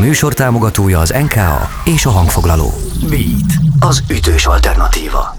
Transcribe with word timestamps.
műsor 0.00 0.34
támogatója 0.34 0.98
az 0.98 1.14
NKA 1.22 1.68
és 1.84 2.06
a 2.06 2.10
hangfoglaló. 2.10 2.72
Beat, 3.08 3.52
az 3.80 4.02
ütős 4.10 4.46
alternatíva. 4.46 5.36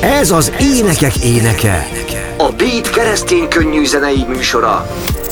Ez 0.00 0.30
az 0.30 0.52
énekek 0.60 1.16
éneke. 1.16 1.86
A 2.36 2.52
Beat 2.56 2.90
keresztény 2.90 3.48
könnyű 3.48 3.84
zenei 3.84 4.24
műsora. 4.28 4.86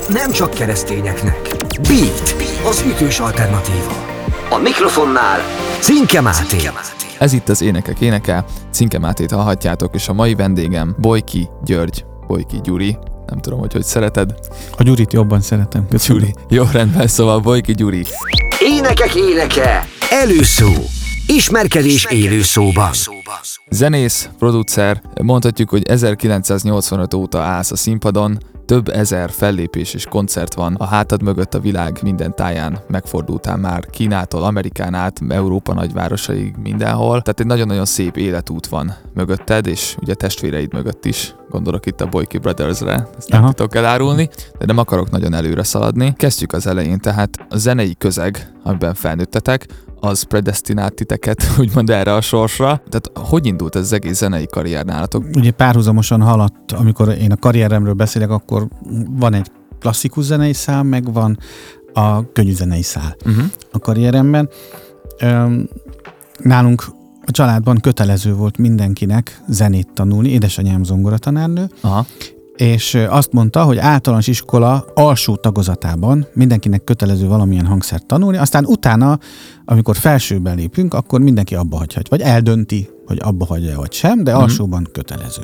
Nem 0.08 0.30
csak 0.32 0.50
keresztényeknek. 0.50 1.56
Beat, 1.88 2.36
az 2.68 2.84
ütős 2.86 3.18
alternatíva. 3.18 4.04
A 4.50 4.58
mikrofonnál 4.58 5.40
Cinke 5.80 6.20
Máté. 6.20 6.70
Ez 7.18 7.32
itt 7.32 7.48
az 7.48 7.62
Énekek 7.62 8.00
éneke, 8.00 8.44
Cinke 8.70 8.98
Mátét 8.98 9.30
hallhatjátok, 9.30 9.94
és 9.94 10.08
a 10.08 10.12
mai 10.12 10.34
vendégem 10.34 10.94
Bojki 10.98 11.48
György, 11.64 12.04
Bojki 12.26 12.60
Gyuri, 12.62 12.98
nem 13.26 13.40
tudom, 13.40 13.58
hogy 13.58 13.72
hogy 13.72 13.84
szereted. 13.84 14.34
A 14.76 14.82
Gyurit 14.82 15.12
jobban 15.12 15.40
szeretem. 15.40 15.88
Köszönöm. 15.88 16.22
Gyuri. 16.22 16.34
Jó, 16.48 16.64
rendben, 16.72 17.06
szóval 17.06 17.40
Bojki 17.40 17.74
Gyuri. 17.74 18.04
Énekek 18.60 19.14
éneke. 19.14 19.86
Előszó. 20.10 20.72
Ismerkedés 21.26 22.04
élő 22.04 22.42
szóban. 22.42 22.90
Zenész, 23.70 24.28
producer, 24.38 25.02
mondhatjuk, 25.22 25.70
hogy 25.70 25.82
1985 25.88 27.14
óta 27.14 27.40
állsz 27.40 27.70
a 27.70 27.76
színpadon, 27.76 28.38
több 28.66 28.88
ezer 28.88 29.30
fellépés 29.30 29.94
és 29.94 30.04
koncert 30.04 30.54
van 30.54 30.74
a 30.74 30.84
hátad 30.84 31.22
mögött 31.22 31.54
a 31.54 31.60
világ 31.60 31.98
minden 32.02 32.34
táján, 32.34 32.78
megfordultál 32.88 33.56
már 33.56 33.86
Kínától, 33.86 34.42
Amerikán 34.42 34.94
át, 34.94 35.20
Európa 35.28 35.74
nagyvárosaig, 35.74 36.54
mindenhol. 36.62 37.22
Tehát 37.22 37.40
egy 37.40 37.46
nagyon-nagyon 37.46 37.84
szép 37.84 38.16
életút 38.16 38.66
van 38.66 38.94
mögötted, 39.14 39.66
és 39.66 39.96
ugye 40.00 40.14
testvéreid 40.14 40.72
mögött 40.72 41.04
is. 41.04 41.34
Gondolok 41.50 41.86
itt 41.86 42.00
a 42.00 42.06
Boyki 42.06 42.38
Brothers-re, 42.38 43.08
ezt 43.18 43.28
nem 43.28 43.42
Aha. 43.42 43.52
tudok 43.52 43.74
elárulni, 43.74 44.28
de 44.58 44.66
nem 44.66 44.78
akarok 44.78 45.10
nagyon 45.10 45.34
előre 45.34 45.62
szaladni. 45.62 46.14
Kezdjük 46.16 46.52
az 46.52 46.66
elején, 46.66 46.98
tehát 46.98 47.30
a 47.48 47.56
zenei 47.56 47.94
közeg, 47.98 48.52
amiben 48.62 48.94
felnőttetek, 48.94 49.66
az 50.00 50.22
predestinált 50.22 50.94
titeket, 50.94 51.42
úgymond 51.60 51.90
erre 51.90 52.14
a 52.14 52.20
sorsra. 52.20 52.82
Tehát 52.88 53.10
hogy 53.28 53.46
indult 53.46 53.76
ez 53.76 53.82
az 53.82 53.92
egész 53.92 54.16
zenei 54.16 54.46
karrier 54.46 54.84
nálatok? 54.84 55.24
Ugye 55.36 55.50
párhuzamosan 55.50 56.20
haladt, 56.22 56.72
amikor 56.72 57.08
én 57.08 57.32
a 57.32 57.36
karrieremről 57.36 57.92
beszélek, 57.94 58.30
akkor 58.30 58.68
van 59.10 59.34
egy 59.34 59.50
klasszikus 59.80 60.24
zenei 60.24 60.52
szál, 60.52 60.82
meg 60.82 61.12
van 61.12 61.38
a 61.92 62.32
könnyű 62.32 62.52
zenei 62.52 62.82
szál 62.82 63.16
Uh-huh. 63.26 63.44
a 63.72 63.78
karrieremben. 63.78 64.48
Öm, 65.20 65.68
nálunk 66.38 66.84
a 67.26 67.30
családban 67.30 67.76
kötelező 67.80 68.34
volt 68.34 68.58
mindenkinek 68.58 69.40
zenét 69.48 69.88
tanulni, 69.94 70.28
édesanyám 70.28 70.84
zongoratanárnő, 70.84 71.70
Aha. 71.80 72.06
És 72.56 72.94
azt 73.08 73.32
mondta, 73.32 73.62
hogy 73.62 73.78
általános 73.78 74.26
iskola 74.26 74.84
alsó 74.94 75.36
tagozatában 75.36 76.26
mindenkinek 76.32 76.84
kötelező 76.84 77.26
valamilyen 77.26 77.66
hangszert 77.66 78.06
tanulni, 78.06 78.36
aztán 78.36 78.64
utána, 78.64 79.18
amikor 79.64 79.96
felsőben 79.96 80.56
lépünk, 80.56 80.94
akkor 80.94 81.20
mindenki 81.20 81.54
abba 81.54 81.76
hagyhat, 81.76 82.08
vagy 82.08 82.20
eldönti, 82.20 82.88
hogy 83.06 83.18
abba 83.22 83.44
hagyja 83.46 83.76
vagy 83.76 83.92
sem, 83.92 84.24
de 84.24 84.32
Mhm. 84.32 84.40
alsóban 84.40 84.88
kötelező. 84.92 85.42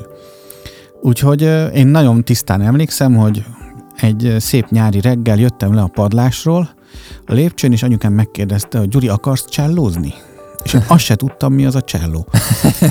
Úgyhogy 1.03 1.43
én 1.75 1.87
nagyon 1.87 2.25
tisztán 2.25 2.61
emlékszem, 2.61 3.15
hogy 3.17 3.45
egy 3.97 4.37
szép 4.39 4.69
nyári 4.69 5.01
reggel 5.01 5.39
jöttem 5.39 5.75
le 5.75 5.81
a 5.81 5.87
padlásról, 5.87 6.71
a 7.27 7.33
lépcsőn, 7.33 7.73
és 7.73 7.83
anyukám 7.83 8.13
megkérdezte, 8.13 8.79
hogy 8.79 8.89
Gyuri, 8.89 9.09
akarsz 9.09 9.45
csellózni? 9.49 10.15
És 10.63 10.75
én 10.75 10.85
azt 10.87 11.05
se 11.05 11.15
tudtam, 11.15 11.53
mi 11.53 11.67
az 11.67 11.75
a 11.75 11.83
cselló. 11.83 12.27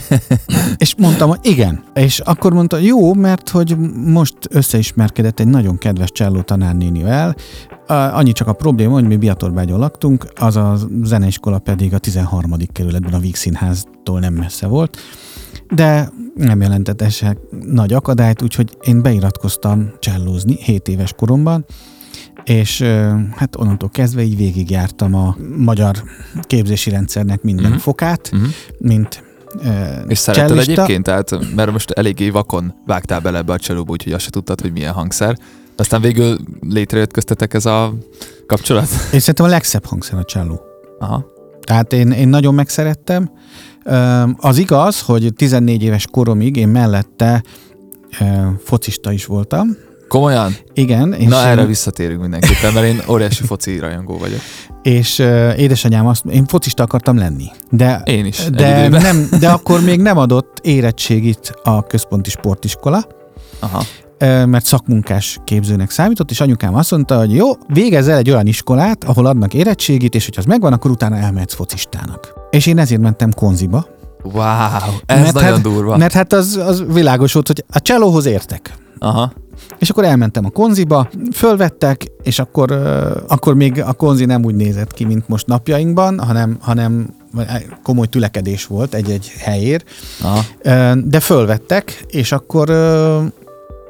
és 0.77 0.95
mondtam, 0.97 1.30
hogy 1.30 1.39
igen. 1.41 1.83
És 1.94 2.19
akkor 2.19 2.53
mondta, 2.53 2.78
jó, 2.78 3.13
mert 3.13 3.50
hogy 3.50 3.78
most 4.05 4.36
összeismerkedett 4.50 5.39
egy 5.39 5.47
nagyon 5.47 5.78
kedves 5.78 6.11
cselló 6.11 6.41
tanárnénivel. 6.41 7.36
Annyi 7.88 8.31
csak 8.31 8.47
a 8.47 8.53
probléma, 8.53 8.94
hogy 8.94 9.08
mi 9.08 9.17
Biatorbágyon 9.17 9.80
laktunk, 9.80 10.28
az 10.36 10.55
a 10.55 10.78
zeneiskola 11.03 11.59
pedig 11.59 11.94
a 11.94 11.97
13. 11.97 12.52
kerületben 12.72 13.13
a 13.13 13.19
Víg 13.19 13.36
Színháztól 13.36 14.19
nem 14.19 14.33
messze 14.33 14.67
volt. 14.67 14.97
De 15.73 16.09
nem 16.35 16.62
jelentett 16.62 17.01
ez 17.01 17.19
nagy 17.66 17.94
akadályt, 17.94 18.41
úgyhogy 18.41 18.78
én 18.81 19.01
beiratkoztam 19.01 19.91
csellózni 20.00 20.57
7 20.59 20.88
éves 20.88 21.13
koromban, 21.13 21.66
és 22.44 22.81
hát 23.35 23.56
onnantól 23.56 23.90
kezdve 23.90 24.22
így 24.22 24.38
végigjártam 24.38 25.13
a 25.16 25.35
magyar 25.57 26.03
képzési 26.41 26.90
rendszernek 26.90 27.41
minden 27.41 27.66
uh-huh. 27.66 27.81
fokát, 27.81 28.31
Mhm. 28.31 28.44
mint 28.78 29.24
És 30.07 30.18
szeretted 30.18 30.50
csellista. 30.50 30.72
egyébként? 30.72 31.03
Tehát, 31.03 31.56
mert 31.56 31.72
most 31.72 31.91
eléggé 31.91 32.30
vakon 32.30 32.74
vágtál 32.85 33.19
bele 33.19 33.38
ebbe 33.38 33.53
a 33.53 33.57
cselóba, 33.57 33.91
úgyhogy 33.91 34.13
azt 34.13 34.24
se 34.24 34.30
tudtad, 34.30 34.62
hogy 34.62 34.72
milyen 34.72 34.94
hangszer. 34.94 35.38
Aztán 35.75 36.01
végül 36.01 36.38
létrejött 36.69 37.12
köztetek 37.12 37.53
ez 37.53 37.66
a 37.66 37.94
kapcsolat? 38.47 38.88
Én 39.13 39.19
szerintem 39.19 39.46
a 39.46 39.50
legszebb 39.50 39.85
hangszer 39.85 40.18
a 40.19 40.24
cselló. 40.24 40.62
Aha. 41.00 41.25
Tehát 41.62 41.94
én, 41.94 42.12
én 42.12 42.28
nagyon 42.28 42.53
megszerettem. 42.53 43.31
Az 44.38 44.57
igaz, 44.57 45.01
hogy 45.01 45.34
14 45.35 45.84
éves 45.84 46.07
koromig 46.12 46.56
én 46.56 46.68
mellette 46.68 47.44
focista 48.63 49.12
is 49.12 49.25
voltam. 49.25 49.68
Komolyan? 50.11 50.55
Igen. 50.73 51.13
És 51.13 51.27
Na 51.27 51.45
erre 51.45 51.66
visszatérünk 51.66 52.22
mindenképpen, 52.22 52.73
mert 52.73 52.85
én 52.85 53.01
óriási 53.07 53.44
foci 53.44 53.79
rajongó 53.79 54.17
vagyok. 54.17 54.39
És 54.81 55.19
uh, 55.19 55.59
édesanyám 55.59 56.07
azt, 56.07 56.25
én 56.25 56.45
focista 56.45 56.83
akartam 56.83 57.17
lenni. 57.17 57.45
De, 57.69 58.01
Én 58.05 58.25
is. 58.25 58.45
de, 58.50 58.88
nem, 58.88 59.29
de 59.39 59.50
akkor 59.57 59.81
még 59.81 60.00
nem 60.01 60.17
adott 60.17 60.59
érettségit 60.61 61.53
a 61.63 61.83
központi 61.83 62.29
sportiskola, 62.29 63.07
Aha. 63.59 63.83
mert 64.45 64.66
szakmunkás 64.66 65.39
képzőnek 65.44 65.89
számított, 65.89 66.31
és 66.31 66.41
anyukám 66.41 66.75
azt 66.75 66.91
mondta, 66.91 67.17
hogy 67.17 67.35
jó, 67.35 67.47
végezz 67.67 68.07
el 68.07 68.17
egy 68.17 68.29
olyan 68.29 68.47
iskolát, 68.47 69.03
ahol 69.03 69.25
adnak 69.25 69.53
érettségit, 69.53 70.16
és 70.16 70.25
hogyha 70.25 70.41
az 70.41 70.47
megvan, 70.47 70.73
akkor 70.73 70.91
utána 70.91 71.16
elmehetsz 71.17 71.53
focistának. 71.53 72.33
És 72.50 72.66
én 72.66 72.77
ezért 72.77 73.01
mentem 73.01 73.31
konziba. 73.31 73.85
Wow, 74.23 74.44
ez 75.05 75.21
Mert 75.21 75.33
nagyon 75.33 75.51
hát- 75.51 75.61
durva. 75.61 75.97
Mert 75.97 76.13
hát 76.13 76.33
az, 76.33 76.61
az 76.66 76.83
világos 76.88 77.33
volt, 77.33 77.47
hogy 77.47 77.63
a 77.69 77.79
csellóhoz 77.79 78.25
értek. 78.25 78.79
Aha. 79.03 79.31
És 79.79 79.89
akkor 79.89 80.03
elmentem 80.03 80.45
a 80.45 80.50
konziba, 80.50 81.09
fölvettek, 81.34 82.06
és 82.23 82.39
akkor, 82.39 82.72
akkor 83.28 83.56
még 83.56 83.81
a 83.81 83.94
konzi 83.94 84.25
nem 84.25 84.45
úgy 84.45 84.56
nézett 84.56 84.94
ki, 84.94 85.06
mint 85.06 85.28
most 85.28 85.47
napjainkban, 85.47 86.19
hanem, 86.19 86.57
hanem 86.59 87.16
komoly 87.84 88.07
tülekedés 88.07 88.66
volt 88.66 88.94
egy-egy 88.94 89.31
helyér. 89.38 89.84
Aha. 90.22 90.41
De 90.95 91.19
fölvettek, 91.19 92.06
és 92.07 92.31
akkor 92.31 92.69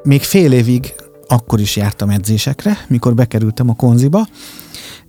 még 0.02 0.22
fél 0.22 0.52
évig 0.52 0.94
akkor 1.28 1.60
is 1.60 1.76
jártam 1.76 2.10
edzésekre, 2.10 2.78
mikor 2.88 3.14
bekerültem 3.14 3.68
a 3.68 3.74
konziba, 3.74 4.26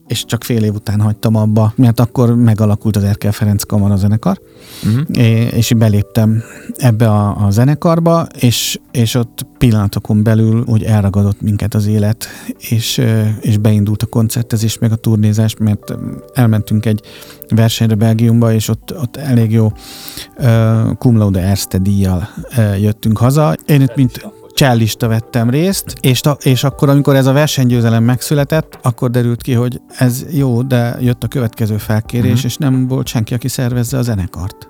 és 0.08 0.26
csak 0.26 0.44
fél 0.44 0.64
év 0.64 0.74
után 0.74 1.02
hagytam 1.02 1.36
abba, 1.36 1.74
mert 1.76 2.00
akkor 2.00 2.36
megalakult 2.36 2.96
az 2.96 3.04
Erkel 3.04 3.32
Ferenc 3.32 3.64
Kamara 3.64 3.96
zenekar, 3.96 4.40
Uh-huh. 4.86 5.56
És 5.58 5.74
beléptem 5.78 6.44
ebbe 6.76 7.10
a, 7.10 7.46
a 7.46 7.50
zenekarba, 7.50 8.28
és, 8.40 8.80
és 8.92 9.16
ott 9.16 9.46
pillanatokon 9.58 10.24
belül 10.24 10.64
úgy 10.68 10.84
elragadott 10.84 11.42
minket 11.42 11.74
az 11.74 11.86
élet, 11.86 12.28
és, 12.58 13.02
és 13.42 13.58
beindult 13.58 14.04
a 14.04 14.06
koncertezés, 14.06 14.78
meg 14.78 14.92
a 14.92 14.96
turnézás, 14.96 15.56
mert 15.60 15.94
elmentünk 16.34 16.86
egy 16.86 17.02
versenyre 17.50 17.96
Belgiumba, 17.96 18.54
és 18.54 18.68
ott, 18.68 18.94
ott 19.02 19.16
elég 19.16 19.52
jó 19.52 19.72
uh, 20.38 20.94
cum 20.98 21.18
laude 21.18 21.42
Erste 21.42 21.78
díjjal 21.78 22.30
uh, 22.58 22.82
jöttünk 22.82 23.18
haza. 23.18 23.56
Én 23.66 23.82
itt 23.82 23.96
mint 23.96 24.32
csellista 24.64 25.08
vettem 25.08 25.50
részt, 25.50 25.96
és, 26.02 26.20
ta, 26.20 26.38
és 26.42 26.64
akkor, 26.64 26.90
amikor 26.90 27.16
ez 27.16 27.26
a 27.26 27.32
versenygyőzelem 27.32 28.04
megszületett, 28.04 28.80
akkor 28.82 29.10
derült 29.10 29.42
ki, 29.42 29.54
hogy 29.54 29.82
ez 29.98 30.26
jó, 30.32 30.62
de 30.62 30.98
jött 31.00 31.24
a 31.24 31.28
következő 31.28 31.78
felkérés, 31.78 32.32
uh-huh. 32.32 32.46
és 32.46 32.58
nem 32.58 32.88
volt 32.88 33.08
senki, 33.08 33.34
aki 33.34 33.48
szervezze 33.48 33.98
a 33.98 34.02
zenekart. 34.02 34.68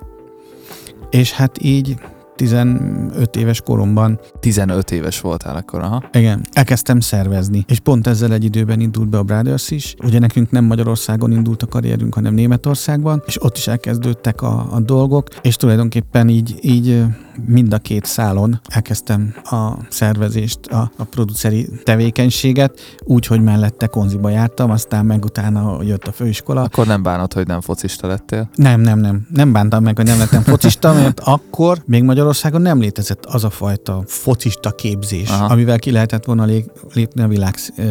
És 1.09 1.31
hát 1.31 1.63
így 1.63 1.95
15 2.35 3.35
éves 3.35 3.61
koromban 3.61 4.19
15 4.39 4.91
éves 4.91 5.21
voltál 5.21 5.55
akkor, 5.55 5.81
aha. 5.81 6.03
igen, 6.13 6.45
elkezdtem 6.51 6.99
szervezni, 6.99 7.65
és 7.67 7.79
pont 7.79 8.07
ezzel 8.07 8.33
egy 8.33 8.43
időben 8.43 8.79
indult 8.79 9.09
be 9.09 9.17
a 9.17 9.23
Brothers 9.23 9.71
is. 9.71 9.95
Ugye 10.03 10.19
nekünk 10.19 10.51
nem 10.51 10.65
Magyarországon 10.65 11.31
indult 11.31 11.63
a 11.63 11.67
karrierünk, 11.67 12.13
hanem 12.13 12.33
Németországban, 12.33 13.23
és 13.25 13.43
ott 13.43 13.57
is 13.57 13.67
elkezdődtek 13.67 14.41
a, 14.41 14.67
a 14.71 14.79
dolgok, 14.79 15.27
és 15.41 15.55
tulajdonképpen 15.55 16.29
így, 16.29 16.57
így 16.61 17.03
mind 17.45 17.73
a 17.73 17.77
két 17.77 18.05
szálon 18.05 18.59
elkezdtem 18.69 19.33
a 19.43 19.71
szervezést, 19.89 20.59
a, 20.65 20.91
a 20.97 21.03
produceri 21.03 21.67
tevékenységet, 21.83 22.79
úgy, 23.03 23.25
hogy 23.25 23.41
mellette 23.41 23.87
konziba 23.87 24.29
jártam, 24.29 24.71
aztán 24.71 25.05
meg 25.05 25.25
utána 25.25 25.83
jött 25.83 26.07
a 26.07 26.11
főiskola. 26.11 26.61
Akkor 26.61 26.87
nem 26.87 27.03
bánod, 27.03 27.33
hogy 27.33 27.47
nem 27.47 27.61
focista 27.61 28.07
lettél. 28.07 28.49
Nem, 28.55 28.81
nem, 28.81 28.99
nem. 28.99 29.27
Nem 29.29 29.51
bántam 29.51 29.83
meg, 29.83 29.95
hogy 29.95 30.05
nem 30.05 30.17
lettem 30.17 30.41
focista, 30.41 30.93
mert 30.93 31.19
akkor 31.35 31.81
még 31.85 32.03
Magyarországon 32.23 32.61
nem 32.61 32.79
létezett 32.79 33.25
az 33.25 33.43
a 33.43 33.49
fajta 33.49 34.03
focista 34.07 34.71
képzés, 34.71 35.29
Aha. 35.29 35.45
Amivel 35.45 35.79
ki 35.79 35.91
lehetett 35.91 36.25
volna 36.25 36.45
lé- 36.45 36.71
lépni 36.93 37.21
a 37.21 37.27
világ 37.27 37.55
ö, 37.77 37.83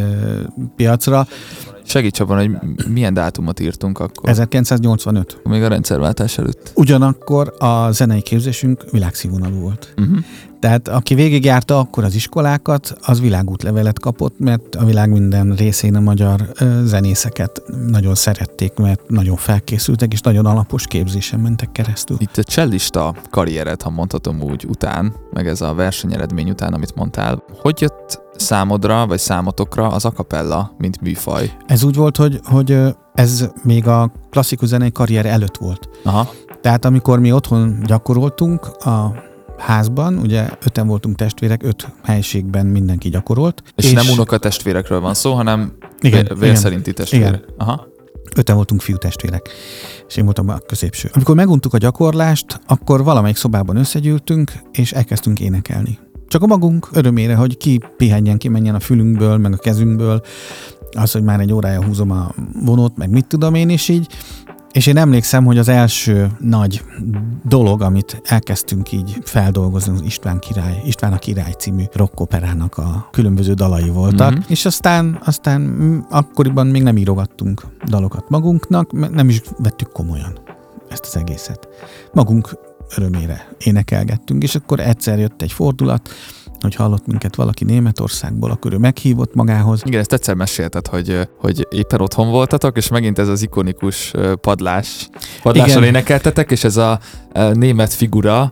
piacra. 0.77 1.27
Segíts 1.85 2.21
abban, 2.21 2.37
hogy 2.37 2.51
milyen 2.89 3.15
dátumot 3.15 3.61
írtunk 3.61 3.99
akkor. 3.99 4.29
1985. 4.29 5.41
Még 5.45 5.63
a 5.63 5.69
rendszerváltás 5.69 6.39
előtt. 6.39 6.73
Ugyanakkor 6.75 7.55
a 7.59 7.91
zenei 7.91 8.23
képzésünk 8.23 8.85
világszínvonalú 8.91 9.61
volt. 9.61 9.95
Uh-huh. 9.97 10.19
Tehát 10.63 10.89
aki 10.89 11.15
végigjárta 11.15 11.79
akkor 11.79 12.05
az 12.05 12.15
iskolákat, 12.15 12.97
az 13.01 13.21
világútlevelet 13.21 13.99
kapott, 13.99 14.39
mert 14.39 14.75
a 14.75 14.85
világ 14.85 15.11
minden 15.11 15.55
részén 15.55 15.95
a 15.95 16.01
magyar 16.01 16.53
zenészeket 16.85 17.63
nagyon 17.87 18.15
szerették, 18.15 18.75
mert 18.75 19.09
nagyon 19.09 19.37
felkészültek, 19.37 20.13
és 20.13 20.21
nagyon 20.21 20.47
alapos 20.47 20.87
képzésen 20.87 21.41
mentek 21.41 21.73
keresztül. 21.73 22.17
Itt 22.21 22.37
a 22.37 22.43
csellista 22.43 23.15
karriered, 23.31 23.83
ha 23.83 23.91
mondhatom 23.91 24.43
úgy, 24.43 24.65
után, 24.69 25.15
meg 25.33 25.47
ez 25.47 25.61
a 25.61 25.75
versenyeredmény 25.75 26.51
után, 26.51 26.73
amit 26.73 26.95
mondtál, 26.95 27.43
hogy 27.63 27.81
jött 27.81 28.21
számodra, 28.43 29.07
vagy 29.07 29.19
számotokra 29.19 29.87
az 29.89 30.05
akapella, 30.05 30.75
mint 30.79 31.01
műfaj? 31.01 31.57
Ez 31.67 31.83
úgy 31.83 31.95
volt, 31.95 32.17
hogy, 32.17 32.41
hogy 32.45 32.79
ez 33.15 33.49
még 33.63 33.87
a 33.87 34.13
klasszikus 34.31 34.69
zenei 34.69 34.93
karrier 34.93 35.27
előtt 35.27 35.57
volt. 35.57 35.89
Aha. 36.05 36.31
Tehát 36.61 36.85
amikor 36.85 37.19
mi 37.19 37.33
otthon 37.33 37.83
gyakoroltunk 37.87 38.67
a 38.67 39.15
házban, 39.59 40.19
ugye 40.19 40.49
öten 40.65 40.87
voltunk 40.87 41.17
testvérek, 41.17 41.63
öt 41.63 41.89
helységben 42.03 42.67
mindenki 42.67 43.09
gyakorolt. 43.09 43.63
És, 43.77 43.85
és 43.85 43.93
nem 43.93 44.09
unokatestvérekről 44.13 45.01
van 45.01 45.15
szó, 45.15 45.33
hanem 45.33 45.73
Igen, 46.01 46.25
vér 46.25 46.43
igen. 46.43 46.55
szerinti 46.55 46.93
testvérek. 46.93 47.29
Igen. 47.29 47.45
Aha. 47.59 47.87
öten 48.37 48.55
voltunk 48.55 48.81
fiú 48.81 48.97
testvérek, 48.97 49.49
és 50.09 50.17
én 50.17 50.25
voltam 50.25 50.49
a 50.49 50.59
középső. 50.59 51.11
Amikor 51.13 51.35
meguntuk 51.35 51.75
a 51.75 51.79
gyakorlást, 51.79 52.61
akkor 52.67 53.05
valamelyik 53.05 53.37
szobában 53.37 53.77
összegyűltünk, 53.77 54.53
és 54.73 54.93
elkezdtünk 54.93 55.41
énekelni. 55.41 55.99
Csak 56.33 56.43
a 56.43 56.47
magunk 56.47 56.89
örömére, 56.93 57.35
hogy 57.35 57.57
ki 57.57 57.81
pihenjen, 57.97 58.39
ki 58.39 58.49
menjen 58.49 58.75
a 58.75 58.81
fülünkből, 58.81 59.37
meg 59.37 59.53
a 59.53 59.57
kezünkből, 59.57 60.21
az, 60.97 61.13
hogy 61.13 61.23
már 61.23 61.41
egy 61.41 61.53
órája 61.53 61.85
húzom 61.85 62.11
a 62.11 62.31
vonót, 62.65 62.97
meg 62.97 63.11
mit 63.11 63.27
tudom 63.27 63.55
én 63.55 63.69
is 63.69 63.89
így. 63.89 64.07
És 64.71 64.87
én 64.87 64.97
emlékszem, 64.97 65.45
hogy 65.45 65.59
az 65.59 65.69
első 65.69 66.31
nagy 66.39 66.83
dolog, 67.49 67.83
amit 67.83 68.21
elkezdtünk 68.25 68.93
így 68.93 69.19
feldolgozni, 69.25 69.93
az 69.93 70.03
István 70.05 70.39
király, 70.39 70.83
István 70.85 71.13
a 71.13 71.19
király 71.19 71.53
című 71.59 71.83
rockoperának 71.93 72.79
a 72.79 73.09
különböző 73.11 73.53
dalai 73.53 73.89
voltak, 73.89 74.29
Mhm. 74.29 74.37
uh-huh. 74.39 74.51
és 74.51 74.65
aztán, 74.65 75.19
aztán 75.25 76.05
akkoriban 76.11 76.67
még 76.67 76.83
nem 76.83 76.97
írogattunk 76.97 77.63
dalokat 77.87 78.29
magunknak, 78.29 78.93
mert 78.93 79.15
nem 79.15 79.29
is 79.29 79.41
vettük 79.59 79.93
komolyan 79.93 80.39
ezt 80.89 81.05
az 81.07 81.17
egészet. 81.17 81.69
Magunk 82.13 82.59
örömére 82.97 83.49
énekelgettünk, 83.59 84.43
és 84.43 84.55
akkor 84.55 84.81
egyszer 84.81 85.19
jött 85.19 85.43
egy 85.43 85.53
fordulat, 85.53 86.11
hogy 86.63 86.75
hallott 86.75 87.07
minket 87.07 87.37
valaki 87.37 87.65
Németországból, 87.65 88.51
akkor 88.51 88.73
ő 88.73 88.77
meghívott 88.77 89.35
magához, 89.35 89.83
Igen, 89.85 90.01
ezt 90.01 90.13
egyszer 90.13 90.35
mesélted, 90.35 90.87
hogy, 90.87 91.29
hogy 91.39 91.67
éppen 91.71 92.01
otthon 92.01 92.31
voltatok, 92.31 92.77
és 92.77 92.89
megint 92.89 93.19
ez 93.19 93.29
az 93.29 93.43
ikonikus 93.43 94.13
padlás. 94.41 95.09
Padláson 95.43 95.83
Igen. 95.83 95.95
énekeltetek, 95.95 96.51
és 96.51 96.65
ez 96.65 96.77
a 96.77 96.99
német 97.53 97.93
figura 97.93 98.51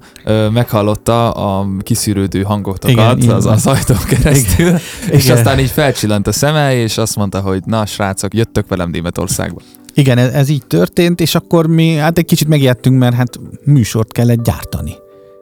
meghallotta 0.52 1.30
a 1.30 1.66
kiszűrődő 1.78 2.42
hangotokat 2.42 3.22
Igen, 3.22 3.34
az, 3.34 3.46
az 3.46 3.66
ajtón 3.66 4.04
keresztül, 4.08 4.74
és 5.10 5.24
Igen. 5.24 5.36
aztán 5.36 5.58
így 5.58 5.70
felcsillant 5.70 6.26
a 6.26 6.32
szeme, 6.32 6.74
és 6.74 6.98
azt 6.98 7.16
mondta, 7.16 7.40
hogy 7.40 7.62
na 7.64 7.86
srácok, 7.86 8.34
jöttök 8.34 8.68
velem 8.68 8.90
Németországba. 8.90 9.60
Igen, 9.94 10.18
ez, 10.18 10.32
ez 10.32 10.48
így 10.48 10.66
történt, 10.66 11.20
és 11.20 11.34
akkor 11.34 11.66
mi 11.66 11.94
hát 11.94 12.18
egy 12.18 12.24
kicsit 12.24 12.48
megijedtünk, 12.48 12.98
mert 12.98 13.14
hát 13.14 13.40
műsort 13.64 14.12
kellett 14.12 14.42
gyártani. 14.44 14.94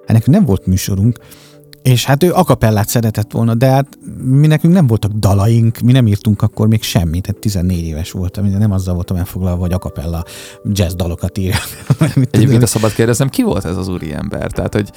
Hát 0.07 0.17
nekünk 0.17 0.37
nem 0.37 0.45
volt 0.45 0.67
műsorunk, 0.67 1.19
és 1.83 2.05
hát 2.05 2.23
ő 2.23 2.33
akapellát 2.33 2.89
szeretett 2.89 3.33
volna, 3.33 3.55
de 3.55 3.67
hát 3.67 3.99
mi 4.23 4.47
nekünk 4.47 4.75
nem 4.75 4.87
voltak 4.87 5.13
dalaink, 5.13 5.79
mi 5.79 5.93
nem 5.93 6.07
írtunk 6.07 6.43
akkor 6.43 6.69
még 6.69 6.83
semmit, 6.83 7.23
tehát 7.23 7.41
14 7.41 7.85
éves 7.85 8.11
voltam, 8.11 8.45
én 8.45 8.57
nem 8.59 8.73
azzal 8.73 8.95
voltam 8.95 9.17
elfoglalva, 9.17 9.61
hogy 9.61 9.73
akapella 9.73 10.25
jazz 10.73 10.95
dalokat 10.95 11.39
írjak. 11.39 11.63
Egyébként 12.31 12.63
a 12.63 12.67
szabad 12.67 12.93
kérdeznem, 12.93 13.29
ki 13.29 13.43
volt 13.43 13.65
ez 13.65 13.77
az 13.77 13.89
úriember? 13.89 14.51
Tehát, 14.51 14.75
hogy 14.75 14.91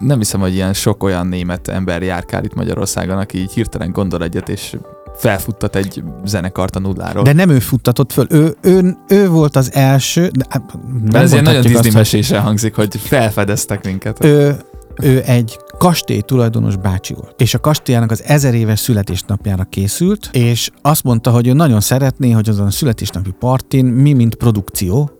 nem 0.00 0.18
hiszem, 0.18 0.40
hogy 0.40 0.54
ilyen 0.54 0.72
sok 0.72 1.02
olyan 1.02 1.26
német 1.26 1.68
ember 1.68 2.02
járkál 2.02 2.44
itt 2.44 2.54
Magyarországon, 2.54 3.18
aki 3.18 3.38
így 3.38 3.52
hirtelen 3.52 3.92
gondol 3.92 4.22
egyet, 4.22 4.48
és 4.48 4.76
felfuttat 5.16 5.76
egy 5.76 6.02
zenekart 6.24 6.76
a 6.76 6.78
nulláról. 6.78 7.22
De 7.22 7.32
nem 7.32 7.50
ő 7.50 7.58
futtatott 7.58 8.12
föl, 8.12 8.26
ő, 8.30 8.56
ő, 8.60 8.96
ő 9.08 9.28
volt 9.28 9.56
az 9.56 9.72
első, 9.74 10.30
de 10.34 10.44
hát 10.48 10.72
nem 10.72 11.04
De 11.04 11.18
ez 11.18 11.32
ilyen 11.32 11.44
nagyon 11.44 11.62
Disney 11.62 11.78
azt, 11.78 11.92
mesésen 11.92 12.40
hangzik, 12.40 12.74
hogy 12.74 12.96
felfedeztek 12.96 13.84
minket. 13.84 14.24
Ő, 14.24 14.56
ő 15.02 15.22
egy 15.26 15.58
kastély 15.78 16.20
tulajdonos 16.20 16.76
bácsi 16.76 17.14
volt, 17.14 17.40
és 17.40 17.54
a 17.54 17.58
kastélyának 17.58 18.10
az 18.10 18.22
ezer 18.22 18.54
éves 18.54 18.80
születésnapjára 18.80 19.64
készült, 19.64 20.28
és 20.32 20.70
azt 20.82 21.04
mondta, 21.04 21.30
hogy 21.30 21.46
ő 21.46 21.52
nagyon 21.52 21.80
szeretné, 21.80 22.30
hogy 22.30 22.48
azon 22.48 22.66
a 22.66 22.70
születésnapi 22.70 23.30
partin 23.38 23.84
mi, 23.84 24.12
mint 24.12 24.34
produkció, 24.34 25.10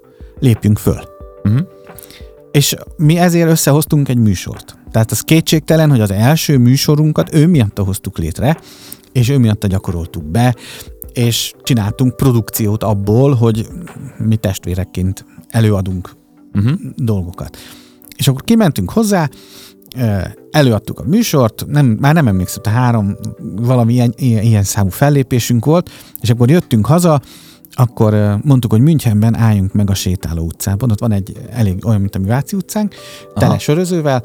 lépjünk 0.41 0.79
föl. 0.79 1.01
Uh-huh. 1.45 1.61
És 2.53 2.75
mi 2.97 3.19
ezért 3.19 3.51
összehoztunk 3.51 4.09
egy 4.09 4.19
műsort. 4.19 4.77
Tehát 4.91 5.11
az 5.11 5.21
kétségtelen, 5.21 5.91
hogy 5.91 6.01
az 6.01 6.11
első 6.11 6.59
műsorunkat 6.59 7.35
ő 7.35 7.47
miatta 7.47 7.85
hoztuk 7.85 8.19
létre, 8.19 8.57
és 9.13 9.29
ő 9.29 9.39
miatta 9.39 9.67
gyakoroltuk 9.67 10.25
be, 10.25 10.57
és 11.13 11.53
csináltunk 11.63 12.17
produkciót 12.17 12.83
abból, 12.83 13.35
hogy 13.35 13.67
mi 14.19 14.37
testvérekként 14.37 15.25
előadunk 15.49 16.21
Uh-huh. 16.55 16.73
dolgokat. 16.97 17.57
És 18.17 18.29
akkor 18.29 18.43
kimentünk 18.43 18.91
hozzá, 18.91 19.29
előadtuk 20.51 21.01
a 21.01 21.05
műsort, 21.07 21.65
nem, 21.67 21.87
már 21.87 22.15
nem 22.15 22.29
emlékszem, 22.29 22.63
tehát 22.63 22.79
három 22.79 23.17
valami 23.57 23.93
ilyen, 23.93 24.13
ilyen, 24.17 24.43
ilyen 24.43 24.63
számú 24.63 24.89
fellépésünk 24.89 25.65
volt, 25.65 25.91
és 26.21 26.31
akkor 26.31 26.51
jöttünk 26.51 26.87
haza, 26.87 27.21
akkor 27.71 28.39
mondtuk, 28.43 28.71
hogy 28.71 28.81
Münchenben 28.81 29.37
álljunk 29.37 29.73
meg 29.73 29.91
a 29.91 29.95
sétáló 29.95 30.45
utcában, 30.45 30.91
ott 30.91 31.01
van 31.01 31.13
egy 31.13 31.33
elég 31.51 31.87
olyan, 31.87 32.01
mint 32.01 32.15
a 32.15 32.19
mi 32.19 32.27
Váci 32.27 32.57
utcánk, 32.57 32.95
tele 33.35 33.59
sörözővel, 33.59 34.25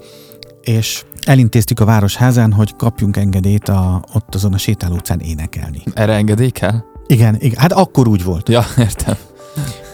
és 0.68 1.04
elintéztük 1.26 1.80
a 1.80 1.86
városházán, 1.86 2.54
hogy 2.54 2.76
kapjunk 2.76 3.18
engedélyt 3.18 3.70
a, 3.70 4.04
ott 4.14 4.36
azon 4.36 4.54
a 4.54 4.58
sétáló 4.58 4.96
utcán 4.96 5.20
énekelni. 5.20 5.82
Erre 5.94 6.14
engedély 6.14 6.50
kell? 6.50 6.84
Igen, 7.08 7.36
igen, 7.40 7.60
hát 7.60 7.72
akkor 7.72 8.08
úgy 8.08 8.24
volt. 8.24 8.50
Ja, 8.50 8.66
értem. 8.78 9.16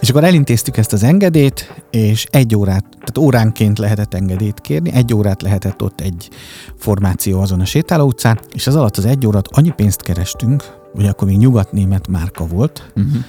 És 0.02 0.10
akkor 0.10 0.24
elintéztük 0.24 0.78
ezt 0.78 0.94
az 0.94 1.04
engedélyt, 1.04 1.84
és 1.92 2.26
egy 2.30 2.56
órát, 2.56 2.86
tehát 2.90 3.18
óránként 3.18 3.80
lehetett 3.80 4.14
engedélyt 4.14 4.60
kérni, 4.60 4.92
egy 4.92 5.14
órát 5.14 5.42
lehetett 5.42 5.82
ott 5.82 6.02
egy 6.02 6.30
formáció 6.78 7.42
azon 7.42 7.60
a 7.60 7.66
sétáló 7.66 8.06
utcán, 8.06 8.40
és 8.54 8.68
az 8.68 8.76
alatt 8.76 8.98
az 8.98 9.06
egy 9.06 9.28
órát 9.28 9.48
annyi 9.52 9.70
pénzt 9.70 10.02
kerestünk, 10.02 10.64
hogy 10.94 11.08
akkor 11.08 11.28
még 11.28 11.38
nyugatnémet 11.38 12.08
márka 12.08 12.46
volt, 12.46 12.92
Uh-huh. 12.96 13.24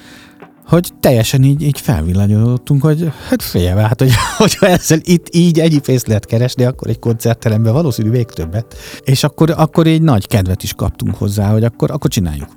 Hogy 0.67 0.91
teljesen 0.99 1.43
így, 1.43 1.61
így 1.61 1.79
felvillanyodottunk, 1.79 2.81
hogy 2.81 3.11
hát 3.29 3.43
figyelj, 3.43 3.81
hát 3.81 3.99
hogy, 3.99 4.11
hogyha 4.37 4.67
ezzel 4.67 4.99
itt 5.01 5.27
így 5.31 5.59
ennyi 5.59 5.79
pénzt 5.79 6.07
lehet 6.07 6.25
keresni, 6.25 6.63
akkor 6.63 6.89
egy 6.89 6.99
koncertteremben 6.99 7.73
valószínű 7.73 8.09
még 8.09 8.25
többet. 8.25 8.75
És 9.03 9.23
akkor, 9.23 9.53
akkor 9.57 9.87
így 9.87 10.01
nagy 10.01 10.27
kedvet 10.27 10.63
is 10.63 10.73
kaptunk 10.73 11.15
hozzá, 11.15 11.51
hogy 11.51 11.63
akkor, 11.63 11.91
akkor 11.91 12.09
csináljuk. 12.09 12.49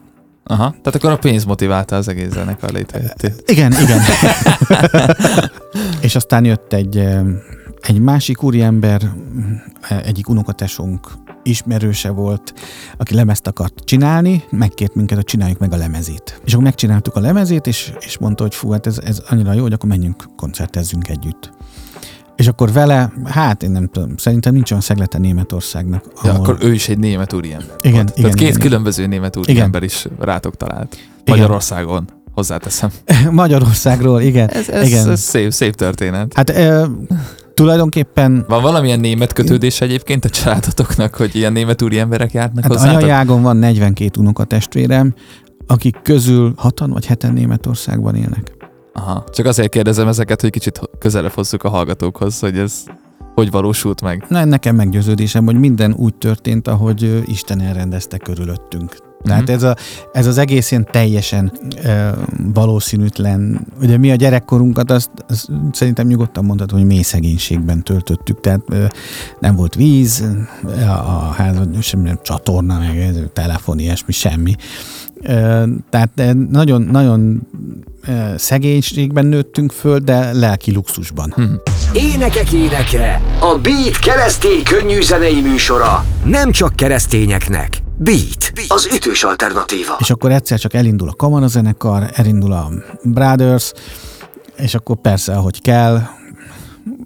Aha. 0.45 0.71
Tehát 0.71 0.95
akkor 0.95 1.11
a 1.11 1.19
pénz 1.19 1.45
motiválta 1.45 1.97
az 1.97 2.09
egész 2.09 2.31
zenekar 2.33 2.71
létrejöttét. 2.71 3.43
Igen, 3.47 3.73
igen. 3.73 4.01
és 6.01 6.15
aztán 6.15 6.45
jött 6.45 6.73
egy, 6.73 6.97
egy 7.81 8.01
másik 8.01 8.43
úriember, 8.43 9.03
egyik 10.05 10.29
unokatesónk 10.29 11.09
ismerőse 11.43 12.11
volt, 12.11 12.55
aki 12.97 13.15
lemezt 13.15 13.47
akart 13.47 13.85
csinálni, 13.85 14.45
megkért 14.51 14.95
minket, 14.95 15.17
hogy 15.17 15.27
csináljuk 15.27 15.59
meg 15.59 15.73
a 15.73 15.77
lemezét. 15.77 16.41
És 16.45 16.53
akkor 16.53 16.65
megcsináltuk 16.65 17.17
a 17.17 17.21
lemezét, 17.21 17.67
és, 17.67 17.93
és 18.01 18.19
mondta, 18.19 18.43
hogy 18.43 18.55
fú, 18.55 18.71
hát 18.71 18.87
ez, 18.87 18.99
ez 19.05 19.23
annyira 19.29 19.53
jó, 19.53 19.63
hogy 19.63 19.73
akkor 19.73 19.89
menjünk, 19.89 20.25
koncertezzünk 20.37 21.09
együtt. 21.09 21.51
És 22.37 22.47
akkor 22.47 22.73
vele, 22.73 23.13
hát 23.25 23.63
én 23.63 23.71
nem 23.71 23.87
tudom, 23.87 24.17
szerintem 24.17 24.53
nincs 24.53 24.71
olyan 24.71 24.83
szeglete 24.83 25.19
Németországnak, 25.19 26.05
Ja, 26.25 26.33
akkor 26.33 26.59
ő 26.61 26.73
is 26.73 26.89
egy 26.89 26.99
német 26.99 27.33
úriember. 27.33 27.77
Igen, 27.81 27.95
volt. 27.95 28.09
igen, 28.09 28.15
Tehát 28.15 28.35
két 28.35 28.49
igen, 28.49 28.61
különböző 28.61 29.07
német 29.07 29.37
úriember 29.37 29.83
is 29.83 30.07
rátok 30.19 30.57
talált. 30.57 30.97
Magyarországon, 31.27 32.09
hozzáteszem. 32.33 32.91
Magyarországról, 33.31 34.21
igen. 34.21 34.49
Ez, 34.49 34.69
ez, 34.69 34.87
igen. 34.87 35.11
ez 35.11 35.21
szép, 35.21 35.53
szép 35.53 35.75
történet. 35.75 36.33
Hát 36.35 36.51
ö, 36.51 36.87
tulajdonképpen 37.59 38.45
Van 38.49 38.63
valamilyen 38.63 39.01
német 39.01 39.33
kötődés 39.33 39.81
egyébként 39.81 40.25
a 40.25 40.29
családotoknak, 40.29 41.15
hogy 41.15 41.35
ilyen 41.35 41.53
német 41.53 41.83
úri 41.83 41.99
emberek 41.99 42.33
járnak 42.33 42.63
Hát 42.63 42.73
hozzátok? 42.73 42.97
anyai 42.97 43.11
ágon 43.11 43.43
van 43.43 43.57
42 43.57 44.21
unokatestvérem, 44.21 45.15
akik 45.67 45.97
közül 46.03 46.53
hatan 46.57 46.91
vagy 46.91 47.07
heten 47.07 47.33
Németországban 47.33 48.15
élnek. 48.15 48.57
Aha. 48.93 49.25
Csak 49.33 49.47
azért 49.47 49.69
kérdezem 49.69 50.09
ezeket, 50.09 50.41
hogy 50.41 50.51
kicsit 50.51 50.81
közelebb 50.99 51.33
hozzuk 51.33 51.63
a 51.63 51.69
hallgatókhoz, 51.69 52.39
hogy 52.39 52.59
ez 52.59 52.85
hogy 53.35 53.51
valósult 53.51 54.03
meg. 54.03 54.25
Na, 54.29 54.45
nekem 54.45 54.77
meggyőződésem, 54.77 55.45
hogy 55.45 55.59
minden 55.59 55.95
úgy 55.97 56.15
történt, 56.15 56.69
ahogy 56.69 57.23
Isten 57.27 57.61
elrendezte 57.61 58.17
körülöttünk. 58.19 59.08
Tehát 59.25 59.43
Mhm. 59.43 59.51
ez, 59.53 59.63
a, 59.63 59.77
ez 60.13 60.27
az 60.27 60.39
egész 60.39 60.71
ilyen 60.71 60.89
teljesen 60.91 61.53
ö, 61.85 62.09
valószínűtlen. 62.55 63.67
Ugye 63.83 63.97
mi 63.97 64.11
a 64.11 64.15
gyerekkorunkat, 64.15 64.91
azt, 64.91 65.11
azt 65.29 65.49
szerintem 65.73 66.07
nyugodtan 66.07 66.45
mondhatod, 66.45 66.79
hogy 66.79 66.87
mély 66.87 67.03
szegénységben 67.03 67.83
töltöttük. 67.83 68.41
Tehát 68.41 68.61
ö, 68.69 68.85
nem 69.41 69.57
volt 69.57 69.75
víz, 69.75 70.25
a, 70.65 70.91
a 70.91 71.35
házban 71.37 71.77
semmilyen 71.81 72.19
csatorna, 72.23 72.79
meg 72.79 73.15
telefon, 73.33 73.79
ilyesmi, 73.79 74.13
semmi. 74.13 74.55
Tehát 75.91 76.11
nagyon, 76.51 76.83
nagyon 76.83 77.47
szegénységben 78.37 79.27
nőttünk 79.27 79.73
föl, 79.73 79.99
de 79.99 80.33
lelki 80.33 80.73
luxusban. 80.73 81.33
Hm. 81.37 81.43
Énekek 81.93 82.53
éneke, 82.53 83.21
a 83.41 83.59
Beat 83.63 83.99
keresztény 83.99 84.63
könnyű 84.63 85.01
zenei 85.03 85.41
műsora. 85.41 86.05
Nem 86.25 86.51
csak 86.51 86.77
keresztényeknek. 86.77 87.77
Beat, 87.99 88.53
az 88.69 88.89
ütős 88.95 89.23
alternatíva. 89.23 89.97
És 89.99 90.11
akkor 90.11 90.33
egyszer 90.33 90.59
csak 90.59 90.75
elindul 90.75 91.09
a 91.09 91.13
kamarazenekar, 91.13 92.11
elindul 92.13 92.53
a 92.53 92.71
Brothers, 93.03 93.73
és 94.57 94.75
akkor 94.75 94.97
persze, 94.97 95.35
ahogy 95.35 95.63
kell, 95.63 96.03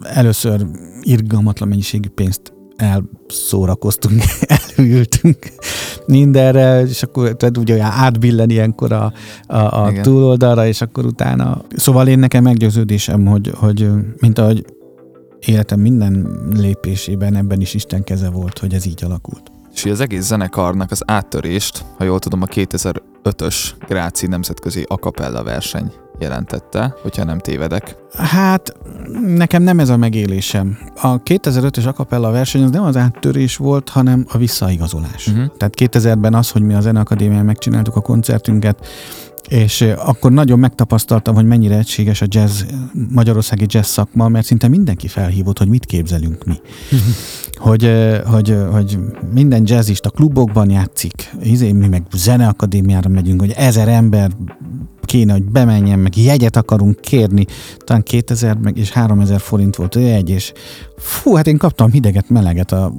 először 0.02 0.66
irgalmatlan 1.00 1.68
mennyiségű 1.68 2.08
pénzt 2.08 2.52
elszórakoztunk, 2.76 4.22
elültünk 4.76 5.38
mindenre, 6.06 6.82
és 6.82 7.02
akkor 7.02 7.36
tehát 7.36 7.58
ugye 7.58 7.74
olyan 7.74 7.90
átbillen 7.90 8.50
ilyenkor 8.50 8.92
a, 8.92 9.12
a, 9.46 9.56
a 9.56 9.92
túloldalra, 10.00 10.66
és 10.66 10.80
akkor 10.80 11.04
utána. 11.04 11.62
Szóval 11.76 12.08
én 12.08 12.18
nekem 12.18 12.42
meggyőződésem, 12.42 13.26
hogy, 13.26 13.52
hogy 13.54 13.88
mint 14.18 14.38
ahogy 14.38 14.64
életem 15.40 15.80
minden 15.80 16.28
lépésében 16.54 17.36
ebben 17.36 17.60
is 17.60 17.74
Isten 17.74 18.04
keze 18.04 18.30
volt, 18.30 18.58
hogy 18.58 18.74
ez 18.74 18.86
így 18.86 19.04
alakult. 19.04 19.52
És 19.74 19.84
az 19.84 20.00
egész 20.00 20.24
zenekarnak 20.24 20.90
az 20.90 21.02
áttörést, 21.06 21.84
ha 21.98 22.04
jól 22.04 22.18
tudom, 22.18 22.42
a 22.42 22.46
2005-ös 22.46 23.70
Gráci 23.88 24.26
nemzetközi 24.26 24.84
akapella 24.88 25.42
verseny 25.42 25.92
jelentette, 26.18 26.94
hogyha 27.02 27.24
nem 27.24 27.38
tévedek. 27.38 27.96
Hát 28.12 28.72
nekem 29.20 29.62
nem 29.62 29.78
ez 29.78 29.88
a 29.88 29.96
megélésem. 29.96 30.78
A 31.02 31.22
2005-ös 31.22 31.86
akapella 31.86 32.30
verseny 32.30 32.62
az 32.62 32.70
nem 32.70 32.84
az 32.84 32.96
áttörés 32.96 33.56
volt, 33.56 33.88
hanem 33.88 34.24
a 34.28 34.38
visszaigazolás. 34.38 35.26
Uh-huh. 35.26 35.56
Tehát 35.56 35.74
2000-ben 35.78 36.34
az, 36.34 36.50
hogy 36.50 36.62
mi 36.62 36.74
a 36.74 36.80
Zeneakadémián 36.80 37.44
megcsináltuk 37.44 37.96
a 37.96 38.00
koncertünket, 38.00 38.86
és 39.52 39.80
akkor 39.80 40.32
nagyon 40.32 40.58
megtapasztaltam, 40.58 41.34
hogy 41.34 41.46
mennyire 41.46 41.78
egységes 41.78 42.20
a 42.20 42.26
jazz, 42.28 42.62
magyarországi 43.10 43.66
jazz 43.68 43.86
szakma, 43.86 44.28
mert 44.28 44.46
szinte 44.46 44.68
mindenki 44.68 45.08
felhívott, 45.08 45.58
hogy 45.58 45.68
mit 45.68 45.84
képzelünk 45.84 46.44
mi. 46.44 46.54
hogy, 47.68 47.90
hogy, 48.24 48.56
hogy 48.70 48.98
minden 49.32 49.62
jazzist 49.66 50.06
a 50.06 50.10
klubokban 50.10 50.70
játszik, 50.70 51.34
izé, 51.42 51.72
mi 51.72 51.88
meg 51.88 52.02
zeneakadémiára 52.12 53.08
megyünk, 53.08 53.40
hogy 53.40 53.52
ezer 53.56 53.88
ember 53.88 54.30
kéne, 55.00 55.32
hogy 55.32 55.44
bemenjen, 55.44 55.98
meg 55.98 56.16
jegyet 56.16 56.56
akarunk 56.56 57.00
kérni. 57.00 57.46
Talán 57.78 58.02
2000 58.02 58.56
meg 58.56 58.76
és 58.76 58.90
3000 58.90 59.40
forint 59.40 59.76
volt 59.76 59.94
a 59.94 60.00
jegy, 60.00 60.30
és 60.30 60.52
fú, 60.96 61.34
hát 61.34 61.46
én 61.46 61.56
kaptam 61.56 61.90
hideget, 61.90 62.28
meleget 62.28 62.72
a 62.72 62.92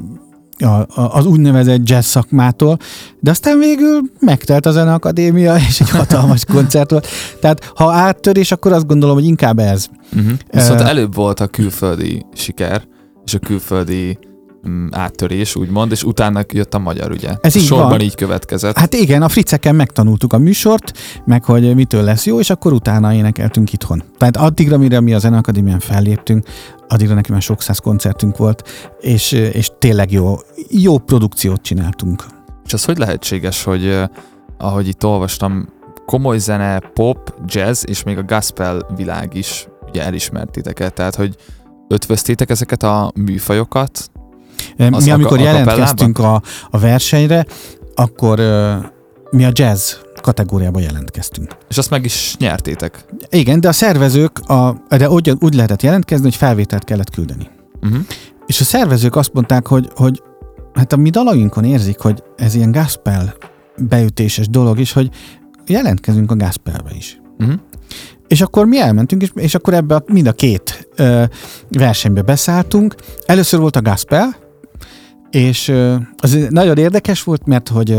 a, 0.64 0.88
a, 0.96 1.16
az 1.16 1.26
úgynevezett 1.26 1.90
jazz 1.90 2.06
szakmától, 2.06 2.78
de 3.20 3.30
aztán 3.30 3.60
végül 3.60 4.02
megtelt 4.20 4.66
a 4.66 4.72
Zeneakadémia, 4.72 5.56
és 5.70 5.80
egy 5.82 5.90
hatalmas 5.90 6.46
koncert 6.46 6.92
volt. 6.92 7.08
Tehát 7.40 7.72
ha 7.76 7.92
áttörés, 7.92 8.52
akkor 8.52 8.72
azt 8.72 8.88
gondolom, 8.88 9.16
hogy 9.16 9.26
inkább 9.26 9.60
ez. 9.60 9.88
Uh-huh. 10.16 10.32
Viszont 10.52 10.80
uh, 10.80 10.90
előbb 10.90 11.16
volt 11.16 11.40
a 11.40 11.48
külföldi 11.48 12.26
siker, 12.34 12.84
és 13.26 13.34
a 13.34 13.40
külföldi 13.40 14.18
áttörés, 14.92 15.56
úgymond, 15.56 15.92
és 15.92 16.04
utána 16.04 16.42
jött 16.54 16.74
a 16.74 16.80
magyar, 16.80 17.12
ugye? 17.12 17.36
Ez 17.42 17.56
így 17.56 17.64
Sorban 17.64 17.90
van. 17.90 18.00
így 18.00 18.16
következett. 18.16 18.78
Hát 18.78 18.94
igen, 18.94 19.22
a 19.22 19.30
friceken 19.30 19.76
megtanultuk 19.76 20.34
a 20.34 20.38
műsort, 20.38 20.98
meg 21.26 21.44
hogy 21.44 21.76
mitől 21.76 22.04
lesz 22.04 22.26
jó, 22.26 22.40
és 22.40 22.50
akkor 22.50 22.74
utána 22.74 23.14
énekeltünk 23.14 23.74
itthon. 23.74 24.04
Tehát 24.18 24.38
addigra, 24.38 24.78
mire 24.78 25.00
mi 25.00 25.14
a 25.14 25.20
Zeneakadémián 25.20 25.80
felléptünk, 25.80 26.46
addigra 26.88 27.14
neki 27.14 27.32
már 27.32 27.42
sok 27.42 27.62
száz 27.62 27.78
koncertünk 27.80 28.38
volt, 28.38 28.70
és, 29.00 29.32
és 29.32 29.72
tényleg 29.80 30.12
jó, 30.12 30.36
jó 30.70 30.98
produkciót 30.98 31.62
csináltunk. 31.62 32.24
És 32.66 32.74
az 32.74 32.86
hogy 32.86 32.98
lehetséges, 32.98 33.64
hogy 33.64 33.86
eh, 33.86 34.08
ahogy 34.58 34.88
itt 34.88 35.06
olvastam, 35.06 35.68
komoly 36.06 36.38
zene, 36.38 36.80
pop, 36.80 37.34
jazz, 37.46 37.84
és 37.88 38.04
még 38.04 38.18
a 38.18 38.24
gospel 38.24 38.88
világ 38.96 39.36
is 39.36 39.68
ugye 39.90 40.04
elismert 40.04 40.52
titeket, 40.52 40.94
tehát 40.94 41.16
hogy 41.16 41.36
ötvöztétek 41.88 42.50
ezeket 42.50 42.84
a 42.84 43.12
műfajokat, 43.16 44.10
az 44.92 45.06
mi 45.06 45.12
amikor 45.12 45.40
a, 45.40 45.44
jelentkeztünk 45.44 46.20
a, 46.20 46.42
a 46.70 46.80
versenyre, 46.80 47.46
akkor 47.96 48.40
mi 49.32 49.46
a 49.46 49.50
jazz 49.52 49.94
kategóriába 50.22 50.80
jelentkeztünk. 50.80 51.52
És 51.70 51.78
azt 51.78 51.90
meg 51.90 52.06
is 52.06 52.36
nyertétek. 52.40 53.06
Igen, 53.30 53.60
de 53.60 53.68
a 53.68 53.72
szervezők, 53.72 54.40
a, 54.40 54.76
de 54.90 55.10
úgy, 55.10 55.34
úgy 55.40 55.54
lehetett 55.54 55.82
jelentkezni, 55.82 56.24
hogy 56.24 56.36
felvételt 56.36 56.84
kellett 56.84 57.10
küldeni. 57.10 57.50
Uh-huh. 57.82 58.02
És 58.46 58.60
a 58.60 58.64
szervezők 58.64 59.16
azt 59.16 59.34
mondták, 59.34 59.68
hogy, 59.68 59.90
hogy 59.96 60.22
hát 60.74 60.94
a 60.94 60.98
mi 60.98 61.10
dalainkon 61.10 61.64
érzik, 61.64 62.00
hogy 62.00 62.24
ez 62.36 62.56
ilyen 62.56 62.72
gospel 62.72 63.34
beütéses 63.78 64.50
dolog 64.50 64.80
is, 64.80 64.92
hogy 64.92 65.10
jelentkezünk 65.68 66.32
a 66.32 66.36
gospelbe 66.36 66.92
is. 66.98 67.22
Uh-huh. 67.40 67.56
És 68.28 68.42
akkor 68.42 68.66
mi 68.66 68.80
elmentünk, 68.80 69.22
és, 69.22 69.32
és 69.36 69.56
akkor 69.56 69.74
ebbe 69.74 69.96
a, 69.96 70.04
mind 70.06 70.28
a 70.28 70.32
két 70.32 70.88
ö, 70.96 71.24
versenybe 71.70 72.22
beszálltunk. 72.22 72.96
Először 73.26 73.60
volt 73.60 73.76
a 73.76 73.82
gospel, 73.82 74.36
és 75.34 75.74
az 76.18 76.38
nagyon 76.50 76.78
érdekes 76.78 77.24
volt, 77.24 77.46
mert 77.46 77.70
hogy 77.70 77.98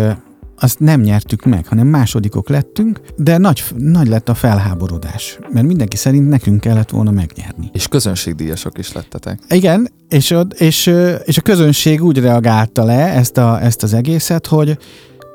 azt 0.58 0.80
nem 0.80 1.00
nyertük 1.00 1.44
meg, 1.44 1.66
hanem 1.66 1.86
másodikok 1.86 2.48
lettünk, 2.48 3.00
de 3.16 3.38
nagy, 3.38 3.64
nagy 3.76 4.08
lett 4.08 4.28
a 4.28 4.34
felháborodás, 4.34 5.38
mert 5.52 5.66
mindenki 5.66 5.96
szerint 5.96 6.28
nekünk 6.28 6.60
kellett 6.60 6.90
volna 6.90 7.10
megnyerni. 7.10 7.70
És 7.72 7.88
közönségdíjasok 7.88 8.78
is 8.78 8.92
lettetek. 8.92 9.38
Igen, 9.48 9.88
és, 10.08 10.36
és, 10.58 10.86
és 11.24 11.38
a 11.38 11.42
közönség 11.42 12.02
úgy 12.04 12.18
reagálta 12.18 12.84
le 12.84 13.12
ezt, 13.12 13.36
a, 13.36 13.62
ezt 13.62 13.82
az 13.82 13.94
egészet, 13.94 14.46
hogy 14.46 14.78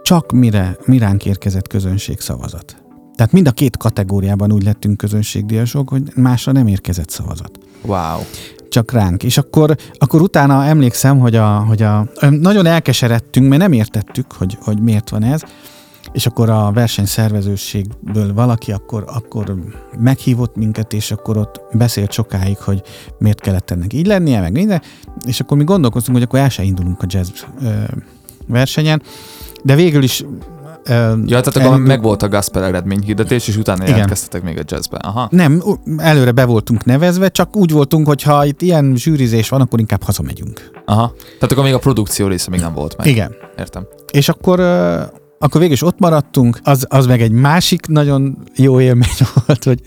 csak 0.03 0.31
mire, 0.31 0.77
miránk 0.85 1.25
érkezett 1.25 1.67
közönség 1.67 2.19
szavazat. 2.19 2.83
Tehát 3.15 3.31
mind 3.31 3.47
a 3.47 3.51
két 3.51 3.77
kategóriában 3.77 4.51
úgy 4.51 4.63
lettünk 4.63 4.97
közönségdíjasok, 4.97 5.89
hogy 5.89 6.03
másra 6.15 6.51
nem 6.51 6.67
érkezett 6.67 7.09
szavazat. 7.09 7.59
Wow 7.81 8.19
csak 8.69 8.91
ránk. 8.91 9.23
És 9.23 9.37
akkor, 9.37 9.75
akkor 9.97 10.21
utána 10.21 10.65
emlékszem, 10.65 11.19
hogy, 11.19 11.35
a, 11.35 11.47
hogy 11.47 11.81
a, 11.81 12.07
nagyon 12.29 12.65
elkeseredtünk, 12.65 13.49
mert 13.49 13.61
nem 13.61 13.71
értettük, 13.71 14.31
hogy, 14.31 14.57
hogy 14.61 14.81
miért 14.81 15.09
van 15.09 15.23
ez, 15.23 15.41
és 16.11 16.25
akkor 16.25 16.49
a 16.49 16.71
versenyszervezőségből 16.71 18.33
valaki 18.33 18.71
akkor, 18.71 19.03
akkor 19.07 19.55
meghívott 19.99 20.55
minket, 20.55 20.93
és 20.93 21.11
akkor 21.11 21.37
ott 21.37 21.61
beszélt 21.71 22.11
sokáig, 22.11 22.57
hogy 22.57 22.81
miért 23.17 23.41
kellett 23.41 23.71
ennek 23.71 23.93
így 23.93 24.07
lennie, 24.07 24.39
meg 24.39 24.51
minden, 24.51 24.81
és 25.27 25.39
akkor 25.39 25.57
mi 25.57 25.63
gondolkoztunk, 25.63 26.17
hogy 26.17 26.25
akkor 26.25 26.39
el 26.39 26.49
se 26.49 26.63
indulunk 26.63 27.01
a 27.01 27.05
jazz 27.09 27.29
versenyen, 28.47 29.01
de 29.63 29.75
végül 29.75 30.03
is 30.03 30.23
ja, 30.89 31.25
tehát 31.25 31.47
akkor 31.47 31.61
elindul... 31.61 31.87
meg 31.87 32.01
volt 32.01 32.23
a 32.23 32.27
gospel 32.27 32.63
eredményhirdetés, 32.63 33.47
és 33.47 33.57
utána 33.57 33.81
Igen. 33.81 33.89
jelentkeztetek 33.89 34.43
még 34.43 34.57
a 34.59 34.63
jazzbe. 34.65 34.97
Aha. 34.97 35.27
Nem, 35.31 35.63
előre 35.97 36.31
be 36.31 36.45
voltunk 36.45 36.85
nevezve, 36.85 37.29
csak 37.29 37.55
úgy 37.55 37.71
voltunk, 37.71 38.07
hogy 38.07 38.23
ha 38.23 38.45
itt 38.45 38.61
ilyen 38.61 38.93
zsűrizés 38.95 39.49
van, 39.49 39.61
akkor 39.61 39.79
inkább 39.79 40.03
hazamegyünk. 40.03 40.71
Aha. 40.85 41.13
Tehát 41.15 41.51
akkor 41.51 41.63
még 41.63 41.73
a 41.73 41.79
produkció 41.79 42.27
része 42.27 42.49
még 42.49 42.59
nem 42.59 42.73
volt 42.73 42.97
meg. 42.97 43.07
Igen. 43.07 43.35
Értem. 43.57 43.87
És 44.11 44.29
akkor 44.29 44.59
akkor 45.39 45.59
végül 45.59 45.75
is 45.75 45.83
ott 45.83 45.99
maradtunk, 45.99 46.59
az, 46.63 46.85
az 46.89 47.05
meg 47.05 47.21
egy 47.21 47.31
másik 47.31 47.87
nagyon 47.87 48.37
jó 48.55 48.79
élmény 48.79 49.09
volt, 49.45 49.63
hogy 49.63 49.81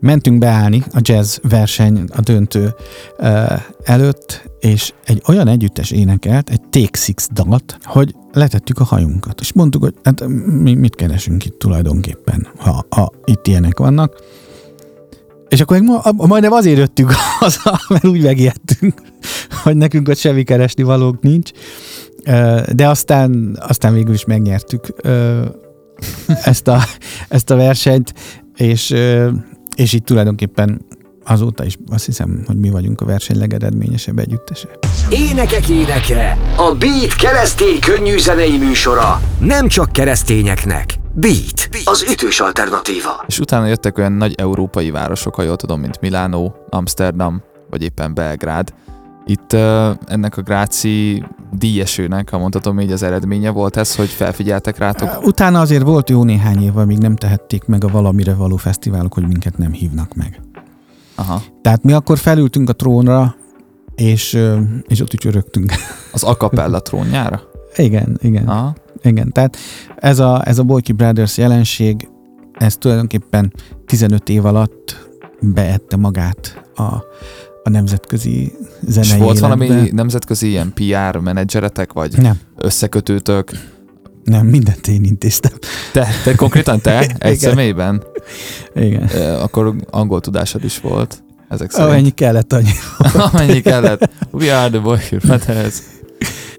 mentünk 0.00 0.38
beállni 0.38 0.82
a 0.92 1.00
jazz 1.02 1.36
verseny, 1.42 2.04
a 2.16 2.20
döntő 2.20 2.74
uh, 3.18 3.52
előtt, 3.84 4.50
és 4.60 4.92
egy 5.04 5.22
olyan 5.26 5.48
együttes 5.48 5.90
énekelt, 5.90 6.50
egy 6.50 6.60
Take 6.60 6.98
Six 6.98 7.28
dalt, 7.32 7.78
hogy 7.82 8.14
letettük 8.32 8.78
a 8.78 8.84
hajunkat, 8.84 9.40
és 9.40 9.52
mondtuk, 9.52 9.82
hogy 9.82 9.94
hát 10.02 10.26
mi 10.62 10.74
mit 10.74 10.94
keresünk 10.94 11.44
itt 11.44 11.58
tulajdonképpen, 11.58 12.48
ha, 12.56 12.86
ha 12.90 13.12
itt 13.24 13.46
ilyenek 13.46 13.78
vannak. 13.78 14.22
És 15.48 15.60
akkor 15.60 15.80
ma, 15.80 16.00
majdnem 16.12 16.52
azért 16.52 16.78
jöttünk 16.78 17.12
haza, 17.38 17.80
mert 17.88 18.06
úgy 18.06 18.22
megijedtünk, 18.22 19.02
hogy 19.62 19.76
nekünk 19.76 20.08
ott 20.08 20.16
semmi 20.16 20.42
keresni 20.42 20.82
valók 20.82 21.20
nincs. 21.20 21.50
De 22.72 22.88
aztán, 22.88 23.58
aztán 23.60 23.94
végül 23.94 24.14
is 24.14 24.24
megnyertük 24.24 24.86
ezt 26.42 26.68
a, 26.68 26.80
ezt 27.28 27.50
a 27.50 27.56
versenyt, 27.56 28.14
és, 28.56 28.94
és 29.76 29.92
így 29.92 30.04
tulajdonképpen 30.04 30.80
azóta 31.30 31.64
is 31.64 31.78
azt 31.90 32.04
hiszem, 32.04 32.42
hogy 32.46 32.56
mi 32.56 32.70
vagyunk 32.70 33.00
a 33.00 33.04
verseny 33.04 33.38
legeredményesebb 33.38 34.18
együttese. 34.18 34.68
Énekek 35.10 35.68
éneke, 35.68 36.38
a 36.56 36.74
Beat 36.78 37.14
keresztény 37.14 37.80
könnyű 37.80 38.18
zenei 38.18 38.58
műsora. 38.58 39.20
Nem 39.40 39.68
csak 39.68 39.92
keresztényeknek. 39.92 40.94
Beat, 41.14 41.68
az 41.84 42.06
ütős 42.10 42.40
alternatíva. 42.40 43.24
És 43.26 43.38
utána 43.38 43.66
jöttek 43.66 43.98
olyan 43.98 44.12
nagy 44.12 44.34
európai 44.36 44.90
városok, 44.90 45.34
ha 45.34 45.42
jól 45.42 45.56
tudom, 45.56 45.80
mint 45.80 46.00
Milánó, 46.00 46.54
Amsterdam, 46.68 47.42
vagy 47.70 47.82
éppen 47.82 48.14
Belgrád. 48.14 48.72
Itt 49.26 49.52
uh, 49.52 49.60
ennek 50.06 50.36
a 50.36 50.42
Gráci 50.42 51.24
díjesőnek, 51.52 52.30
ha 52.30 52.38
mondhatom 52.38 52.80
így, 52.80 52.92
az 52.92 53.02
eredménye 53.02 53.50
volt 53.50 53.76
ez, 53.76 53.94
hogy 53.94 54.08
felfigyeltek 54.08 54.78
rátok? 54.78 55.26
Utána 55.26 55.60
azért 55.60 55.82
volt 55.82 56.10
jó 56.10 56.24
néhány 56.24 56.62
év, 56.62 56.76
amíg 56.76 56.98
nem 56.98 57.16
tehették 57.16 57.64
meg 57.64 57.84
a 57.84 57.88
valamire 57.88 58.34
való 58.34 58.56
fesztiválok, 58.56 59.14
hogy 59.14 59.26
minket 59.26 59.58
nem 59.58 59.72
hívnak 59.72 60.14
meg. 60.14 60.40
Aha. 61.18 61.42
Tehát 61.62 61.82
mi 61.82 61.92
akkor 61.92 62.18
felültünk 62.18 62.68
a 62.68 62.72
trónra, 62.72 63.36
és, 63.94 64.38
és 64.86 65.00
ott 65.00 65.12
is 65.12 65.24
örögtünk. 65.24 65.72
Az 66.12 66.22
akapella 66.22 66.80
trónjára? 66.80 67.42
Igen, 67.76 68.18
igen. 68.22 68.48
Aha. 68.48 68.74
Igen, 69.02 69.32
tehát 69.32 69.56
ez 69.96 70.18
a, 70.18 70.48
ez 70.48 70.58
a 70.58 70.62
Boyki 70.62 70.92
Brothers 70.92 71.36
jelenség, 71.36 72.08
ez 72.52 72.76
tulajdonképpen 72.76 73.52
15 73.86 74.28
év 74.28 74.44
alatt 74.44 75.08
beette 75.40 75.96
magát 75.96 76.62
a, 76.74 76.82
a 77.62 77.70
nemzetközi 77.70 78.52
zenei 78.80 79.08
És 79.08 79.16
volt 79.16 79.36
életbe. 79.36 79.56
valami 79.56 79.90
nemzetközi 79.92 80.48
ilyen 80.48 80.72
PR 80.74 81.16
menedzseretek, 81.16 81.92
vagy 81.92 82.18
Nem, 82.18 82.40
összekötőtök? 82.56 83.50
Nem, 84.28 84.46
mindent 84.46 84.86
én 84.86 85.04
intéztem. 85.04 85.52
Te, 85.92 86.08
te 86.24 86.34
konkrétan 86.34 86.80
te? 86.80 86.98
Egy 87.18 87.36
Igen. 87.36 87.36
személyben? 87.36 88.02
Igen. 88.74 89.08
Akkor 89.40 89.74
angol 89.90 90.20
tudásod 90.20 90.64
is 90.64 90.80
volt. 90.80 91.22
Ezek 91.48 91.70
szerint. 91.70 91.90
Amennyi 91.90 92.10
kellett 92.10 92.52
annyi. 92.52 92.72
Amennyi 93.32 93.60
kellett. 93.60 94.10
We 94.30 94.58
are 94.58 94.70
the 94.70 94.78
boy. 94.78 94.98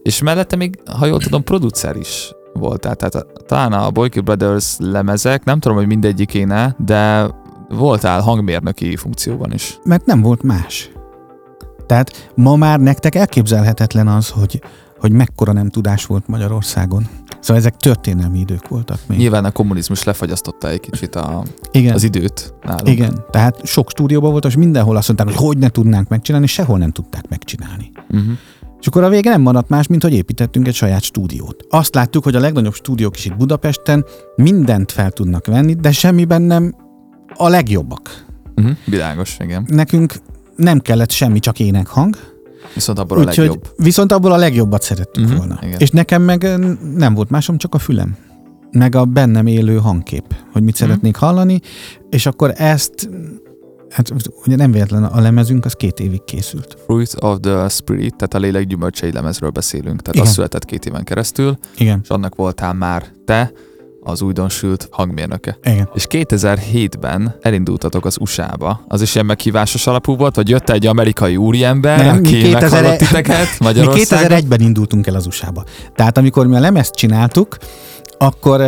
És 0.03 0.21
mellette 0.21 0.55
még, 0.55 0.79
ha 0.85 1.05
jól 1.05 1.19
tudom, 1.19 1.43
producer 1.43 1.95
is 1.95 2.31
volt. 2.53 2.79
Tehát, 2.79 3.25
talán 3.45 3.73
a 3.73 3.91
Boyki 3.91 4.19
Brothers 4.19 4.75
lemezek, 4.77 5.43
nem 5.43 5.59
tudom, 5.59 5.77
hogy 5.77 5.87
mindegyikéne, 5.87 6.75
de 6.85 7.29
voltál 7.69 8.21
hangmérnöki 8.21 8.95
funkcióban 8.95 9.53
is. 9.53 9.79
Mert 9.83 10.05
nem 10.05 10.21
volt 10.21 10.43
más. 10.43 10.91
Tehát 11.85 12.31
ma 12.35 12.55
már 12.55 12.79
nektek 12.79 13.15
elképzelhetetlen 13.15 14.07
az, 14.07 14.29
hogy, 14.29 14.61
hogy 14.99 15.11
mekkora 15.11 15.51
nem 15.51 15.69
tudás 15.69 16.05
volt 16.05 16.27
Magyarországon. 16.27 17.07
Szóval 17.39 17.57
ezek 17.57 17.77
történelmi 17.77 18.39
idők 18.39 18.67
voltak 18.67 18.99
még. 19.07 19.17
Nyilván 19.17 19.45
a 19.45 19.51
kommunizmus 19.51 20.03
lefagyasztotta 20.03 20.69
egy 20.69 20.79
kicsit 20.79 21.15
a, 21.15 21.43
Igen. 21.71 21.93
az 21.93 22.03
időt 22.03 22.53
nálunk. 22.61 22.87
Igen, 22.87 23.23
tehát 23.31 23.65
sok 23.65 23.89
stúdióban 23.89 24.31
volt, 24.31 24.45
és 24.45 24.55
mindenhol 24.55 24.95
azt 24.95 25.07
mondták, 25.07 25.27
hogy 25.27 25.45
hogy 25.45 25.57
ne 25.57 25.69
tudnánk 25.69 26.07
megcsinálni, 26.07 26.47
sehol 26.47 26.77
nem 26.77 26.91
tudták 26.91 27.29
megcsinálni. 27.29 27.91
Uh-huh. 28.09 28.31
És 28.79 28.87
akkor 28.87 29.03
a 29.03 29.09
vége 29.09 29.29
nem 29.29 29.41
maradt 29.41 29.69
más, 29.69 29.87
mint 29.87 30.03
hogy 30.03 30.13
építettünk 30.13 30.67
egy 30.67 30.73
saját 30.73 31.03
stúdiót. 31.03 31.65
Azt 31.69 31.95
láttuk, 31.95 32.23
hogy 32.23 32.35
a 32.35 32.39
legnagyobb 32.39 32.73
stúdiók 32.73 33.17
is 33.17 33.25
itt 33.25 33.37
Budapesten 33.37 34.05
mindent 34.35 34.91
fel 34.91 35.11
tudnak 35.11 35.45
venni, 35.45 35.73
de 35.73 35.91
semmiben 35.91 36.41
nem 36.41 36.75
a 37.35 37.47
legjobbak. 37.47 38.25
Uh-huh. 38.55 38.75
Világos, 38.85 39.37
igen. 39.39 39.65
Nekünk 39.67 40.13
nem 40.55 40.79
kellett 40.79 41.11
semmi, 41.11 41.39
csak 41.39 41.59
énekhang, 41.59 42.15
Viszont 42.73 42.99
abból 42.99 43.17
a 43.17 43.19
úgyhogy 43.19 43.37
legjobb. 43.37 43.67
viszont 43.77 44.11
abból 44.11 44.31
a 44.31 44.37
legjobbat 44.37 44.81
szerettük 44.81 45.25
Mhm, 45.27 45.35
volna. 45.35 45.59
igen. 45.63 45.79
És 45.79 45.89
nekem 45.89 46.21
meg 46.21 46.43
ö, 46.43 46.71
nem 46.95 47.13
volt 47.13 47.29
másom, 47.29 47.57
csak 47.57 47.75
a 47.75 47.79
fülem. 47.79 48.15
Meg 48.71 48.95
a 48.95 49.05
bennem 49.05 49.47
élő 49.47 49.77
hangkép, 49.77 50.35
hogy 50.51 50.63
mit 50.63 50.73
Mhm. 50.79 50.83
szeretnék 50.83 51.15
hallani, 51.15 51.59
és 52.09 52.25
akkor 52.25 52.53
ezt, 52.57 53.09
hát 53.89 54.11
ugye 54.45 54.55
nem 54.55 54.71
véletlen 54.71 55.03
a 55.03 55.19
lemezünk, 55.21 55.65
az 55.65 55.73
két 55.73 55.99
évig 55.99 56.23
készült. 56.23 56.77
Fruit 56.85 57.15
of 57.19 57.37
the 57.39 57.67
Spirit, 57.69 58.15
tehát 58.15 58.33
a 58.33 58.37
lélek 58.37 58.65
gyümölcsei 58.67 59.11
lemezről 59.11 59.49
beszélünk. 59.49 60.01
Tehát 60.01 60.15
Igen. 60.15 60.27
az 60.27 60.33
született 60.33 60.65
két 60.65 60.85
éven 60.85 61.03
keresztül, 61.03 61.57
Igen, 61.77 61.99
és 62.03 62.09
annak 62.09 62.35
voltál 62.35 62.73
már 62.73 63.05
te, 63.25 63.51
az 64.01 64.21
újdonsült 64.21 64.87
hangmérnöke. 64.91 65.57
igen. 65.63 65.89
És 65.93 66.05
2007-ben 66.09 67.35
elindultatok 67.41 68.05
az 68.05 68.17
USA-ba. 68.19 68.83
Az 68.87 69.01
is 69.01 69.13
ilyen 69.13 69.25
meghívásos 69.25 69.87
alapú 69.87 70.15
volt, 70.15 70.35
hogy 70.35 70.49
jött 70.49 70.69
egy 70.69 70.85
amerikai 70.85 71.37
úriember, 71.37 72.05
Nem, 72.05 72.17
aki 72.17 72.41
2000 72.41 72.61
meghallott 72.61 72.97
titeket 72.97 73.47
Mi 73.59 73.65
Magyarországon. 73.65 74.39
2001-ben 74.39 74.61
indultunk 74.61 75.07
el 75.07 75.15
az 75.15 75.25
USA-ba. 75.25 75.63
Tehát 75.95 76.17
amikor 76.17 76.47
mi 76.47 76.55
a 76.55 76.59
lemezt 76.59 76.93
csináltuk, 76.93 77.57
akkor 78.17 78.61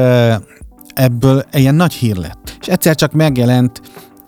ebből 0.94 1.46
ilyen 1.52 1.76
nagy 1.76 1.94
hír 1.94 2.16
lett. 2.16 2.58
És 2.60 2.68
egyszer 2.68 2.96
csak 2.96 3.12
megjelent 3.12 3.82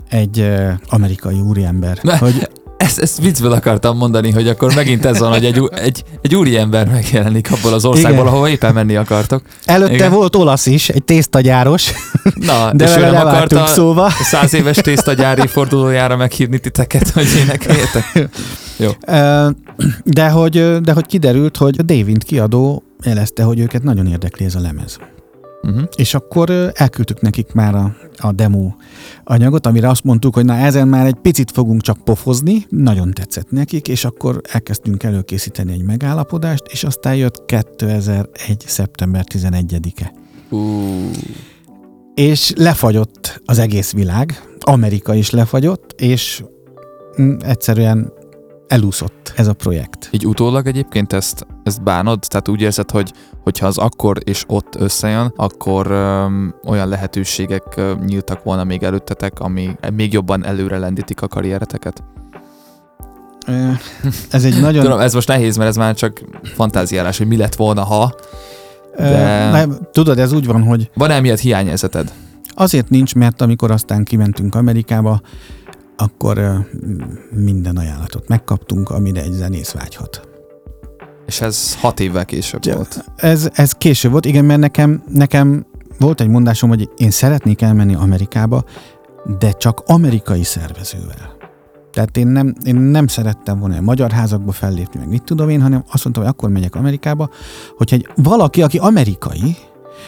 egy 0.10 0.51
amerikai 0.89 1.39
úriember, 1.39 1.98
hogy 2.19 2.50
Ezt, 2.84 3.00
ezt 3.00 3.22
viccből 3.22 3.52
akartam 3.52 3.98
mondani, 3.98 4.32
hogy 4.32 4.48
akkor 4.48 4.74
megint 4.75 5.06
ez 5.06 5.20
van, 5.20 5.32
hogy 5.32 5.46
egy, 5.46 5.62
egy, 5.72 6.04
egy 6.22 6.36
úriember 6.36 6.88
megjelenik 6.88 7.52
abból 7.52 7.74
az 7.74 7.86
országból, 7.86 8.20
Igen. 8.20 8.28
ahova 8.28 8.50
éppen 8.50 8.74
menni 8.74 8.96
akartok. 8.96 9.42
előtte 9.66 9.94
Igen. 9.94 10.12
volt 10.12 10.36
olasz 10.36 10.66
is, 10.66 10.90
egy 10.90 11.04
tésztagyáros, 11.04 11.92
Na, 12.36 12.70
de 12.74 12.86
és 12.86 12.96
ő 12.96 13.00
nem 13.00 13.16
akarta 13.28 13.66
szóba. 13.68 14.06
a 14.06 14.12
száz 14.24 14.54
éves 14.54 14.78
tésztagyári 14.88 15.48
fordulójára 15.48 16.16
meghívni 16.16 16.60
titeket, 16.60 17.10
hogy 17.10 17.28
énekeljetek. 17.44 18.30
Ö, 19.08 19.50
De 20.04 20.30
hogy, 20.30 20.82
de 20.82 20.94
hogy 20.94 21.06
kiderült, 21.06 21.58
hogy 21.58 21.75
a 21.80 21.82
David 21.82 22.24
kiadó 22.24 22.84
jelezte, 23.04 23.44
hogy 23.44 23.60
őket 23.60 23.84
nagyon 23.84 24.08
érdekli 24.08 24.46
ez 24.46 24.56
a 24.56 24.60
lemez. 24.60 24.98
Uh-huh. 25.63 25.84
És 25.96 26.13
akkor 26.13 26.72
elküldtük 26.74 27.22
nekik 27.22 27.53
már 27.53 27.75
a, 27.75 27.96
a 28.17 28.32
demo 28.32 28.72
anyagot, 29.24 29.65
amire 29.65 29.89
azt 29.89 30.03
mondtuk, 30.03 30.34
hogy 30.34 30.46
na 30.46 30.55
ezen 30.55 30.88
már 30.88 31.05
egy 31.05 31.17
picit 31.22 31.51
fogunk 31.51 31.82
csak 31.82 31.98
pofozni, 32.03 32.66
nagyon 32.70 33.11
tetszett 33.11 33.51
nekik, 33.51 33.88
és 33.88 34.05
akkor 34.05 34.42
elkezdtünk 34.50 35.03
előkészíteni 35.03 35.72
egy 35.72 35.83
megállapodást, 35.83 36.64
és 36.66 36.83
aztán 36.83 37.16
jött 37.16 37.46
2001. 37.46 38.64
szeptember 38.66 39.24
11-e. 39.33 40.14
Uh, 40.50 41.11
És 42.14 42.53
lefagyott 42.55 43.42
az 43.46 43.59
egész 43.59 43.92
világ, 43.92 44.44
Amerika 44.59 45.16
is 45.16 45.29
lefagyott, 45.29 45.94
és 45.98 46.44
mm, 47.22 47.35
egyszerűen 47.46 48.14
elúszott 48.68 49.33
ez 49.35 49.48
a 49.48 49.53
projekt. 49.53 50.09
így 50.11 50.25
utólag 50.25 50.68
egyébként 50.68 51.14
ezt, 51.14 51.46
ezt 51.64 51.84
bánod? 51.84 52.20
Tehát 52.28 52.48
úgy 52.48 52.62
érzed, 52.62 52.92
hogy 52.92 53.14
hogyha 53.44 53.68
az 53.68 53.78
akkor 53.78 54.18
és 54.24 54.44
ott 54.48 54.76
összejön, 54.76 55.34
akkor 55.36 55.92
öm, 55.92 56.56
olyan 56.66 56.88
lehetőségek 56.88 57.64
ö, 57.76 57.94
nyíltak 58.06 58.44
volna 58.44 58.64
még 58.64 58.84
előttetek, 58.84 59.40
ami 59.40 59.76
még 59.96 60.14
jobban 60.14 60.46
előre 60.46 60.78
lendítik 60.78 61.22
a 61.22 61.28
karriereteket? 61.28 62.04
Ez 64.30 64.44
egy 64.44 64.62
nagyon... 64.62 64.84
Tudom, 64.84 65.00
ez 65.00 65.14
most 65.14 65.28
nehéz, 65.28 65.58
mert 65.58 65.70
ez 65.70 65.76
már 65.76 65.96
csak 65.96 66.22
fantáziálás, 66.44 67.18
hogy 67.18 67.28
mi 67.28 67.38
lett 67.38 67.56
volna, 67.56 67.84
ha. 67.84 68.16
De- 68.98 69.50
Nem, 69.52 69.78
tudod, 69.92 70.20
ez 70.20 70.32
úgy 70.32 70.46
van, 70.46 70.64
hogy 70.64 70.90
Van-e 70.94 71.20
miatt 71.20 71.40
hiányérzeted? 71.40 72.14
azért 72.56 72.90
nincs, 72.90 73.16
mert 73.16 73.42
amikor 73.42 73.72
aztán 73.72 74.04
kimentünk 74.04 74.56
Amerikába, 74.56 75.22
akkor 75.98 76.68
minden 77.30 77.78
ajánlatot 77.78 78.28
megkaptunk, 78.28 78.90
amire 78.90 79.22
egy 79.22 79.32
zenész 79.32 79.72
vágyhat. 79.72 80.28
És 81.25 81.42
ez 81.42 81.75
hat 81.75 82.00
évvel 82.00 82.25
később 82.25 82.66
Ja. 82.66 82.75
volt. 82.75 83.05
Ez, 83.16 83.50
ez 83.53 83.72
később 83.72 84.12
volt, 84.12 84.25
igen, 84.25 84.46
mert 84.46 84.59
nekem, 84.59 85.03
nekem 85.14 85.66
volt 86.00 86.22
egy 86.22 86.27
mondásom, 86.27 86.70
hogy 86.70 86.90
én 86.98 87.12
szeretnék 87.12 87.62
elmenni 87.62 87.96
Amerikába, 87.96 88.64
de 89.40 89.51
csak 89.51 89.83
amerikai 89.86 90.44
szervezővel. 90.44 91.31
Tehát 91.92 92.18
én 92.18 92.27
nem, 92.27 92.55
én 92.66 92.75
nem 92.75 93.07
szerettem 93.07 93.59
volna 93.59 93.77
a 93.77 93.81
magyar 93.81 94.12
házakba 94.12 94.51
fellépni, 94.51 95.00
meg 95.00 95.09
mit 95.09 95.24
tudom 95.24 95.50
én, 95.50 95.62
hanem 95.62 95.83
azt 95.92 96.03
mondtam, 96.03 96.25
hogy 96.25 96.33
akkor 96.33 96.50
megyek 96.50 96.75
Amerikába, 96.75 97.29
hogyha 97.77 97.96
egy 97.96 98.07
valaki, 98.16 98.62
aki 98.62 98.77
amerikai, 98.77 99.55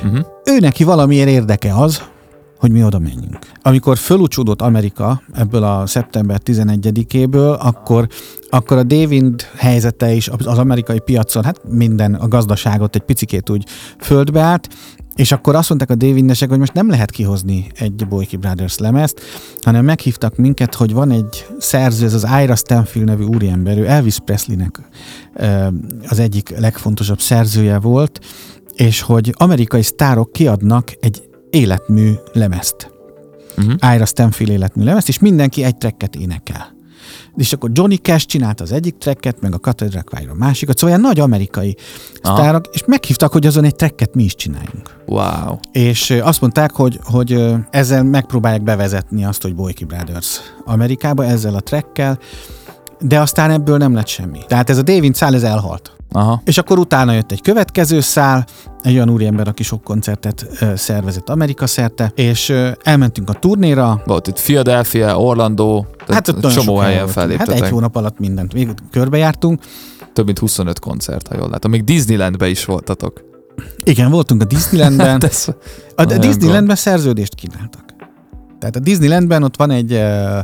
Uh-huh. 0.04 0.25
ő 0.45 0.60
neki 0.60 0.84
valamiért 0.84 1.30
érdeke 1.30 1.75
az, 1.75 2.01
hogy 2.58 2.72
mi 2.72 2.84
oda 2.84 3.00
menjünk. 3.00 3.39
Amikor 3.62 3.98
fölúcsúdott 3.98 4.62
Amerika 4.62 5.22
ebből 5.34 5.63
a 5.63 5.86
szeptember 5.88 6.41
11-éből, 6.46 7.58
akkor, 7.60 8.08
akkor 8.50 8.78
a 8.78 8.84
David 8.84 9.41
helyzete 9.58 10.13
is 10.13 10.28
az 10.28 10.58
amerikai 10.58 11.00
piacon, 11.00 11.44
hát 11.44 11.62
minden 11.70 12.13
a 12.13 12.28
gazdaságot 12.28 12.96
egy 12.96 13.02
picikét 13.02 13.50
úgy 13.50 13.65
földbe 14.00 14.41
állt, 14.41 14.70
és 15.15 15.32
akkor 15.32 15.56
azt 15.56 15.70
mondták 15.70 15.89
a 15.89 15.96
Davidnesek, 15.96 16.50
hogy 16.50 16.60
most 16.60 16.74
nem 16.74 16.89
lehet 16.89 17.12
kihozni 17.12 17.68
egy 17.76 18.08
Boyki 18.08 18.38
Brothers 18.38 18.78
lemezt, 18.78 19.22
hanem 19.62 19.86
meghívtak 19.86 20.36
minket, 20.36 20.76
hogy 20.76 20.94
van 20.94 21.12
egy 21.12 21.46
szerző, 21.58 22.06
ez 22.06 22.13
az 22.13 22.28
Ira 22.41 22.56
Stanfield 22.56 23.08
nevű 23.08 23.24
úriember, 23.24 23.78
Elvis 23.78 24.20
Presleynek 24.26 24.82
az 26.08 26.20
egyik 26.20 26.58
legfontosabb 26.60 27.20
szerzője 27.20 27.80
volt, 27.80 28.20
és 28.76 29.02
hogy 29.02 29.34
amerikai 29.38 29.82
sztárok 29.82 30.32
kiadnak 30.32 30.91
egy 31.00 31.24
életmű 31.56 32.13
lemezt. 32.34 32.91
Uh-huh. 33.58 33.94
Ira 33.96 34.06
Stanfield 34.06 34.52
életmű 34.52 34.84
lemezt, 34.84 35.08
és 35.08 35.20
mindenki 35.20 35.63
egy 35.63 35.78
tracket 35.78 36.15
énekel. 36.15 36.74
És 37.36 37.54
akkor 37.54 37.70
Johnny 37.74 37.96
Cash 37.96 38.26
csinálta 38.26 38.63
az 38.63 38.72
egyik 38.72 38.98
tracket, 38.98 39.41
meg 39.41 39.54
a 39.54 39.58
Cathedral 39.58 40.04
Choir 40.04 40.30
a 40.30 40.34
másikat, 40.34 40.78
szóval 40.78 40.96
ilyen 40.96 41.08
nagy 41.08 41.20
amerikai 41.20 41.76
Aha. 42.22 42.36
sztárok, 42.36 42.65
és 42.72 42.84
meghívtak, 42.86 43.32
hogy 43.32 43.46
azon 43.46 43.63
egy 43.63 43.76
tracket 43.76 44.15
mi 44.15 44.24
is 44.24 44.36
csináljunk. 44.36 44.96
Wow. 45.06 45.58
És 45.72 46.10
azt 46.10 46.41
mondták, 46.41 46.72
hogy, 46.72 47.00
hogy 47.04 47.54
ezzel 47.70 48.04
megpróbálják 48.04 48.63
bevezetni 48.63 49.26
azt, 49.26 49.41
hogy 49.41 49.56
Boyki 49.56 49.86
Brothers 49.86 50.39
Amerikába, 50.65 51.26
ezzel 51.26 51.56
a 51.56 51.60
trackkel, 51.60 52.20
de 53.00 53.20
aztán 53.20 53.52
ebből 53.52 53.78
nem 53.78 53.94
lett 53.94 54.08
semmi. 54.08 54.39
Tehát 54.48 54.70
ez 54.70 54.78
a 54.78 54.82
David 54.82 55.15
szál, 55.15 55.34
ez 55.34 55.44
elhalt. 55.44 55.94
Aha. 56.12 56.41
És 56.46 56.58
akkor 56.58 56.80
utána 56.80 57.12
jött 57.13 57.32
egy 57.32 57.41
következő 57.41 58.00
szál, 58.00 58.46
egy 58.82 58.94
olyan 58.94 59.10
úriember, 59.10 59.48
aki 59.48 59.63
sok 59.63 59.84
koncertet 59.84 60.48
szervezett 60.76 61.30
Amerika 61.30 61.68
szerte, 61.68 62.12
és 62.15 62.54
elmentünk 62.84 63.30
a 63.30 63.34
turnéra. 63.34 64.02
Volt 64.06 64.28
itt 64.28 64.41
Philadelphia, 64.41 65.20
Orlando, 65.20 65.86
tehát 66.06 66.28
ott 66.28 66.52
csomó 66.52 66.78
helyen. 66.78 67.00
Hát 67.00 67.12
felléptetek. 67.12 67.63
egy 67.63 67.70
hónap 67.70 67.96
alatt 67.96 68.20
mindent 68.20 68.52
végig 68.52 68.74
körbejártunk. 68.91 69.63
Több 70.13 70.26
mint 70.26 70.39
25 70.39 70.80
koncert, 70.80 71.28
ha 71.28 71.36
jól 71.38 71.50
látom. 71.50 71.72
Még 71.72 71.84
Disneylandbe 71.84 72.48
is 72.48 72.65
voltatok. 72.65 73.24
Igen, 73.84 74.12
voltunk 74.12 74.41
a 74.41 74.46
Disneylandben. 74.46 75.22
Hát 75.96 76.12
A 76.12 76.18
Disneylandben 76.18 76.76
szerződést 76.76 77.36
kínáltak. 77.36 77.85
Tehát 78.71 78.75
a 78.75 78.89
Disneylandben 78.89 79.43
ott 79.43 79.56
van 79.58 79.71
egy 79.71 79.91
uh, 79.93 80.39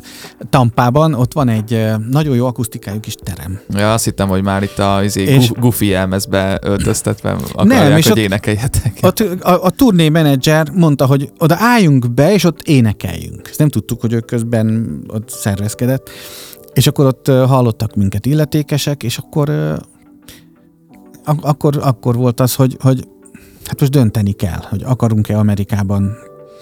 Tampában, 0.50 1.14
ott 1.14 1.34
van 1.34 1.50
egy 1.50 1.74
uh, 1.74 1.94
nagyon 2.10 2.36
jó 2.36 2.46
akusztikájú 2.46 3.00
kis 3.00 3.16
terem. 3.24 3.60
Ja, 3.70 3.94
azt 3.94 4.04
hittem, 4.04 4.28
hogy 4.28 4.44
már 4.44 4.64
itt 4.64 4.80
a 4.80 5.04
izé, 5.04 5.24
És-. 5.24 5.52
Goofy 5.52 5.86
jelmezbe 5.86 6.60
öltöztetve 6.64 7.32
akarják, 7.32 7.88
Nem, 7.90 7.98
és 7.98 8.04
hogy 8.04 8.12
ott- 8.12 8.26
énekeljetek. 8.26 9.00
Ott 9.02 9.20
a, 9.20 9.64
a 9.64 9.70
turné 9.70 10.10
menedzser 10.10 10.70
mondta, 10.74 11.06
hogy 11.06 11.32
oda 11.38 11.56
álljunk 11.60 12.12
be, 12.14 12.34
és 12.34 12.44
ott 12.44 12.62
énekeljünk. 12.62 13.48
Ezt 13.50 13.60
nem 13.60 13.70
tudtuk, 13.70 14.02
hogy 14.02 14.14
ő 14.14 14.20
közben 14.20 15.00
ott 15.08 15.30
szervezkedett. 15.30 16.10
És 16.74 16.88
akkor 16.88 17.06
ott 17.06 17.28
hallottak 17.28 17.96
minket 17.96 18.26
illetékesek, 18.26 19.04
és 19.04 19.18
akkor 19.18 19.50
ak- 21.26 21.44
akkor, 21.46 21.80
akkor 21.84 22.16
volt 22.16 22.40
az, 22.40 22.56
hogy, 22.56 22.78
hogy 22.80 23.08
hát 23.66 23.80
most 23.80 23.92
dönteni 23.92 24.32
kell, 24.32 24.60
hogy 24.70 24.84
akarunk-e 24.86 25.38
Amerikában 25.38 26.14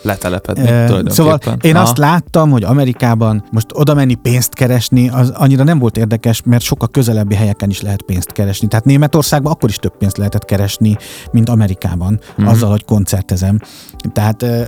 Letelepedni 0.01 0.63
tulajdonképpen. 0.63 1.13
Szóval 1.13 1.39
én 1.61 1.75
Aha. 1.75 1.83
azt 1.83 1.97
láttam, 1.97 2.51
hogy 2.51 2.63
Amerikában 2.63 3.43
most 3.51 3.65
oda 3.73 3.93
menni 3.93 4.15
pénzt 4.15 4.53
keresni, 4.53 5.09
az 5.09 5.29
annyira 5.29 5.63
nem 5.63 5.79
volt 5.79 5.97
érdekes, 5.97 6.41
mert 6.45 6.63
sokkal 6.63 6.87
közelebbi 6.87 7.35
helyeken 7.35 7.69
is 7.69 7.81
lehet 7.81 8.01
pénzt 8.01 8.31
keresni. 8.31 8.67
Tehát 8.67 8.85
Németországban 8.85 9.51
akkor 9.51 9.69
is 9.69 9.75
több 9.75 9.97
pénzt 9.97 10.17
lehetett 10.17 10.45
keresni, 10.45 10.97
mint 11.31 11.49
Amerikában, 11.49 12.13
Mhm. 12.13 12.41
mm-hmm. 12.41 12.51
azzal, 12.51 12.69
hogy 12.69 12.85
koncertezem. 12.85 13.59
Tehát 14.13 14.43
eh, 14.43 14.65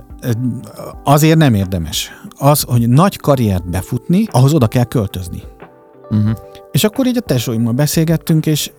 azért 1.04 1.36
nem 1.38 1.54
érdemes. 1.54 2.10
Az, 2.38 2.62
hogy 2.62 2.88
nagy 2.88 3.16
karriert 3.16 3.70
befutni, 3.70 4.26
ahhoz 4.30 4.54
oda 4.54 4.66
kell 4.66 4.84
költözni. 4.84 5.42
Uh-huh. 6.10 6.30
És 6.70 6.84
akkor 6.84 7.06
így 7.06 7.16
a 7.16 7.20
tesóimmal 7.20 7.72
beszélgettünk, 7.72 8.46
és 8.46 8.70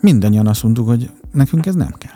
mindannyian 0.00 0.46
azt 0.46 0.62
mondtuk, 0.62 0.88
hogy 0.88 1.10
nekünk 1.32 1.66
ez 1.66 1.74
nem 1.74 1.94
kell. 1.98 2.15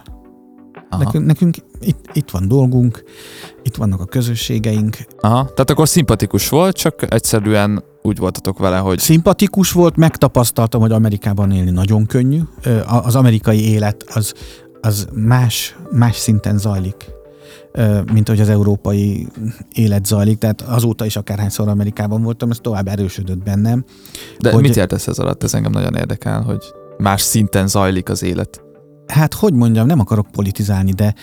Aha. 0.91 1.03
Nekünk, 1.05 1.27
nekünk 1.27 1.57
itt, 1.81 2.11
itt 2.13 2.31
van 2.31 2.49
dolgunk, 2.49 3.05
itt 3.63 3.77
vannak 3.77 4.01
a 4.01 4.05
közösségeink, 4.05 4.97
Aha. 5.21 5.43
Tehát 5.45 5.71
akkor 5.71 5.89
szimpatikus 5.89 6.49
volt, 6.49 6.77
csak 6.77 7.13
egyszerűen 7.13 7.83
úgy 8.03 8.19
voltatok 8.19 8.59
vele, 8.59 8.79
hogy 8.79 8.99
Szimpatikus 8.99 9.73
volt, 9.73 9.97
megtapasztaltam, 9.97 10.81
hogy 10.81 10.93
Amerikában 10.93 11.51
élni 11.51 11.71
nagyon 11.71 12.07
könnyű. 12.07 12.41
Az 12.87 13.17
amerikai 13.17 13.69
élet 13.71 14.05
az, 14.15 14.35
az 14.81 15.07
más, 15.15 15.77
más 15.91 16.17
szinten 16.17 16.59
zajlik, 16.59 17.11
mint 18.13 18.29
hogy 18.29 18.41
az 18.41 18.49
európai 18.49 19.29
élet 19.75 20.07
zajlik. 20.07 20.39
Tehát 20.39 20.61
azóta 20.63 21.05
is 21.05 21.17
akárhányszor 21.17 21.69
Amerikában 21.69 22.23
voltam, 22.23 22.51
ez 22.51 22.59
tovább 22.61 22.89
erősödött 22.89 23.43
bennem. 23.43 23.85
de 24.39 24.53
hogy- 24.53 24.63
mit 24.63 24.77
értesz 24.77 25.07
ez 25.07 25.19
alatt? 25.19 25.43
Ez 25.43 25.55
engem 25.55 25.73
nagyon 25.73 25.95
érdekel, 25.95 26.43
hogy 26.43 26.65
más 26.99 27.21
szinten 27.23 27.67
zajlik 27.67 28.09
az 28.09 28.23
élet. 28.23 28.63
Hát, 29.11 29.35
hogy 29.35 29.55
mondjam, 29.55 29.87
nem 29.87 30.01
akarok 30.01 30.27
politizálni, 30.31 30.93
de 30.93 31.15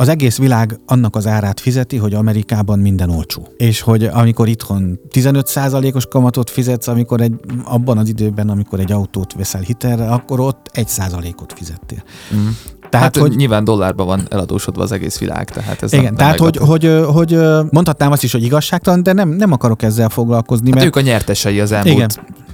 az 0.00 0.08
egész 0.08 0.38
világ 0.38 0.80
annak 0.86 1.16
az 1.16 1.26
árát 1.26 1.60
fizeti, 1.60 1.96
hogy 1.96 2.14
Amerikában 2.14 2.78
minden 2.78 3.10
olcsó. 3.10 3.48
És 3.56 3.80
hogy 3.80 4.04
amikor 4.04 4.48
itthon 4.48 5.00
15%-os 5.10 6.06
kamatot 6.06 6.50
fizetsz, 6.50 6.88
amikor 6.88 7.20
egy, 7.20 7.34
abban 7.64 7.98
az 7.98 8.08
időben, 8.08 8.48
amikor 8.48 8.80
egy 8.80 8.92
autót 8.92 9.32
veszel 9.32 9.60
hitelre, 9.60 10.08
akkor 10.08 10.40
ott 10.40 10.70
1%-ot 10.74 11.52
fizettél. 11.52 12.02
Uh-huh. 12.30 12.48
Tehát, 12.90 13.12
Tehát, 13.12 13.28
hogy 13.28 13.36
nyilván 13.36 13.64
dollárban 13.64 14.06
van 14.06 14.26
eladósodva 14.30 14.82
az 14.82 14.92
egész 14.92 15.18
világ, 15.18 15.50
tehát 15.50 15.82
ez 15.82 15.92
Igen, 15.92 16.04
nem, 16.04 16.14
tehát 16.14 16.38
hogy, 16.38 16.56
hogy, 16.56 17.00
hogy, 17.12 17.38
mondhatnám 17.70 18.12
azt 18.12 18.22
is, 18.22 18.32
hogy 18.32 18.42
igazságtalan, 18.42 19.02
de 19.02 19.12
nem, 19.12 19.28
nem 19.28 19.52
akarok 19.52 19.82
ezzel 19.82 20.08
foglalkozni, 20.08 20.66
Hát 20.66 20.74
mert 20.74 20.86
ők 20.86 20.96
a 20.96 21.00
nyertesei 21.00 21.60
az 21.60 21.72
elmúlt 21.72 21.94
Igen. 21.94 22.08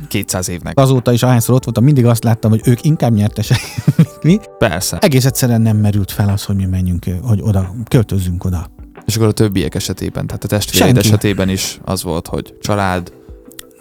200 0.09 0.49
évnek. 0.49 0.79
azóta 0.79 1.13
is, 1.13 1.23
ahányszor 1.23 1.55
ott 1.55 1.65
voltam, 1.65 1.85
mindig 1.85 2.07
azt 2.07 2.25
láttam, 2.25 2.51
hogy 2.51 2.61
ők 2.65 2.85
inkább 2.85 3.15
nyertesek, 3.15 3.59
mint 3.97 4.23
mi. 4.23 4.39
Persze. 4.59 4.99
Egész 4.99 5.25
egyszerűen 5.25 5.61
nem 5.61 5.77
merült 5.77 6.11
fel 6.11 6.29
az, 6.29 6.45
hogy 6.45 6.57
mi 6.57 6.65
menjünk, 6.65 7.05
hogy 7.23 7.41
oda, 7.43 7.75
költözzünk 7.89 8.45
oda. 8.45 8.67
És 9.05 9.17
akkor 9.17 9.29
a 9.29 9.33
többiek 9.33 9.75
esetében, 9.75 10.27
tehát 10.27 10.45
a 10.45 10.49
testvéred 10.49 10.97
esetében 10.99 11.49
is 11.49 11.81
az 11.85 12.03
volt, 12.03 12.27
hogy 12.27 12.55
család. 12.61 13.13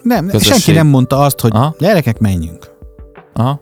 Nem, 0.02 0.26
Közösség. 0.26 0.52
senki 0.52 0.72
nem 0.72 0.86
mondta 0.86 1.18
azt, 1.18 1.40
hogy 1.40 1.50
Aha. 1.54 1.74
gyerekek, 1.78 2.18
menjünk. 2.18 2.73
Aha. 3.34 3.60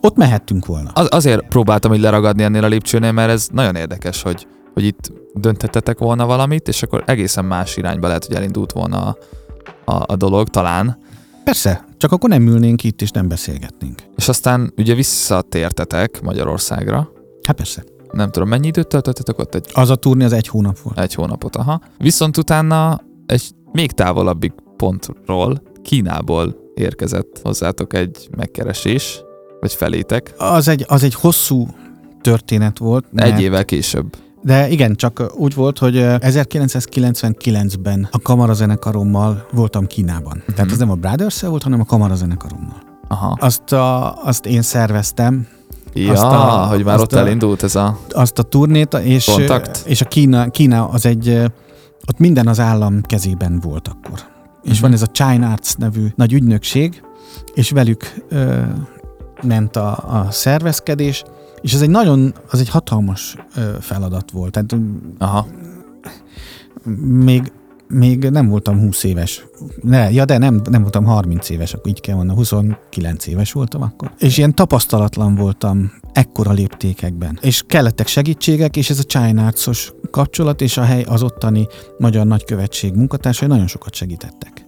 Ott 0.00 0.16
mehettünk 0.16 0.66
volna. 0.66 0.90
Az, 0.90 1.08
azért 1.10 1.48
próbáltam 1.48 1.94
így 1.94 2.00
leragadni 2.00 2.42
ennél 2.42 2.64
a 2.64 2.68
lépcsőnél, 2.68 3.12
mert 3.12 3.30
ez 3.30 3.48
nagyon 3.52 3.74
érdekes, 3.74 4.22
hogy, 4.22 4.46
hogy 4.74 4.84
itt 4.84 5.12
dönthetetek 5.34 5.98
volna 5.98 6.26
valamit, 6.26 6.68
és 6.68 6.82
akkor 6.82 7.02
egészen 7.06 7.44
más 7.44 7.76
irányba 7.76 8.06
lehet, 8.06 8.24
hogy 8.24 8.36
elindult 8.36 8.72
volna 8.72 9.06
a, 9.06 9.16
a, 9.92 10.02
a 10.06 10.16
dolog, 10.16 10.48
talán. 10.48 10.98
Persze, 11.44 11.84
csak 11.96 12.12
akkor 12.12 12.28
nem 12.28 12.46
ülnénk 12.46 12.84
itt, 12.84 13.02
és 13.02 13.10
nem 13.10 13.28
beszélgetnénk. 13.28 14.02
És 14.16 14.28
aztán 14.28 14.72
ugye 14.76 14.94
visszatértetek 14.94 16.20
Magyarországra. 16.22 17.10
Hát 17.46 17.56
persze. 17.56 17.84
Nem 18.12 18.30
tudom, 18.30 18.48
mennyi 18.48 18.66
időt 18.66 18.86
töltöttetek 18.88 19.38
ott? 19.38 19.54
Egy, 19.54 19.70
Az 19.72 19.90
a 19.90 19.96
turni 19.96 20.24
az 20.24 20.32
egy 20.32 20.48
hónap 20.48 20.78
volt. 20.78 20.98
egy 20.98 21.14
hónapot, 21.14 21.56
aha. 21.56 21.80
Viszont 21.98 22.36
utána 22.36 23.00
egy 23.26 23.50
még 23.72 23.92
távolabbik 23.92 24.52
pontról, 24.76 25.62
Kínából 25.88 26.56
érkezett 26.74 27.40
hozzátok 27.42 27.94
egy 27.94 28.28
megkeresés, 28.36 29.20
vagy 29.60 29.72
felétek, 29.72 30.34
Az 30.38 30.68
egy, 30.68 30.84
az 30.88 31.02
egy 31.02 31.14
hosszú 31.14 31.66
történet 32.20 32.78
volt. 32.78 33.04
egy 33.04 33.12
mert- 33.30 33.40
évvel 33.40 33.64
később. 33.64 34.16
De 34.42 34.68
igen, 34.68 34.94
csak 34.94 35.32
úgy 35.36 35.54
volt, 35.54 35.78
hogy 35.78 35.96
ö, 35.96 36.14
1999-ben 36.20 38.08
a 38.10 38.18
kamarazenekarommal 38.18 39.46
voltam 39.52 39.86
Kínában. 39.86 40.36
Uh-huh. 40.38 40.54
Tehát 40.54 40.70
az 40.70 40.78
nem 40.78 40.90
a 40.90 40.94
brothers 40.94 41.40
volt, 41.42 41.62
hanem 41.62 41.80
a 41.80 41.84
kamarazenekarommal. 41.84 42.82
Aha. 43.08 43.36
Azt, 43.40 43.72
a, 43.72 44.14
azt 44.24 44.46
én 44.46 44.62
szerveztem, 44.62 45.46
Ja, 45.94 46.12
Azt 46.12 46.22
a- 46.22 46.66
hogy 46.68 46.84
már 46.84 47.00
ott 47.00 47.12
a- 47.12 47.18
elindult 47.18 47.62
ez 47.62 47.74
a... 47.74 47.98
azt 48.10 48.38
a 48.38 48.42
turnét, 48.42 48.94
és, 48.94 49.24
Kontakt? 49.24 49.82
és 49.86 50.00
a 50.00 50.04
Kína, 50.04 50.50
Kína 50.50 50.88
az 50.88 51.06
egy, 51.06 51.28
ott 52.08 52.18
minden 52.18 52.46
az 52.46 52.60
állam 52.60 53.00
kezében 53.02 53.60
volt 53.60 53.88
akkor. 53.88 54.18
És 54.68 54.74
Mhm. 54.74 54.82
van 54.82 54.92
ez 54.92 55.02
a 55.02 55.06
China 55.06 55.50
Arts 55.50 55.76
nevű 55.76 56.06
nagy 56.14 56.32
ügynökség, 56.32 57.02
és 57.54 57.70
velük 57.70 58.14
ö, 58.28 58.62
ment 59.42 59.76
a, 59.76 59.96
a 60.20 60.30
szervezkedés, 60.30 61.24
és 61.60 61.72
ez 61.74 61.80
egy 61.80 61.90
nagyon, 61.90 62.34
az 62.50 62.60
egy 62.60 62.68
hatalmas 62.68 63.36
ö, 63.56 63.70
feladat 63.80 64.30
volt. 64.30 64.52
Tehát 64.52 64.76
Aha. 65.18 65.46
még, 67.24 67.52
még 67.88 68.28
nem 68.28 68.48
voltam 68.48 68.78
20 68.78 69.04
éves. 69.04 69.44
Ne, 69.82 70.10
ja, 70.10 70.24
de 70.24 70.38
nem, 70.38 70.60
nem 70.70 70.82
voltam 70.82 71.04
30 71.04 71.50
éves, 71.50 71.74
akkor 71.74 71.86
így 71.86 72.00
kell 72.00 72.14
mondani, 72.14 72.38
29 72.38 73.26
éves 73.26 73.52
voltam 73.52 73.82
akkor. 73.82 74.12
És 74.18 74.38
ilyen 74.38 74.54
tapasztalatlan 74.54 75.34
voltam 75.34 75.92
ekkora 76.12 76.52
léptékekben. 76.52 77.38
És 77.42 77.62
kellettek 77.66 78.06
segítségek, 78.06 78.76
és 78.76 78.90
ez 78.90 78.98
a 78.98 79.02
China 79.02 79.52
kapcsolat 80.10 80.60
és 80.60 80.76
a 80.76 80.82
hely 80.82 81.02
az 81.02 81.22
ottani 81.22 81.66
magyar 81.98 82.26
nagykövetség 82.26 82.94
munkatársai 82.94 83.48
nagyon 83.48 83.66
sokat 83.66 83.94
segítettek. 83.94 84.64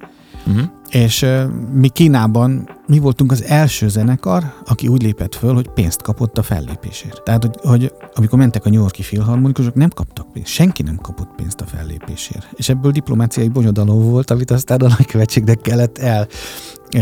Uh-huh. 0.46 0.79
És 0.90 1.26
mi 1.72 1.88
Kínában, 1.88 2.68
mi 2.86 2.98
voltunk 2.98 3.32
az 3.32 3.42
első 3.42 3.88
zenekar, 3.88 4.54
aki 4.66 4.88
úgy 4.88 5.02
lépett 5.02 5.34
föl, 5.34 5.54
hogy 5.54 5.68
pénzt 5.68 6.02
kapott 6.02 6.38
a 6.38 6.42
fellépésért. 6.42 7.22
Tehát, 7.22 7.44
hogy, 7.44 7.58
hogy 7.62 7.92
amikor 8.14 8.38
mentek 8.38 8.66
a 8.66 8.70
New 8.70 8.80
Yorki 8.80 9.02
filharmonikusok, 9.02 9.74
nem 9.74 9.88
kaptak 9.88 10.32
pénzt. 10.32 10.50
Senki 10.50 10.82
nem 10.82 10.96
kapott 10.96 11.28
pénzt 11.36 11.60
a 11.60 11.64
fellépésért. 11.64 12.48
És 12.52 12.68
ebből 12.68 12.92
diplomáciai 12.92 13.48
bonyodalom 13.48 14.10
volt, 14.10 14.30
amit 14.30 14.50
aztán 14.50 14.80
a 14.80 14.88
nagykövetségnek 14.88 15.60
kellett 15.60 15.98
el 15.98 16.26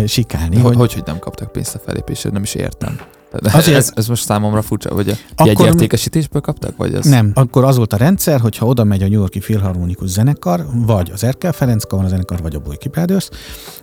sikálni. 0.07 0.59
Hogy, 0.59 0.77
hogy, 0.77 0.93
hogy 0.93 1.03
nem 1.07 1.19
kaptak 1.19 1.53
pénzt 1.53 1.75
a 1.75 1.79
felépésért, 1.79 2.35
nem 2.35 2.43
is 2.43 2.55
értem. 2.55 3.01
Azért- 3.43 3.77
ez, 3.77 3.91
ez, 3.95 4.07
most 4.07 4.25
számomra 4.25 4.63
furcsa, 4.63 4.95
hogy 4.95 5.19
a 5.37 5.45
jegyértékesítésből 5.47 6.41
kaptak, 6.41 6.77
vagy 6.77 6.95
az? 6.95 7.07
Nem, 7.07 7.31
akkor 7.35 7.65
az 7.65 7.77
volt 7.77 7.93
a 7.93 7.97
rendszer, 7.97 8.41
hogyha 8.41 8.67
oda 8.67 8.85
megy 8.85 9.03
a 9.03 9.09
New 9.09 9.19
Yorki 9.19 9.41
Filharmonikus 9.41 10.09
zenekar, 10.09 10.67
vagy 10.73 11.11
az 11.15 11.25
Erkel 11.25 11.53
Ferenc 11.53 11.85
Kamara 11.85 12.09
zenekar, 12.09 12.43
vagy 12.43 12.55
a 12.55 12.59
Boyki 12.59 12.89
Brothers, 12.89 13.29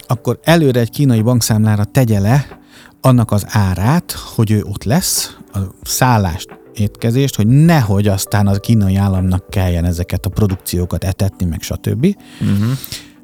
akkor 0.08 0.40
előre 0.44 0.80
egy 0.80 0.90
kínai 0.90 1.22
bankszámlára 1.22 1.84
tegye 1.84 2.20
le 2.20 2.60
annak 3.02 3.32
az 3.32 3.46
árát, 3.50 4.12
hogy 4.36 4.52
ő 4.52 4.64
ott 4.64 4.84
lesz, 4.84 5.38
a 5.54 5.58
szállást, 5.84 6.48
étkezést, 6.74 7.36
hogy 7.36 7.48
nehogy 7.48 8.08
aztán 8.08 8.48
az 8.48 8.58
kínai 8.58 8.96
államnak 8.96 9.50
kelljen 9.50 9.86
ezeket 9.86 10.26
a 10.26 10.30
produkciókat 10.30 11.04
etetni, 11.04 11.46
meg 11.46 11.62
stb. 11.62 12.16
Uh-huh. 12.42 12.70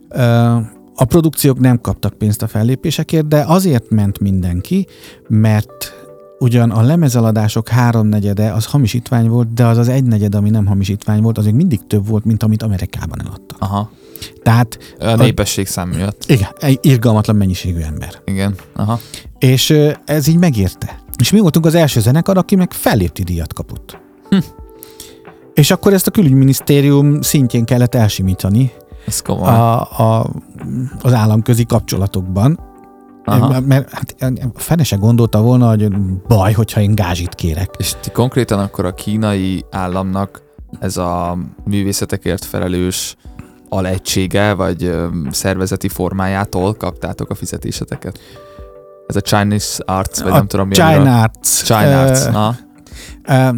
Ö, 0.10 0.57
A 0.95 1.05
produkciók 1.05 1.60
nem 1.60 1.81
kaptak 1.81 2.13
pénzt 2.13 2.41
a 2.41 2.47
fellépésekért, 2.47 3.27
de 3.27 3.43
azért 3.47 3.89
ment 3.89 4.19
mindenki, 4.19 4.88
mert 5.27 5.93
ugyan 6.41 6.71
a 6.71 6.82
lemezeladások 6.82 7.67
háromnegyede 7.69 8.51
az 8.51 8.65
hamisítvány 8.65 9.30
volt, 9.30 9.54
de 9.54 9.65
az 9.65 9.77
az 9.77 9.88
egynegyed, 9.88 10.36
ami 10.36 10.49
nem 10.49 10.65
hamisítvány 10.65 11.21
volt, 11.21 11.38
az 11.38 11.45
még 11.45 11.54
mindig 11.54 11.80
több 11.88 12.08
volt, 12.08 12.25
mint 12.25 12.43
amit 12.43 12.63
Amerikában 12.63 13.19
eladtak. 13.25 13.58
Aha. 13.60 13.91
Tehát 14.43 14.77
A 14.99 15.15
népesség 15.15 15.67
szám 15.67 15.89
miatt. 15.89 16.23
igen, 16.27 16.49
egy 16.60 16.80
irgalmatlan 16.82 17.36
mennyiségű 17.36 17.80
ember. 17.80 18.21
Igen. 18.25 18.56
Aha. 18.75 18.99
És 19.39 19.73
ez 20.06 20.27
így 20.27 20.38
megérte. 20.38 20.99
És 21.17 21.32
mi 21.32 21.39
voltunk 21.39 21.65
az 21.65 21.75
első 21.75 21.99
zenekar, 21.99 22.38
aki 22.38 22.56
meg 22.56 22.71
fellépti 22.71 23.23
díjat 23.23 23.54
kapott. 23.54 23.99
Hm. 24.30 24.38
És 25.54 25.71
akkor 25.71 25.93
ezt 25.93 26.08
a 26.08 26.12
külügyminisztérium 26.12 27.21
szintjén 27.21 27.65
kellett 27.65 27.95
elsimítani 27.95 28.71
Ez 29.08 29.21
komoly. 29.21 29.47
a, 29.47 29.82
a, 29.82 30.30
az 31.01 31.13
államközi 31.13 31.65
kapcsolatokban. 31.65 32.60
Aha. 33.31 33.59
Mert, 33.59 33.89
hát, 33.91 34.15
fene 34.55 34.83
se 34.83 34.95
gondolta 34.95 35.41
volna, 35.41 35.69
hogy 35.69 35.87
baj, 36.27 36.53
hogyha 36.53 36.81
én 36.81 36.95
gázsit 36.95 37.35
kérek. 37.35 37.69
És 37.77 37.95
konkrétan 38.13 38.59
akkor 38.59 38.85
a 38.85 38.93
kínai 38.93 39.65
államnak 39.71 40.41
ez 40.79 40.97
a 40.97 41.37
művészetekért 41.65 42.45
felelős 42.45 43.15
alegysége, 43.69 44.53
vagy 44.53 44.91
szervezeti 45.29 45.87
formájától 45.87 46.73
kaptátok 46.73 47.29
a 47.29 47.35
fizetéseteket? 47.35 48.19
Ez 49.07 49.15
a 49.15 49.21
Chinese 49.21 49.83
Arts, 49.85 50.19
vagy 50.19 50.31
a 50.31 50.35
nem 50.35 50.47
tudom 50.47 50.67
mi 50.67 50.73
China 50.73 51.21
Arts. 51.21 51.63
China 51.63 52.01
Arts, 52.01 52.25
na. 52.31 52.55
ö, 53.23 53.49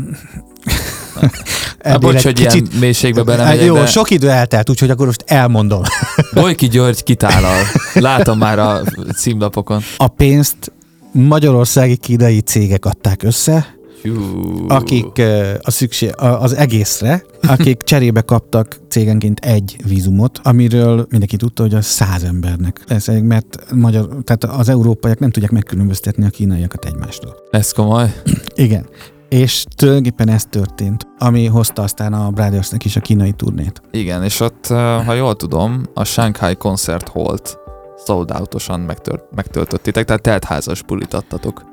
Na, 1.84 1.98
bocs, 1.98 2.16
egy 2.16 2.24
hogy 2.24 2.40
ilyen 2.40 2.68
mélységbe 2.80 3.24
belemegyek, 3.24 3.66
Jó, 3.66 3.74
de 3.74 3.86
sok 3.86 4.10
idő 4.10 4.30
eltelt, 4.30 4.70
úgyhogy 4.70 4.90
akkor 4.90 5.06
most 5.06 5.24
elmondom. 5.28 5.82
Bojki 6.34 6.68
György 6.68 7.04
kitállal. 7.04 7.62
Látom 7.94 8.38
már 8.38 8.60
a 8.60 8.82
címlapokon. 9.16 9.82
A 9.98 10.08
pénzt 10.08 10.72
magyarországi 11.12 11.96
kínai 11.96 12.40
cégek 12.42 12.86
adták 12.86 13.24
össze, 13.24 13.76
Hú. 14.04 14.66
akik 14.68 15.22
a 15.62 15.72
szükség, 15.72 16.12
a- 16.16 16.42
az 16.42 16.54
egészre, 16.56 17.24
akik 17.42 17.82
cserébe 17.90 18.22
kaptak 18.22 18.80
cégenként 18.90 19.40
egy 19.40 19.76
vízumot, 19.88 20.40
amiről 20.44 21.06
mindenki 21.10 21.36
tudta, 21.36 21.62
hogy 21.64 21.74
az 21.74 21.86
száz 21.86 22.24
embernek 22.24 22.82
lesz, 22.88 23.08
mert 23.22 23.58
magyar, 23.74 24.08
tehát 24.24 24.44
az 24.44 24.70
európaiak 24.70 25.20
nem 25.20 25.32
tudják 25.32 25.52
megkülönböztetni 25.52 26.26
a 26.26 26.30
kínaiakat 26.30 26.86
egymástól. 26.86 27.36
Ez 27.52 27.72
komoly. 27.72 28.14
Igen. 28.56 28.86
És 29.34 29.66
tulajdonképpen 29.76 30.30
ez 30.30 30.46
történt, 30.46 31.08
ami 31.18 31.46
hozta 31.46 31.82
aztán 31.82 32.14
a 32.14 32.30
Brothersnek 32.30 32.86
is 32.86 32.96
a 32.96 33.00
kínai 33.00 33.32
turnét. 33.32 33.82
Igen, 33.92 34.24
és 34.24 34.40
ott, 34.40 34.68
ha 35.06 35.14
jól 35.14 35.36
tudom, 35.36 35.84
a 35.94 36.04
Shanghai 36.04 36.56
Concert 36.56 37.08
Hall-t 37.10 37.58
sold 38.06 38.32
out-osan 38.32 38.80
megtört, 38.80 39.24
megtöltöttétek, 39.36 40.06
tehát 40.06 40.22
teltházas 40.22 40.84
bulit 40.84 41.14
adtatok. 41.14 41.64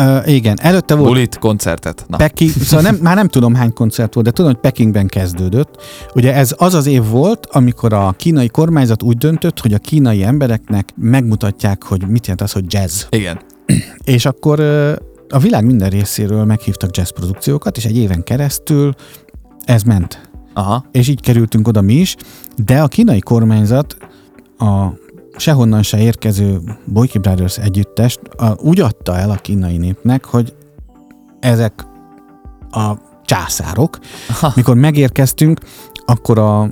Uh, 0.00 0.32
igen, 0.32 0.58
előtte 0.60 0.94
volt 0.94 1.08
Bulit, 1.08 1.38
koncertet. 1.38 2.04
Na, 2.08 2.16
Peking, 2.16 2.50
szóval 2.68 2.90
nem, 2.90 2.98
már 3.02 3.16
nem 3.16 3.28
tudom 3.28 3.54
hány 3.54 3.72
koncert 3.72 4.14
volt, 4.14 4.26
de 4.26 4.32
tudom, 4.32 4.50
hogy 4.50 4.60
Pekingben 4.60 5.06
kezdődött. 5.06 5.82
Ugye 6.14 6.34
ez 6.34 6.54
az 6.58 6.74
az 6.74 6.86
év 6.86 7.04
volt, 7.04 7.46
amikor 7.46 7.92
a 7.92 8.14
kínai 8.16 8.48
kormányzat 8.48 9.02
úgy 9.02 9.16
döntött, 9.16 9.60
hogy 9.60 9.72
a 9.72 9.78
kínai 9.78 10.22
embereknek 10.22 10.88
megmutatják, 10.96 11.84
hogy 11.84 12.08
mit 12.08 12.26
jelent 12.26 12.40
az, 12.40 12.52
hogy 12.52 12.72
jazz. 12.72 13.02
igen. 13.10 13.40
És 14.04 14.24
akkor 14.24 14.60
a 15.30 15.38
világ 15.38 15.64
minden 15.64 15.90
részéről 15.90 16.44
meghívtak 16.44 16.96
jazz 16.96 17.10
produkciókat, 17.10 17.76
és 17.76 17.84
egy 17.84 17.96
éven 17.96 18.22
keresztül 18.22 18.94
ez 19.64 19.82
ment. 19.82 20.30
Aha. 20.54 20.84
És 20.92 21.08
így 21.08 21.20
kerültünk 21.20 21.68
oda 21.68 21.80
mi 21.80 21.94
is, 21.94 22.16
de 22.56 22.82
a 22.82 22.88
kínai 22.88 23.20
kormányzat 23.20 23.96
a 24.58 24.86
sehonnan 25.36 25.82
se 25.82 25.98
érkező 25.98 26.60
Boyki 26.84 27.18
Brothers 27.18 27.58
együttest 27.58 28.20
a, 28.36 28.56
úgy 28.60 28.80
adta 28.80 29.16
el 29.16 29.30
a 29.30 29.34
kínai 29.34 29.76
népnek, 29.76 30.24
hogy 30.24 30.54
ezek 31.40 31.86
a 32.70 32.92
császárok. 33.24 33.98
Ha. 34.40 34.52
Mikor 34.54 34.76
megérkeztünk, 34.76 35.60
akkor 36.04 36.38
a, 36.38 36.62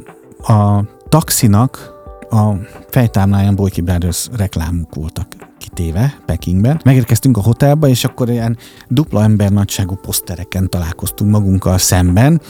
a 0.53 0.85
taxinak 1.09 1.97
a 2.31 2.53
fejtámláján 2.91 3.55
Boyki 3.55 3.81
Brothers 3.81 4.29
reklámok 4.37 4.95
voltak 4.95 5.38
kitéve 5.79 6.19
Pekingben. 6.27 6.81
Megérkeztünk 6.85 7.37
a 7.37 7.41
hotelba, 7.41 7.89
és 7.89 8.05
akkor 8.05 8.29
ilyen 8.29 8.57
dupla 8.89 9.23
ember 9.23 9.51
nagyságú 9.51 9.95
posztereken 9.95 10.71
találkoztunk 10.71 11.31
magunkkal 11.31 11.79
szemben. 11.79 12.41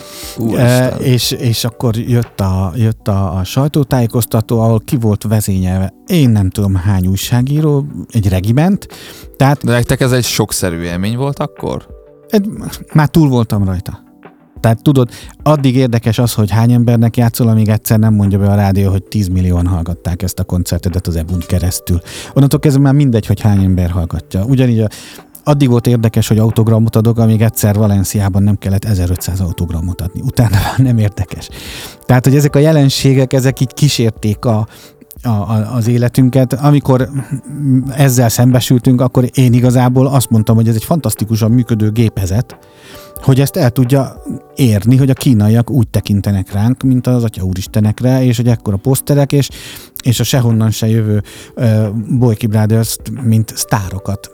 E, 0.56 0.86
és, 0.88 1.30
és 1.30 1.64
akkor 1.64 1.96
jött 1.96 2.40
a, 2.40 2.72
jött 2.76 3.08
a, 3.08 3.36
a 3.36 3.44
sajtótájékoztató, 3.44 4.60
ahol 4.60 4.80
ki 4.84 4.96
volt 4.96 5.22
vezényelve, 5.22 5.94
én 6.06 6.30
nem 6.30 6.50
tudom 6.50 6.74
hány 6.74 7.06
újságíró, 7.06 7.86
egy 8.10 8.28
regiment, 8.28 8.88
tehát 9.36 9.64
De 9.64 9.72
nektek 9.72 10.00
ez 10.00 10.12
egy 10.12 10.24
sokszerű 10.24 10.80
élmény 10.80 11.16
volt 11.16 11.38
akkor? 11.38 11.86
egy, 12.28 12.48
már 12.92 13.08
túl 13.08 13.28
voltam 13.28 13.64
rajta. 13.64 14.06
Tehát 14.60 14.82
tudod, 14.82 15.10
addig 15.42 15.76
érdekes 15.76 16.18
az, 16.18 16.34
hogy 16.34 16.50
hány 16.50 16.72
embernek 16.72 17.16
játszol, 17.16 17.48
amíg 17.48 17.68
egyszer 17.68 17.98
nem 17.98 18.14
mondja 18.14 18.38
be 18.38 18.50
a 18.50 18.54
rádió, 18.54 18.90
hogy 18.90 19.02
10 19.02 19.28
millióan 19.28 19.66
hallgatták 19.66 20.22
ezt 20.22 20.38
a 20.38 20.44
koncertedet 20.44 21.06
az 21.06 21.16
ebun 21.16 21.38
keresztül. 21.46 22.00
Onnantól 22.34 22.60
kezdve 22.60 22.82
már 22.82 22.94
mindegy, 22.94 23.26
hogy 23.26 23.40
hány 23.40 23.64
ember 23.64 23.90
hallgatja. 23.90 24.44
Ugyanígy 24.44 24.80
a, 24.80 24.88
addig 25.44 25.68
volt 25.68 25.86
érdekes, 25.86 26.28
hogy 26.28 26.38
autogramot 26.38 26.96
adok, 26.96 27.18
amíg 27.18 27.40
egyszer 27.40 27.74
Valenciában 27.76 28.42
nem 28.42 28.56
kellett 28.56 28.84
1500 28.84 29.40
autogramot 29.40 30.00
adni. 30.00 30.20
Utána 30.20 30.56
már 30.64 30.78
nem 30.78 30.98
érdekes. 30.98 31.48
Tehát, 32.06 32.24
hogy 32.24 32.36
ezek 32.36 32.56
a 32.56 32.58
jelenségek, 32.58 33.32
ezek 33.32 33.60
így 33.60 33.74
kísérték 33.74 34.44
a, 34.44 34.66
a, 35.22 35.28
a, 35.28 35.74
az 35.74 35.88
életünket. 35.88 36.52
Amikor 36.52 37.08
ezzel 37.90 38.28
szembesültünk, 38.28 39.00
akkor 39.00 39.30
én 39.34 39.52
igazából 39.52 40.06
azt 40.06 40.30
mondtam, 40.30 40.56
hogy 40.56 40.68
ez 40.68 40.74
egy 40.74 40.84
fantasztikusan 40.84 41.50
működő 41.50 41.90
gépezet, 41.90 42.58
hogy 43.22 43.40
ezt 43.40 43.56
el 43.56 43.70
tudja 43.70 44.22
érni, 44.54 44.96
hogy 44.96 45.10
a 45.10 45.14
kínaiak 45.14 45.70
úgy 45.70 45.88
tekintenek 45.88 46.52
ránk, 46.52 46.82
mint 46.82 47.06
az 47.06 47.24
Atya 47.24 47.42
Úristenekre, 47.42 48.24
és 48.24 48.36
hogy 48.36 48.48
ekkora 48.48 48.76
poszterek, 48.76 49.32
és, 49.32 49.48
és 50.04 50.20
a 50.20 50.24
sehonnan 50.24 50.70
se 50.70 50.88
jövő 50.88 51.22
uh, 51.56 51.88
Boyki 52.18 52.46
brothers 52.46 52.96
mint 53.22 53.52
sztárokat. 53.56 54.30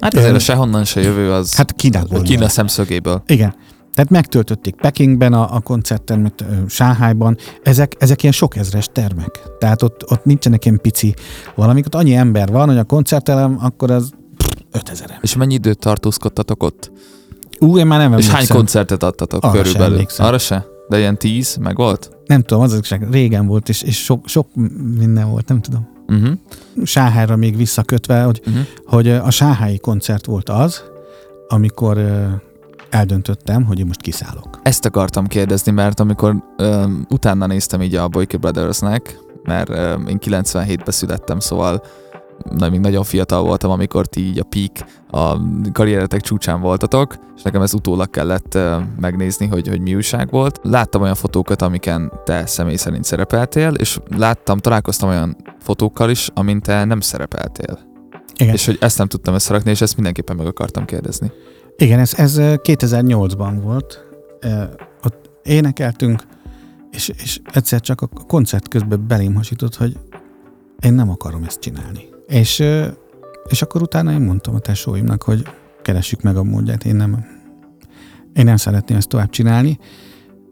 Hát 0.00 0.14
azért 0.14 0.34
a 0.34 0.38
sehonnan 0.38 0.84
se 0.84 1.00
jövő 1.00 1.32
az 1.32 1.56
Hát 1.56 1.72
Kínából. 1.72 2.22
Kína 2.22 2.40
jön. 2.40 2.48
szemszögéből. 2.48 3.22
Igen. 3.26 3.54
Tehát 3.94 4.10
megtöltötték 4.10 4.74
Pekingben 4.74 5.32
a, 5.32 5.54
a 5.54 5.60
koncerttermet, 5.60 6.44
Sáhájban. 6.68 7.36
Ezek, 7.62 7.94
ezek 7.98 8.20
ilyen 8.22 8.34
sok 8.34 8.56
ezres 8.56 8.88
termek. 8.92 9.40
Tehát 9.58 9.82
ott, 9.82 10.10
ott 10.10 10.24
nincsenek 10.24 10.64
ilyen 10.64 10.80
pici 10.82 11.14
valamik. 11.54 11.86
Ott 11.86 11.94
annyi 11.94 12.14
ember 12.14 12.48
van, 12.48 12.68
hogy 12.68 12.78
a 12.78 12.84
koncertelem, 12.84 13.58
akkor 13.60 13.90
az 13.90 14.10
5000 14.72 15.02
ember. 15.06 15.18
És 15.22 15.36
mennyi 15.36 15.54
időt 15.54 15.78
tartózkodtatok 15.78 16.62
ott? 16.62 16.92
Ú, 17.60 17.78
én 17.78 17.86
már 17.86 17.98
nem 17.98 18.12
És 18.18 18.24
hány 18.24 18.32
emlékszem. 18.32 18.56
koncertet 18.56 19.02
adtatok 19.02 19.44
Arra 19.44 19.52
körülbelül? 19.52 19.92
emlékszem. 19.92 20.26
Arra 20.26 20.38
se? 20.38 20.64
De 20.88 20.98
ilyen 20.98 21.18
tíz 21.18 21.56
meg 21.56 21.76
volt? 21.76 22.10
Nem 22.26 22.42
tudom, 22.42 22.62
az 22.62 22.72
igazság, 22.72 23.06
régen 23.10 23.46
volt, 23.46 23.68
és, 23.68 23.82
és 23.82 24.04
sok, 24.04 24.28
sok 24.28 24.46
minden 24.98 25.30
volt, 25.30 25.48
nem 25.48 25.60
tudom. 25.60 25.88
Uh-huh. 26.08 26.38
Sáhára 26.84 27.36
még 27.36 27.56
visszakötve, 27.56 28.22
hogy, 28.22 28.40
Uh-huh. 28.46 28.62
hogy 28.86 29.08
a 29.08 29.30
sáhái 29.30 29.78
koncert 29.78 30.26
volt 30.26 30.48
az, 30.48 30.82
amikor 31.48 31.98
eldöntöttem, 32.94 33.64
hogy 33.64 33.78
én 33.78 33.86
most 33.86 34.00
kiszállok. 34.00 34.60
Ezt 34.62 34.84
akartam 34.84 35.26
kérdezni, 35.26 35.72
mert 35.72 36.00
amikor 36.00 36.44
um, 36.58 37.06
utána 37.08 37.46
néztem 37.46 37.82
így 37.82 37.94
a 37.94 38.08
Boyke 38.08 38.36
Brothersnek, 38.36 39.18
mert 39.42 39.68
um, 39.68 40.06
én 40.06 40.18
97-ben 40.20 40.92
születtem, 40.92 41.40
szóval 41.40 41.82
na, 42.50 42.68
még 42.68 42.80
nagyon 42.80 43.04
fiatal 43.04 43.42
voltam, 43.42 43.70
amikor 43.70 44.06
ti 44.06 44.20
így 44.20 44.38
a 44.38 44.44
peak, 44.44 44.90
a 45.10 45.40
karrieretek 45.72 46.20
csúcsán 46.20 46.60
voltatok, 46.60 47.16
és 47.36 47.42
nekem 47.42 47.62
ez 47.62 47.74
utólag 47.74 48.10
kellett 48.10 48.54
uh, 48.54 48.82
megnézni, 49.00 49.46
hogy, 49.46 49.68
hogy 49.68 49.80
mi 49.80 49.94
újság 49.94 50.30
volt. 50.30 50.60
Láttam 50.62 51.02
olyan 51.02 51.14
fotókat, 51.14 51.62
amiken 51.62 52.12
te 52.24 52.46
személy 52.46 52.76
szerint 52.76 53.04
szerepeltél, 53.04 53.74
és 53.74 53.98
láttam, 54.16 54.58
találkoztam 54.58 55.08
olyan 55.08 55.36
fotókkal 55.58 56.10
is, 56.10 56.30
amin 56.34 56.60
te 56.60 56.84
nem 56.84 57.00
szerepeltél. 57.00 57.78
Igen, 58.36 58.54
És 58.54 58.66
hogy 58.66 58.76
ezt 58.80 58.98
nem 58.98 59.06
tudtam 59.06 59.34
összerakni, 59.34 59.70
és 59.70 59.80
ezt 59.80 59.94
mindenképpen 59.94 60.36
meg 60.36 60.46
akartam 60.46 60.84
kérdezni. 60.84 61.32
Igen 61.76 61.98
ez, 61.98 62.14
ez 62.16 62.36
ö, 62.36 62.54
2008-ban 62.62 63.58
volt. 63.62 64.06
Ö, 64.40 64.62
Ott 65.04 65.30
énekeltünk, 65.42 66.22
és, 66.90 67.08
és 67.22 67.40
egyszer 67.52 67.80
csak 67.80 68.00
a 68.00 68.06
koncert 68.06 68.68
közben 68.68 69.04
belém 69.06 69.34
hasított, 69.34 69.74
hogy 69.76 69.96
én 70.80 70.92
nem 70.92 71.10
akarom 71.10 71.42
ezt 71.44 71.60
csinálni. 71.60 72.08
És, 72.26 72.58
ö, 72.58 72.86
és 73.48 73.62
akkor 73.62 73.82
utána 73.82 74.12
én 74.12 74.20
mondtam 74.20 74.54
a 74.54 74.58
tesóimnak, 74.58 75.22
hogy 75.22 75.42
keressük 75.82 76.22
meg 76.22 76.36
a 76.36 76.42
módját, 76.42 76.84
én 76.84 76.96
nem, 76.96 77.26
én 78.34 78.44
nem 78.44 78.56
szeretném 78.56 78.96
ezt 78.96 79.08
tovább 79.08 79.30
csinálni. 79.30 79.78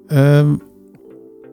Ö, 0.09 0.53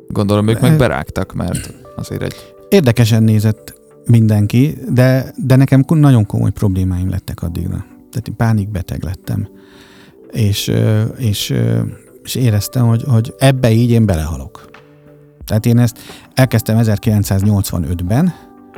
Gondolom, 0.07 0.47
ők 0.47 0.59
meg 0.59 0.77
berágtak, 0.77 1.33
mert 1.33 1.73
azért 1.95 2.23
egy 2.23 2.35
Érdekesen 2.69 3.23
nézett 3.23 3.73
mindenki, 4.05 4.77
de, 4.89 5.33
de 5.45 5.55
nekem 5.55 5.83
nagyon 5.87 6.25
komoly 6.25 6.51
problémáim 6.51 7.09
lettek 7.09 7.41
addigra. 7.43 7.85
Tehát 8.11 8.27
én 8.27 8.35
pánikbeteg 8.35 9.03
lettem. 9.03 9.47
És, 10.31 10.71
és, 11.17 11.53
és 12.23 12.35
éreztem, 12.35 12.87
hogy, 12.87 13.03
hogy 13.03 13.33
ebbe 13.37 13.71
így 13.71 13.89
én 13.89 14.05
belehalok. 14.05 14.69
Tehát 15.45 15.65
én 15.65 15.77
ezt 15.79 15.97
elkezdtem 16.33 16.77
1985-ben, 16.81 18.33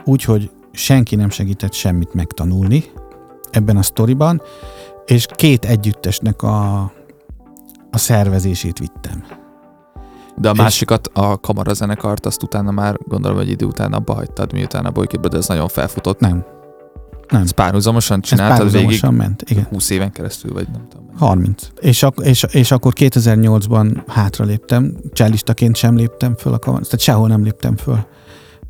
úgyhogy 0.05 0.51
senki 0.71 1.15
nem 1.15 1.29
segített 1.29 1.73
semmit 1.73 2.13
megtanulni 2.13 2.83
ebben 3.49 3.77
a 3.77 3.81
sztoriban, 3.81 4.41
és 5.05 5.25
két 5.35 5.65
együttesnek 5.65 6.41
a, 6.41 6.79
a 7.91 7.97
szervezését 7.97 8.79
vittem. 8.79 9.23
De 10.35 10.49
a 10.49 10.53
másikat, 10.53 11.09
a 11.13 11.37
kamarazenekart, 11.37 12.25
azt 12.25 12.43
utána 12.43 12.71
már 12.71 12.97
gondolom, 13.07 13.37
hogy 13.37 13.49
idő 13.49 13.65
után 13.65 13.93
abba 13.93 14.13
hagytad, 14.13 14.53
miután 14.53 14.85
a 14.85 14.91
Boyki 14.91 15.17
Brothers 15.17 15.47
nagyon 15.47 15.67
felfutott. 15.67 16.19
Nem. 16.19 16.45
Nem. 17.31 17.41
Ezt 17.41 17.51
párhuzamosan 17.51 18.19
Ez 18.21 18.27
csináltad 18.29 18.57
végig 18.57 18.71
párhuzamosan 18.73 19.13
ment. 19.13 19.43
Igen. 19.49 19.63
20 19.63 19.89
éven 19.89 20.11
keresztül, 20.11 20.53
vagy 20.53 20.67
nem 20.71 20.87
tudom. 20.89 21.05
30. 21.17 21.67
És, 21.79 22.03
ak- 22.03 22.25
és, 22.25 22.45
és 22.51 22.71
akkor 22.71 22.93
2008-ban 22.95 24.03
hátra 24.07 24.45
léptem, 24.45 24.95
csellistaként 25.13 25.75
sem 25.75 25.95
léptem 25.95 26.35
föl 26.35 26.53
a 26.53 26.59
kamar, 26.59 26.81
tehát 26.81 26.99
sehol 26.99 27.27
nem 27.27 27.43
léptem 27.43 27.77
föl. 27.77 28.05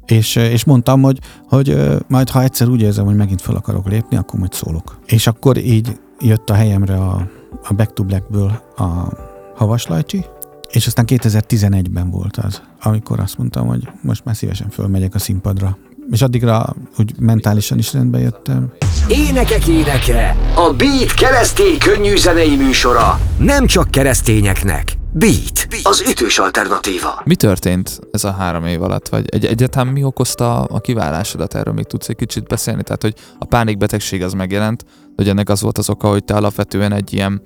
És, 0.06 0.36
és 0.36 0.63
mondtam, 0.63 1.02
hogy, 1.02 1.19
hogy 1.47 1.78
majd 2.08 2.30
ha 2.30 2.41
egyszer 2.43 2.67
úgy 2.67 2.82
érzem, 2.82 3.06
hogy 3.06 3.15
megint 3.15 3.41
föl 3.41 3.56
akarok 3.56 3.89
lépni, 3.89 4.17
akkor 4.17 4.39
majd 4.39 4.54
szólok. 4.54 5.00
És 5.06 5.28
akkor 5.28 5.58
így 5.58 6.00
jött 6.19 6.50
a 6.50 6.54
helyemre 6.54 6.95
a, 6.97 7.28
a 7.63 7.74
Back 7.74 7.93
to 7.93 8.04
Blackből 8.04 8.62
a 8.78 9.13
Havaslajcsi, 9.56 10.26
És 10.69 10.88
aztán 10.88 11.06
2011-ben 11.08 12.10
volt 12.10 12.38
az, 12.38 12.62
amikor 12.82 13.19
azt 13.19 13.38
mondtam, 13.38 13.67
hogy 13.67 13.88
most 14.02 14.26
már 14.26 14.36
szívesen 14.36 14.69
fölmegyek 14.69 15.15
a 15.15 15.19
színpadra. 15.19 15.78
És 16.12 16.21
addigra 16.21 16.76
úgy 16.97 17.13
mentálisan 17.19 17.78
is 17.78 17.93
rendbe 17.93 18.19
jöttem. 18.19 18.71
Énekek 19.08 19.67
éneke, 19.67 20.36
a 20.56 20.74
Beat 20.74 21.13
keresztény 21.13 21.78
könnyű 21.78 22.15
zenei 22.15 22.56
műsora. 22.56 23.19
Nem 23.38 23.65
csak 23.65 23.91
keresztényeknek. 23.91 24.93
Beat, 25.13 25.67
az 25.84 26.04
ütős 26.10 26.38
alternatíva. 26.38 27.21
Mi 27.26 27.36
történt 27.36 28.00
ez 28.12 28.24
a 28.24 28.32
három 28.32 28.65
év 28.65 28.82
alatt? 28.82 29.08
Vagy 29.08 29.30
egy, 29.30 29.45
egyáltalán 29.45 29.93
mi 29.93 30.04
okozta 30.04 30.63
a 30.63 30.80
kiválásodat? 30.80 31.56
Erről 31.56 31.74
még 31.74 31.86
tudsz 31.86 32.10
egy 32.10 32.15
kicsit 32.15 32.47
beszélni? 32.47 32.84
Tehát, 32.84 33.02
hogy 33.02 33.13
a 33.39 33.45
pánikbetegség 33.45 34.24
az 34.24 34.34
megjelent, 34.34 34.86
hogy 35.15 35.30
ennek 35.30 35.50
az 35.50 35.62
volt 35.62 35.78
az 35.78 35.89
oka, 35.89 36.10
hogy 36.10 36.24
te 36.24 36.34
alapvetően 36.34 36.93
egy 36.93 37.13
ilyen 37.13 37.41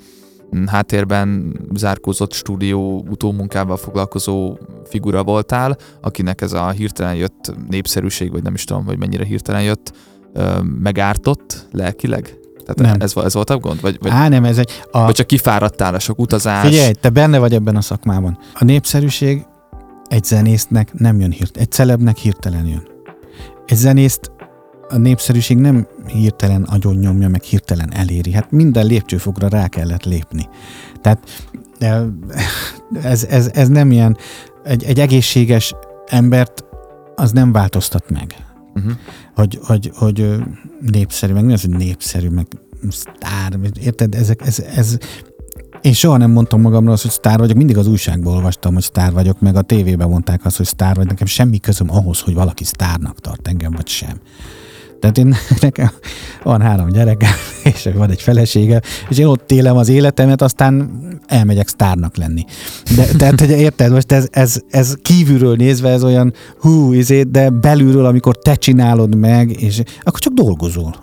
háttérben 0.68 1.60
zárkózott 1.74 2.34
stúdió 2.34 3.06
utómunkával 3.10 3.78
foglalkozó 3.78 4.58
figura 4.86 5.24
voltál, 5.24 5.78
akinek 6.02 6.42
ez 6.42 6.54
a 6.54 6.70
hirtelen 6.70 7.16
jött 7.16 7.54
népszerűség, 7.70 8.32
vagy 8.32 8.44
nem 8.44 8.54
is 8.54 8.64
tudom, 8.64 8.86
hogy 8.86 8.98
mennyire 8.98 9.26
hirtelen 9.26 9.64
jött, 9.64 9.94
megártott 10.82 11.68
lelkileg? 11.72 12.38
Tehát 12.66 12.94
nem. 12.94 13.02
Ez, 13.02 13.16
ez 13.16 13.34
volt 13.34 13.50
a 13.50 13.58
gond? 13.58 13.82
Vagy, 13.82 13.98
vagy, 14.02 14.12
Á, 14.12 14.28
nem, 14.28 14.44
ez 14.44 14.58
egy... 14.58 14.70
A... 14.92 15.04
Vagy 15.04 15.14
csak 15.14 15.28
kifáradtál 15.28 15.94
a 15.94 16.00
sok 16.00 16.20
utazás? 16.20 16.68
Figyelj, 16.68 16.92
te 16.92 17.10
benne 17.10 17.38
vagy 17.38 17.54
ebben 17.54 17.76
a 17.76 17.82
szakmában. 17.82 18.38
A 18.54 18.64
népszerűség 18.64 19.46
egy 20.08 20.24
zenésznek 20.24 20.94
nem 20.94 21.20
jön 21.20 21.32
hirtelen, 21.32 21.68
egy 21.68 21.72
celebnek 21.72 22.18
hirtelen 22.18 22.66
jön. 22.66 22.88
Egy 23.66 23.78
zenészt 23.78 24.32
a 24.90 24.98
népszerűség 24.98 25.58
nem 25.58 25.88
hirtelen 26.08 26.64
agyon 26.64 26.96
nyomja, 26.96 27.30
meg 27.30 27.42
hirtelen 27.44 27.94
eléri. 27.94 28.32
Hát 28.32 28.52
minden 28.52 28.86
lépcsőfokra 28.86 29.48
rá 29.48 29.68
kellett 29.68 30.04
lépni. 30.04 30.50
Tehát 31.02 31.48
ez, 33.04 33.24
ez, 33.24 33.50
ez 33.54 33.68
nem 33.68 33.92
ilyen, 33.92 34.18
egy, 34.64 34.84
egy 34.84 35.00
egészséges 35.00 35.76
embert 36.06 36.64
az 37.16 37.32
nem 37.32 37.52
változtat 37.52 38.10
meg. 38.10 38.36
Uh-huh. 38.76 38.92
Hogy, 39.36 39.60
hogy, 39.64 39.92
hogy 39.96 40.36
népszerű, 40.92 41.34
meg 41.34 41.46
mi 41.46 41.54
az, 41.54 41.62
hogy 41.62 41.76
népszerű, 41.76 42.30
meg 42.30 42.48
sztár, 42.90 43.58
érted? 43.82 44.16
Ezek, 44.16 44.42
ez, 44.46 44.60
ez, 44.60 44.98
én 45.82 45.94
soha 45.94 46.18
nem 46.18 46.32
mondtam 46.32 46.62
magamra 46.62 46.92
azt, 46.92 47.02
hogy 47.02 47.12
sztár 47.12 47.40
vagyok, 47.40 47.58
mindig 47.58 47.78
az 47.78 47.88
újságból 47.88 48.34
olvastam, 48.34 48.74
hogy 48.74 48.84
sztár 48.84 49.12
vagyok, 49.12 49.40
meg 49.40 49.56
a 49.56 49.62
tévében 49.62 50.10
mondták 50.10 50.46
azt, 50.46 50.58
hogy 50.58 50.66
sztár 50.66 50.96
vagy, 50.96 51.06
nekem 51.06 51.28
semmi 51.28 51.60
közöm 51.60 51.92
ahhoz, 51.92 52.20
hogy 52.20 52.34
valaki 52.34 52.64
sztárnak 52.64 53.20
tart 53.20 53.48
engem, 53.48 53.72
vagy 53.72 53.88
sem. 53.88 54.20
Tehát 55.06 55.18
én, 55.18 55.36
nekem 55.68 55.92
van 56.44 56.62
három 56.62 56.90
gyerekem, 56.90 57.32
és 57.74 57.90
van 57.94 58.10
egy 58.10 58.22
felesége, 58.22 58.82
és 59.10 59.18
én 59.18 59.26
ott 59.26 59.52
élem 59.52 59.78
az 59.78 59.90
életemet, 59.90 60.42
aztán 60.42 60.90
elmegyek 61.28 61.68
sztárnak 61.68 62.18
lenni. 62.18 62.46
De, 62.96 63.06
tehát, 63.06 63.40
hogy 63.40 63.50
érted, 63.50 63.92
most 63.92 64.12
ez, 64.12 64.28
ez, 64.32 64.62
ez 64.70 64.96
kívülről 65.02 65.56
nézve 65.56 65.90
ez 65.90 66.04
olyan 66.04 66.34
hú, 66.60 66.94
izé, 66.94 67.24
de 67.24 67.50
belülről, 67.50 68.06
amikor 68.06 68.38
te 68.38 68.56
csinálod 68.56 69.16
meg, 69.16 69.62
és 69.62 69.82
akkor 70.02 70.20
csak 70.20 70.34
dolgozol. 70.34 70.96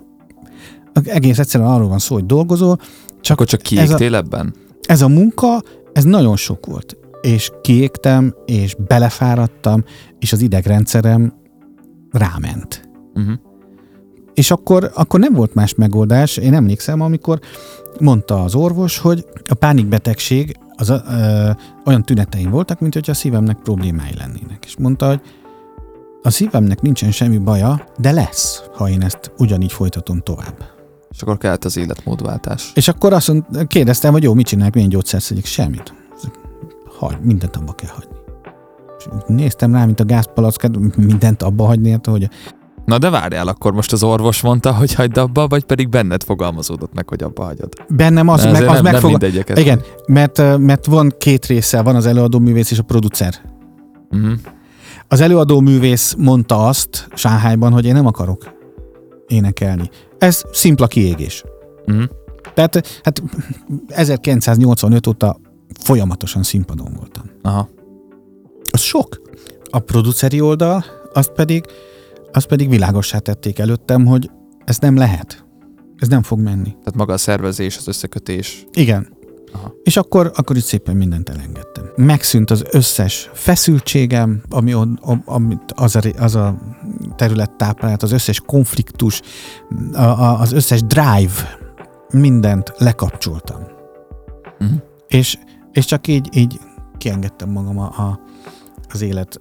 Egész 1.04 1.38
egyszerűen 1.38 1.70
arról 1.70 1.88
van 1.88 1.98
szó, 1.98 2.14
hogy 2.14 2.26
dolgozol. 2.26 2.78
Csak 3.20 3.36
akkor 3.36 3.46
csak 3.46 3.60
kiégtél 3.60 4.14
ebben? 4.14 4.54
Ez 4.82 5.02
a 5.02 5.08
munka, 5.08 5.62
ez 5.92 6.04
nagyon 6.04 6.36
sok 6.36 6.66
volt. 6.66 6.96
És 7.20 7.50
kiégtem, 7.60 8.34
és 8.46 8.76
belefáradtam, 8.86 9.84
és 10.18 10.32
az 10.32 10.40
idegrendszerem 10.40 11.32
ráment. 12.10 12.88
Uh-huh. 13.14 13.34
És 14.34 14.50
akkor, 14.50 14.90
akkor 14.94 15.20
nem 15.20 15.32
volt 15.32 15.54
más 15.54 15.74
megoldás. 15.74 16.36
Én 16.36 16.54
emlékszem, 16.54 17.00
amikor 17.00 17.40
mondta 18.00 18.42
az 18.42 18.54
orvos, 18.54 18.98
hogy 18.98 19.26
a 19.48 19.54
pánikbetegség 19.54 20.56
az 20.76 20.88
ö, 20.88 21.00
olyan 21.84 22.02
tüneteim 22.02 22.50
voltak, 22.50 22.80
mint 22.80 22.94
hogy 22.94 23.10
a 23.10 23.14
szívemnek 23.14 23.58
problémái 23.62 24.14
lennének. 24.18 24.64
És 24.64 24.76
mondta, 24.76 25.06
hogy 25.06 25.20
a 26.22 26.30
szívemnek 26.30 26.80
nincsen 26.80 27.10
semmi 27.10 27.38
baja, 27.38 27.84
de 27.98 28.12
lesz, 28.12 28.62
ha 28.74 28.88
én 28.88 29.02
ezt 29.02 29.32
ugyanígy 29.38 29.72
folytatom 29.72 30.20
tovább. 30.20 30.70
És 31.10 31.22
akkor 31.22 31.38
kellett 31.38 31.64
az 31.64 31.76
életmódváltás. 31.76 32.72
És 32.74 32.88
akkor 32.88 33.12
azt 33.12 33.28
mond, 33.28 33.66
kérdeztem, 33.66 34.12
hogy 34.12 34.22
jó, 34.22 34.34
mit 34.34 34.46
csinálják, 34.46 34.74
milyen 34.74 34.88
gyógyszert 34.88 35.22
szedjük? 35.22 35.46
Semmit. 35.46 35.94
Hagy, 36.98 37.16
mindent 37.20 37.56
abba 37.56 37.72
kell 37.72 37.90
hagyni. 37.90 38.16
És 38.98 39.04
néztem 39.26 39.74
rá, 39.74 39.84
mint 39.84 40.00
a 40.00 40.04
gázpalackát, 40.04 40.96
mindent 40.96 41.42
abba 41.42 41.64
hagyni, 41.64 41.90
hát, 41.90 42.06
hogy 42.06 42.28
Na 42.84 42.98
de 42.98 43.10
várjál, 43.10 43.48
akkor 43.48 43.72
most 43.72 43.92
az 43.92 44.02
orvos 44.02 44.40
mondta, 44.40 44.74
hogy 44.74 44.94
hagyd 44.94 45.16
abba, 45.16 45.46
vagy 45.46 45.64
pedig 45.64 45.88
benned 45.88 46.22
fogalmazódott 46.22 46.94
meg, 46.94 47.08
hogy 47.08 47.22
abba 47.22 47.44
hagyod? 47.44 47.72
Bennem 47.88 48.28
az, 48.28 48.44
meg, 48.44 48.68
az 48.68 48.80
nem, 48.80 48.82
megfog... 48.82 49.20
nem 49.20 49.42
Igen, 49.54 49.80
mert, 50.06 50.58
mert 50.58 50.86
van 50.86 51.14
két 51.18 51.46
része, 51.46 51.82
van 51.82 51.96
az 51.96 52.06
előadó 52.06 52.38
művész 52.38 52.70
és 52.70 52.78
a 52.78 52.82
producer. 52.82 53.34
Uh-huh. 54.10 54.32
Az 55.08 55.20
előadó 55.20 55.60
művész 55.60 56.14
mondta 56.18 56.66
azt 56.66 57.08
Sáhályban, 57.14 57.72
hogy 57.72 57.84
én 57.84 57.94
nem 57.94 58.06
akarok 58.06 58.52
énekelni. 59.26 59.90
Ez 60.18 60.42
szimpla 60.52 60.86
kiégés. 60.86 61.42
Uh-huh. 61.86 62.04
Tehát 62.54 63.00
hát 63.02 63.22
1985 63.88 65.06
óta 65.06 65.36
folyamatosan 65.80 66.42
színpadon 66.42 66.92
voltam. 66.96 67.24
Aha. 67.42 67.68
Az 68.70 68.80
sok. 68.80 69.20
A 69.70 69.78
produceri 69.78 70.40
oldal, 70.40 70.84
azt 71.12 71.32
pedig 71.32 71.64
azt 72.32 72.46
pedig 72.46 72.68
világossá 72.68 73.18
tették 73.18 73.58
előttem, 73.58 74.06
hogy 74.06 74.30
ez 74.64 74.78
nem 74.78 74.96
lehet. 74.96 75.44
Ez 75.96 76.08
nem 76.08 76.22
fog 76.22 76.40
menni. 76.40 76.68
Tehát 76.68 76.94
maga 76.96 77.12
a 77.12 77.18
szervezés, 77.18 77.76
az 77.76 77.88
összekötés. 77.88 78.66
Igen. 78.72 79.20
Aha. 79.52 79.74
És 79.82 79.96
akkor, 79.96 80.32
akkor 80.34 80.56
itt 80.56 80.64
szépen 80.64 80.96
mindent 80.96 81.28
elengedtem. 81.28 81.84
Megszűnt 81.96 82.50
az 82.50 82.64
összes 82.70 83.30
feszültségem, 83.32 84.42
ami, 84.48 84.72
amit 85.24 85.72
az, 85.74 85.96
a, 85.96 86.00
az 86.18 86.34
a 86.34 86.58
terület 87.16 87.56
táplált, 87.56 88.02
az 88.02 88.12
összes 88.12 88.40
konfliktus, 88.40 89.20
a, 89.92 90.02
a, 90.02 90.40
az 90.40 90.52
összes 90.52 90.82
drive, 90.82 91.58
mindent 92.12 92.72
lekapcsoltam. 92.76 93.60
Uh-huh. 94.60 94.78
És, 95.08 95.38
és 95.72 95.84
csak 95.84 96.06
így, 96.06 96.36
így 96.36 96.60
kiengedtem 96.98 97.50
magam 97.50 97.78
a, 97.78 97.84
a, 97.84 98.20
az 98.88 99.02
élet 99.02 99.40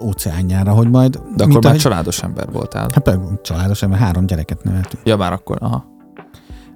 óceánjára, 0.00 0.72
hogy 0.72 0.90
majd... 0.90 1.20
De 1.36 1.44
akkor 1.44 1.54
már 1.54 1.64
ahogy... 1.64 1.78
családos 1.78 2.22
ember 2.22 2.48
voltál. 2.52 2.90
Hát 2.94 3.18
családos 3.42 3.82
ember, 3.82 3.98
három 3.98 4.26
gyereket 4.26 4.64
neveltünk. 4.64 5.06
Ja, 5.06 5.16
már 5.16 5.32
akkor, 5.32 5.56
aha. 5.60 5.86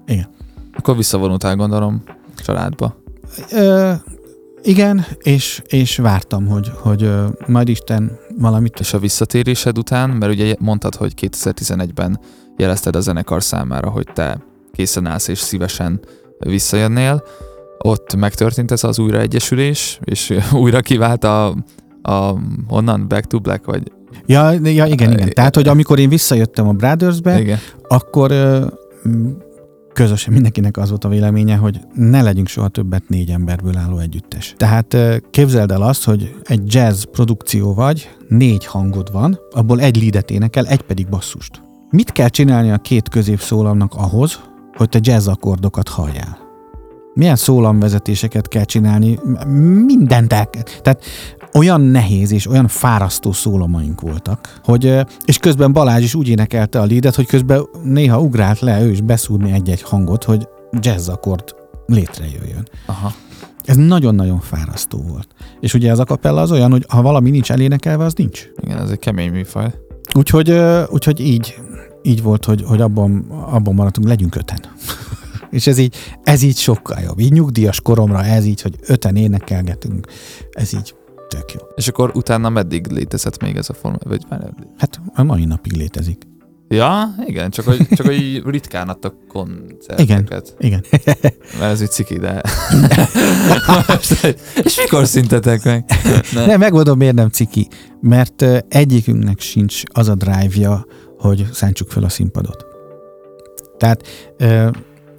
Igen. 0.07 0.28
Akkor 0.76 0.96
visszavonultál, 0.96 1.57
gondolom, 1.57 2.02
családba. 2.37 2.96
Ö, 3.52 3.92
igen, 4.62 5.07
és, 5.18 5.62
és 5.66 5.96
vártam, 5.96 6.46
hogy, 6.46 6.70
hogy 6.74 7.11
majd 7.46 7.68
Isten 7.68 8.18
valamit... 8.38 8.81
És 8.81 8.94
a 8.94 8.98
visszatérésed 8.98 9.78
után, 9.78 10.11
mert 10.11 10.33
ugye 10.33 10.54
mondtad, 10.59 10.94
hogy 10.94 11.14
2011-ben 11.20 12.20
jelezted 12.57 12.96
a 12.96 13.00
zenekar 13.00 13.42
számára, 13.42 13.90
hogy 13.90 14.07
te 14.12 14.38
készen 14.72 15.07
állsz 15.07 15.28
és 15.28 15.38
szívesen 15.38 16.00
visszajönnél, 16.38 17.22
ott 17.78 18.16
megtörtént 18.16 18.70
ez 18.70 18.85
az 18.85 18.98
újraegyesülés, 18.98 19.98
és 20.04 20.35
újra 20.52 20.81
kivált 20.81 21.24
a 21.24 21.54
a, 22.02 22.34
honnan? 22.68 23.08
Back 23.08 23.24
to 23.24 23.38
Black, 23.38 23.64
vagy? 23.64 23.92
Ja, 24.26 24.50
ja 24.50 24.87
igen, 24.87 25.12
igen. 25.12 25.30
Tehát, 25.32 25.54
hogy 25.54 25.68
amikor 25.68 25.98
én 25.98 26.08
visszajöttem 26.08 26.68
a 26.68 26.72
Brothersbe, 26.72 27.40
igen. 27.40 27.58
akkor 27.88 28.32
közösen 29.92 30.32
mindenkinek 30.32 30.76
az 30.76 30.88
volt 30.88 31.04
a 31.04 31.08
véleménye, 31.08 31.56
hogy 31.56 31.80
ne 31.94 32.22
legyünk 32.22 32.48
soha 32.48 32.68
többet 32.68 33.08
négy 33.08 33.30
emberből 33.30 33.76
álló 33.76 33.98
együttes. 33.98 34.54
Tehát 34.56 34.96
képzeld 35.30 35.70
el 35.70 35.82
azt, 35.82 36.04
hogy 36.04 36.34
egy 36.42 36.74
jazz 36.74 37.02
produkció 37.02 37.74
vagy, 37.74 38.11
négy 38.28 38.64
hangod 38.66 39.12
van, 39.12 39.38
abból 39.50 39.80
egy 39.80 39.96
leadet 39.96 40.30
énekel, 40.30 40.66
egy 40.66 40.80
pedig 40.80 41.08
basszust. 41.08 41.62
Mit 41.90 42.12
kell 42.12 42.28
csinálni 42.28 42.70
a 42.70 42.78
két 42.78 43.08
középszólamnak 43.08 43.94
ahhoz, 43.94 44.40
hogy 44.76 44.88
te 44.88 44.98
jazz 45.02 45.26
akkordokat 45.26 45.88
halljál? 45.88 46.38
Milyen 47.14 47.37
szólamvezetéseket 47.37 48.48
kell 48.48 48.64
csinálni? 48.64 49.18
Mindent 49.87 50.32
el 50.32 50.50
kell. 50.50 50.62
Tehát 50.82 51.04
olyan 51.54 51.80
nehéz 51.80 52.32
és 52.32 52.48
olyan 52.48 52.68
fárasztó 52.68 53.32
szólamaink 53.32 54.00
voltak, 54.00 54.61
hogy, 54.64 54.94
és 55.24 55.38
közben 55.38 55.72
Balázs 55.72 56.02
is 56.02 56.14
úgy 56.14 56.28
énekelte 56.28 56.80
a 56.80 56.84
lídet, 56.84 57.14
hogy 57.14 57.26
közben 57.26 57.68
néha 57.82 58.20
ugrált 58.20 58.61
le 58.61 58.82
ő 58.82 58.90
is 58.90 59.00
beszúrni 59.00 59.52
egy-egy 59.52 59.82
hangot, 59.82 60.24
hogy 60.24 60.48
jazz 60.80 61.08
akkord 61.08 61.54
létrejöjjön. 61.87 62.68
Aha. 62.87 63.12
Ez 63.64 63.76
nagyon-nagyon 63.76 64.40
fárasztó 64.40 65.02
volt. 65.08 65.28
És 65.61 65.74
ugye 65.74 65.92
az 65.92 65.98
akapella 65.98 66.40
az 66.40 66.52
olyan, 66.52 66.70
hogy 66.70 66.84
ha 66.88 67.02
valami 67.02 67.30
nincs 67.30 67.50
elénekelve, 67.50 68.04
az 68.04 68.14
nincs. 68.14 68.48
Igen, 68.61 68.78
ez 68.78 68.90
egy 68.90 68.98
kemény 68.98 69.30
műfaj. 69.30 69.74
Úgyhogy, 70.14 70.54
úgyhogy 70.88 71.20
így, 71.20 71.54
így 72.02 72.22
volt, 72.22 72.44
hogy, 72.44 72.64
hogy 72.66 72.80
abban, 72.80 73.26
abban 73.30 73.74
maradtunk, 73.74 74.08
legyünk 74.08 74.34
öten. 74.34 74.61
És 75.50 75.66
ez 75.66 75.78
így, 75.78 75.96
ez 76.24 76.42
így 76.42 76.57
sokkal 76.57 77.01
jobb. 77.01 77.18
Így 77.18 77.32
nyugdíjas 77.32 77.80
koromra 77.80 78.24
ez 78.24 78.44
így, 78.44 78.62
hogy 78.62 78.74
öten 78.86 79.16
énekelgetünk, 79.16 80.07
ez 80.51 80.72
így 80.72 80.94
tök 81.29 81.53
jó. 81.53 81.61
És 81.74 81.89
akkor 81.89 82.11
utána 82.14 82.49
meddig 82.49 82.87
létezett 82.87 83.43
még 83.43 83.57
ez 83.57 83.70
a 83.70 83.74
forma? 83.74 83.99
Vagy 84.05 84.22
már 84.29 84.53
Hát 84.79 85.01
a 85.14 85.22
mai 85.22 85.45
napig 85.45 85.72
létezik. 85.72 86.22
Ja, 86.68 87.14
igen, 87.26 87.51
csak 87.51 87.64
hogy, 87.64 87.89
csak 87.89 88.07
hogy 88.07 88.43
ritkán 88.47 88.89
adtak 88.89 89.14
koncerteket. 89.29 90.55
Igen. 90.59 90.85
Mert 91.59 91.72
ez 91.72 91.81
így 91.81 91.91
ciki, 91.91 92.18
de... 92.18 92.43
és 94.64 94.76
mikor 94.76 95.07
szintetek 95.07 95.64
meg? 95.64 95.85
Ne. 96.33 96.47
Nem, 96.47 96.59
megmondom, 96.59 96.99
miért 96.99 97.14
nem 97.14 97.29
ciki. 97.29 97.68
Mert 98.01 98.45
egyikünknek 98.68 99.41
sincs 99.41 99.83
az 99.93 100.09
a 100.09 100.14
drive-ja, 100.14 100.87
hogy 101.18 101.47
szántsuk 101.53 101.91
fel 101.91 102.05
a 102.05 102.09
színpadot. 102.09 102.66
Tehát 103.76 104.03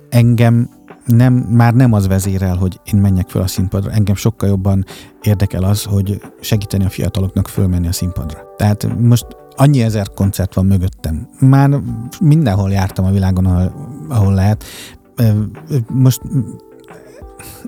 engem 0.09 0.69
nem, 1.15 1.33
már 1.33 1.73
nem 1.73 1.93
az 1.93 2.07
vezérel, 2.07 2.55
hogy 2.55 2.79
én 2.93 2.99
menjek 2.99 3.29
fel 3.29 3.41
a 3.41 3.47
színpadra. 3.47 3.91
Engem 3.91 4.15
sokkal 4.15 4.49
jobban 4.49 4.85
érdekel 5.21 5.63
az, 5.63 5.83
hogy 5.83 6.21
segíteni 6.41 6.85
a 6.85 6.89
fiataloknak 6.89 7.47
fölmenni 7.47 7.87
a 7.87 7.91
színpadra. 7.91 8.39
Tehát 8.57 8.99
most 8.99 9.25
annyi 9.55 9.81
ezer 9.81 10.07
koncert 10.15 10.53
van 10.53 10.65
mögöttem. 10.65 11.27
Már 11.39 11.69
mindenhol 12.19 12.71
jártam 12.71 13.05
a 13.05 13.11
világon, 13.11 13.45
ahol, 13.45 13.73
ahol 14.09 14.33
lehet. 14.33 14.63
Most 15.87 16.21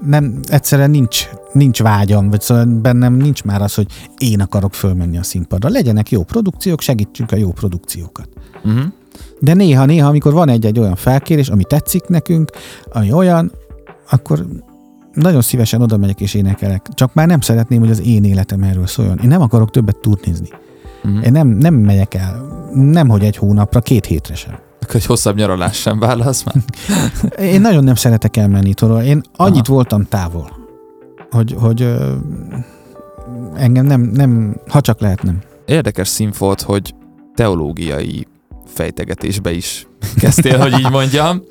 nem, 0.05 0.39
egyszerűen 0.47 0.89
nincs, 0.89 1.29
nincs 1.53 1.81
vágyam, 1.81 2.29
vagy 2.29 2.41
szóval 2.41 2.65
bennem 2.65 3.13
nincs 3.13 3.43
már 3.43 3.61
az, 3.61 3.73
hogy 3.73 3.87
én 4.17 4.41
akarok 4.41 4.73
fölmenni 4.73 5.17
a 5.17 5.23
színpadra. 5.23 5.69
Legyenek 5.69 6.11
jó 6.11 6.23
produkciók, 6.23 6.81
segítsünk 6.81 7.31
a 7.31 7.35
jó 7.35 7.51
produkciókat. 7.51 8.29
Uh-huh. 8.63 8.83
De 9.39 9.53
néha, 9.53 9.85
néha, 9.85 10.07
amikor 10.07 10.33
van 10.33 10.49
egy-egy 10.49 10.79
olyan 10.79 10.95
felkérés, 10.95 11.49
ami 11.49 11.63
tetszik 11.63 12.07
nekünk, 12.07 12.51
ami 12.91 13.11
olyan, 13.11 13.51
akkor 14.09 14.45
nagyon 15.13 15.41
szívesen 15.41 15.81
oda 15.81 15.97
megyek 15.97 16.21
és 16.21 16.33
énekelek. 16.33 16.87
Csak 16.93 17.13
már 17.13 17.27
nem 17.27 17.41
szeretném, 17.41 17.79
hogy 17.79 17.89
az 17.89 18.01
én 18.01 18.23
életem 18.23 18.63
erről 18.63 18.87
szóljon. 18.87 19.19
Én 19.23 19.27
nem 19.27 19.41
akarok 19.41 19.69
többet 19.69 19.97
turnézni. 19.97 20.47
Uh-huh. 21.03 21.25
Én 21.25 21.31
nem, 21.31 21.47
nem 21.47 21.73
megyek 21.73 22.13
el, 22.13 22.45
nem 22.73 23.09
hogy 23.09 23.23
egy 23.23 23.37
hónapra, 23.37 23.79
két 23.81 24.05
hétre 24.05 24.35
sem. 24.35 24.59
Egy 24.93 25.05
hosszabb 25.05 25.35
nyaralás 25.35 25.77
sem 25.77 25.99
válasz 25.99 26.43
már. 26.43 26.55
Én 27.53 27.61
nagyon 27.61 27.83
nem 27.83 27.95
szeretek 27.95 28.37
elmenni 28.37 28.69
itthonról. 28.69 29.01
Én 29.01 29.21
annyit 29.35 29.67
Aha. 29.67 29.73
voltam 29.73 30.05
távol, 30.09 30.49
hogy, 31.29 31.55
hogy 31.59 31.81
ö, 31.81 32.15
engem 33.55 33.85
nem, 33.85 34.01
nem, 34.01 34.55
ha 34.67 34.81
csak 34.81 34.99
lehet, 34.99 35.23
nem. 35.23 35.39
Érdekes 35.65 36.07
szín 36.07 36.33
volt, 36.37 36.61
hogy 36.61 36.95
teológiai 37.35 38.27
fejtegetésbe 38.71 39.51
is 39.51 39.87
kezdtél, 40.15 40.57
hogy 40.57 40.79
így 40.79 40.89
mondjam. 40.89 41.43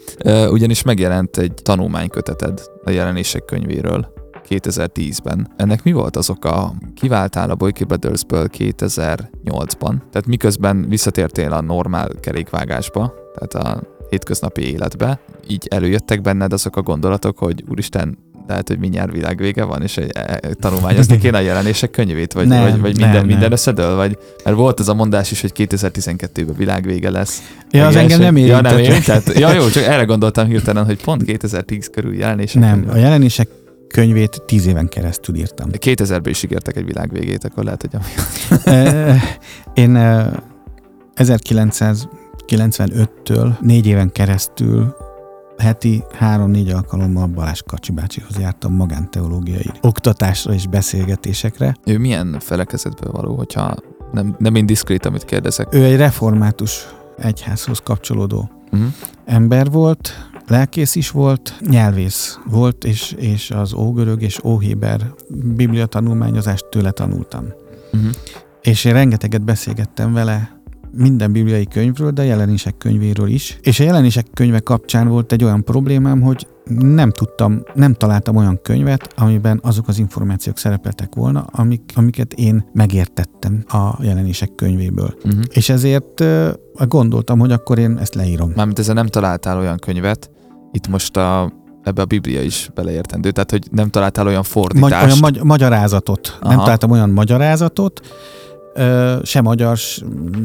Ugyanis 0.51 0.83
megjelent 0.83 1.37
egy 1.37 1.55
tanulmányköteted 1.55 2.63
a 2.85 2.91
jelenések 2.91 3.45
könyvéről 3.45 4.13
2010-ben. 4.49 5.53
Ennek 5.57 5.83
mi 5.83 5.93
volt 5.93 6.17
az 6.17 6.31
oka? 6.31 6.75
Kiváltál 6.95 7.51
a 7.51 7.55
Boyki 7.55 7.85
Brothersből 7.85 8.49
2008-ban, 8.59 9.95
tehát 10.11 10.27
miközben 10.27 10.89
visszatértél 10.89 11.53
a 11.53 11.61
normál 11.61 12.09
kerékvágásba, 12.21 13.13
tehát 13.35 13.67
a 13.67 13.83
hétköznapi 14.09 14.63
életbe, 14.63 15.21
így 15.49 15.67
előjöttek 15.71 16.21
benned 16.21 16.53
azok 16.53 16.77
a 16.77 16.83
gondolatok, 16.83 17.39
hogy 17.39 17.65
úristen, 17.69 18.19
lehet, 18.51 18.69
hogy 18.69 18.79
mindjárt 18.79 19.13
világvége 19.13 19.65
van, 19.65 19.83
és 19.83 19.97
egy, 19.97 20.11
e, 20.15 20.41
tanulmányozni 20.61 21.19
kéne 21.23 21.37
a 21.37 21.41
jelenések 21.41 21.91
könyvét, 21.91 22.33
vagy, 22.33 22.47
Nem, 22.47 22.63
vagy, 22.63 22.71
vagy 22.71 22.81
nem, 22.81 22.91
minden, 22.91 23.11
nem. 23.11 23.27
minden 23.27 23.53
összedől, 23.53 23.97
vagy 23.97 24.19
mert 24.45 24.57
volt 24.57 24.81
ez 24.81 24.89
a 24.89 24.95
mondás 24.95 25.31
is, 25.31 25.41
hogy 25.41 25.53
2012-ben 25.57 26.55
világvége 26.57 27.11
lesz. 27.11 27.43
Ja, 27.71 27.87
az 27.87 27.97
engem 27.97 28.21
nem 28.21 28.37
Ja, 28.37 28.61
nem 28.61 28.79
érintett. 28.79 29.09
érintett? 29.29 29.39
Ja, 29.39 29.53
jó, 29.53 29.69
csak 29.69 29.83
erre 29.83 30.05
gondoltam 30.05 30.47
hirtelen, 30.47 30.85
hogy 30.85 31.03
pont 31.03 31.23
2010 31.25 31.89
körül 31.93 32.15
jelenések 32.15 32.63
Nem, 32.63 32.75
könyve. 32.81 32.93
a 32.93 32.97
jelenések 32.97 33.49
könyvét 33.89 34.43
tíz 34.47 34.67
éven 34.67 34.89
keresztül 34.89 35.35
írtam. 35.37 35.69
2000-ben 35.73 36.31
is 36.31 36.43
ígértek 36.43 36.77
egy 36.77 36.85
világvégét, 36.85 37.45
akkor 37.45 37.65
lehet, 37.65 37.81
hogy 37.81 37.91
ami... 38.01 38.05
Ö, 38.77 39.13
Én 39.83 39.95
ö, 39.95 40.23
1995-től 42.49 43.59
négy 43.61 43.87
éven 43.87 44.13
keresztül 44.13 44.95
heti 45.61 46.05
három-négy 46.13 46.71
alkalommal 46.71 47.27
Balázs 47.27 47.61
Kacsi 47.67 47.93
bácsihoz 47.93 48.39
jártam 48.39 48.75
magánteológiai 48.75 49.71
oktatásra 49.81 50.53
és 50.53 50.67
beszélgetésekre. 50.67 51.77
Ő 51.85 51.99
milyen 51.99 52.37
felekezetből 52.41 53.13
való, 53.13 53.37
hogyha 53.37 53.75
nem, 54.13 54.35
nem 54.39 54.57
indiszkrét, 54.57 55.07
amit 55.07 55.25
kérdezek. 55.25 55.75
Ő 55.75 55.85
egy 55.85 55.97
református 55.97 56.87
egyházhoz 57.19 57.79
kapcsolódó 57.79 58.51
Uh-huh. 58.73 58.89
ember 59.25 59.71
volt, 59.71 60.31
lelkész 60.49 60.95
is 60.95 61.11
volt, 61.11 61.55
nyelvész 61.61 62.39
volt, 62.47 62.85
és, 62.85 63.13
és 63.13 63.51
az 63.51 63.75
ógörög 63.75 64.23
és 64.23 64.45
óhéber 64.45 65.13
biblia 65.29 65.87
tanulmányozást 65.87 66.67
tőle 66.71 66.91
tanultam. 66.91 67.45
Uh-huh. 67.93 68.11
és 68.63 68.85
én 68.85 68.93
rengeteget 68.93 69.45
beszélgettem 69.45 70.13
vele 70.13 70.60
minden 70.93 71.33
bibliai 71.33 71.67
könyvről, 71.67 72.11
de 72.11 72.23
a 72.23 72.25
jelenések 72.25 72.77
könyvéről 72.77 73.29
is. 73.29 73.59
És 73.63 73.81
a 73.81 73.85
jelenések 73.85 74.27
könyve 74.35 74.59
kapcsán 74.61 75.09
volt 75.09 75.33
egy 75.33 75.45
olyan 75.45 75.65
problémám, 75.65 76.21
hogy 76.21 76.47
nem 76.79 77.11
tudtam, 77.11 77.63
nem 77.75 77.95
találtam 77.95 78.37
olyan 78.37 78.61
könyvet, 78.63 79.13
amiben 79.17 79.61
azok 79.63 79.89
az 79.89 79.99
információk 79.99 80.59
szerepeltek 80.59 81.15
volna, 81.15 81.41
amik, 81.53 81.93
amiket 81.95 82.33
én 82.33 82.69
megértettem 82.73 83.65
a 83.69 84.03
jelenések 84.03 84.55
könyvéből. 84.55 85.15
Uh-huh. 85.25 85.41
És 85.53 85.69
ezért 85.69 86.25
gondoltam, 86.89 87.39
hogy 87.39 87.53
akkor 87.53 87.79
én 87.79 87.99
ezt 88.01 88.15
leírom. 88.15 88.53
Mármint 88.57 88.79
ezzel 88.79 88.95
nem 88.95 89.07
találtál 89.07 89.59
olyan 89.59 89.79
könyvet, 89.79 90.31
itt 90.73 90.89
most 90.89 91.17
a, 91.17 91.53
ebbe 91.83 92.03
a 92.03 92.05
Biblia 92.05 92.43
is 92.43 92.71
beleértendő, 92.75 93.31
tehát 93.31 93.51
hogy 93.51 93.67
nem 93.71 93.91
találtál 93.91 94.27
olyan 94.27 94.37
Magy- 94.39 94.47
fordítást. 94.47 95.05
olyan 95.05 95.19
magy- 95.21 95.43
magyarázatot. 95.43 96.39
Aha. 96.41 96.49
Nem 96.55 96.59
találtam 96.63 96.91
olyan 96.91 97.11
magyarázatot, 97.11 98.01
ö, 98.75 99.17
se 99.23 99.41
magyar, 99.41 99.79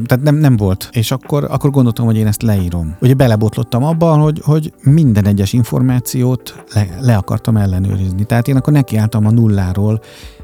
tehát 0.06 0.24
nem, 0.24 0.34
nem 0.34 0.56
volt. 0.56 0.88
És 0.92 1.10
akkor, 1.10 1.44
akkor 1.50 1.70
gondoltam, 1.70 2.06
hogy 2.06 2.16
én 2.16 2.26
ezt 2.26 2.42
leírom. 2.42 2.96
Ugye 3.00 3.14
belebotlottam 3.14 3.84
abban, 3.84 4.20
hogy, 4.20 4.40
hogy 4.44 4.72
minden 4.82 5.26
egyes 5.26 5.52
információt 5.52 6.64
le, 6.74 6.86
le 7.00 7.16
akartam 7.16 7.56
ellenőrizni. 7.56 8.24
Tehát 8.24 8.48
én 8.48 8.56
akkor 8.56 8.72
nekiálltam 8.72 9.26
a 9.26 9.30
nulláról 9.30 10.00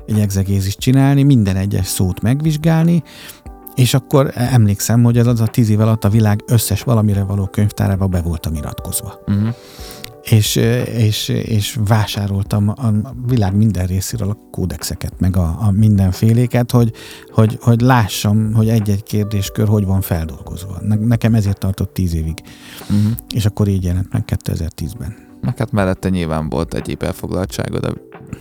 egy 0.07 0.19
exegézist 0.19 0.79
csinálni, 0.79 1.23
minden 1.23 1.57
egyes 1.57 1.87
szót 1.87 2.21
megvizsgálni, 2.21 3.03
és 3.75 3.95
akkor 3.95 4.31
emlékszem, 4.35 5.03
hogy 5.03 5.19
ez 5.19 5.27
az 5.27 5.41
a 5.41 5.47
tíz 5.47 5.71
év 5.71 5.81
alatt 5.81 6.05
a 6.05 6.09
világ 6.09 6.43
összes 6.47 6.83
valamire 6.83 7.23
való 7.23 7.47
könyvtárába 7.47 8.07
be 8.07 8.21
voltam 8.21 8.55
iratkozva 8.55 9.21
Uh-huh. 9.27 9.55
És, 10.23 10.57
és, 10.97 11.29
és 11.29 11.79
vásároltam 11.87 12.69
a 12.69 12.93
világ 13.27 13.57
minden 13.57 13.87
részéről 13.87 14.31
a 14.31 14.37
kódexeket, 14.51 15.13
meg 15.19 15.37
a, 15.37 15.57
a 15.61 15.71
mindenféléket, 15.71 16.71
hogy, 16.71 16.93
hogy, 17.33 17.59
hogy 17.61 17.81
lássam, 17.81 18.53
hogy 18.53 18.69
egy-egy 18.69 19.03
kérdéskör 19.03 19.69
hogy 19.69 19.85
van 19.85 20.01
feldolgozva. 20.01 20.79
Ne, 20.81 20.95
nekem 20.95 21.35
ezért 21.35 21.59
tartott 21.59 21.95
tíz 21.95 22.15
évig, 22.15 22.39
Uh-huh. 22.83 23.13
és 23.35 23.45
akkor 23.47 23.69
így 23.69 23.85
jelent 23.85 24.13
meg 24.13 24.25
2010-ben. 24.27 25.17
Meg 25.41 25.59
hát 25.59 25.73
mellette 25.73 26.09
nyilván 26.09 26.49
volt 26.49 26.75
egyéb 26.75 27.03
elfoglaltságod 27.03 27.85
a 27.85 27.95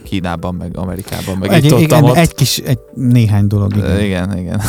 Kínában, 0.03 0.55
meg 0.55 0.77
Amerikában, 0.77 1.37
meg 1.37 1.51
Egy, 1.51 1.65
itt 1.65 1.79
igen, 1.79 2.03
ott. 2.03 2.15
egy 2.15 2.33
kis, 2.33 2.57
egy 2.57 2.79
néhány 2.93 3.47
dolog, 3.47 3.75
igen. 3.75 3.99
Igen, 3.99 4.37
igen. 4.37 4.61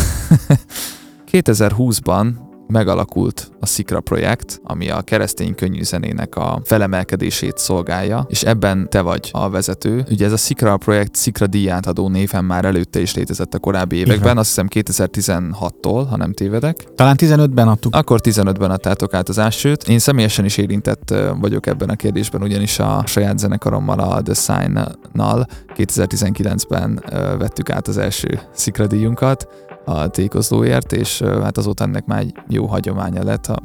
2020-ban 1.32 2.32
megalakult 2.72 3.50
a 3.60 3.66
Szikra 3.66 4.00
projekt, 4.00 4.60
ami 4.64 4.90
a 4.90 5.02
keresztény 5.02 5.54
könnyűzenének 5.54 6.36
a 6.36 6.60
felemelkedését 6.64 7.58
szolgálja, 7.58 8.26
és 8.28 8.42
ebben 8.42 8.88
te 8.90 9.00
vagy 9.00 9.28
a 9.32 9.50
vezető. 9.50 10.04
Ugye 10.10 10.26
ez 10.26 10.32
a 10.32 10.36
Szikra 10.36 10.76
projekt 10.76 11.14
Szikra 11.14 11.46
díját 11.46 11.86
adó 11.86 12.08
néven 12.08 12.44
már 12.44 12.64
előtte 12.64 13.00
is 13.00 13.14
létezett 13.14 13.54
a 13.54 13.58
korábbi 13.58 13.96
években, 13.96 14.38
azt 14.38 14.48
hiszem 14.48 14.66
2016-tól, 14.70 16.06
ha 16.08 16.16
nem 16.16 16.32
tévedek. 16.32 16.84
Talán 16.94 17.16
15-ben 17.18 17.68
adtuk. 17.68 17.96
Akkor 17.96 18.20
15-ben 18.22 18.70
adtátok 18.70 19.14
át 19.14 19.28
az 19.28 19.38
elsőt. 19.38 19.88
Én 19.88 19.98
személyesen 19.98 20.44
is 20.44 20.56
érintett 20.56 21.14
vagyok 21.40 21.66
ebben 21.66 21.88
a 21.88 21.96
kérdésben, 21.96 22.42
ugyanis 22.42 22.78
a 22.78 23.02
saját 23.06 23.38
zenekarommal, 23.38 23.98
a 23.98 24.22
The 24.22 24.34
Sign-nal 24.34 25.46
2019-ben 25.76 27.04
ö, 27.10 27.36
vettük 27.36 27.70
át 27.70 27.88
az 27.88 27.98
első 27.98 28.40
szikradíjunkat 28.54 29.46
a 29.84 30.08
tékozlóért, 30.08 30.92
és 30.92 31.22
hát 31.22 31.58
azóta 31.58 31.84
ennek 31.84 32.04
már 32.04 32.20
egy 32.20 32.34
jó 32.48 32.66
hagyománya 32.66 33.24
lett, 33.24 33.46
ha 33.46 33.56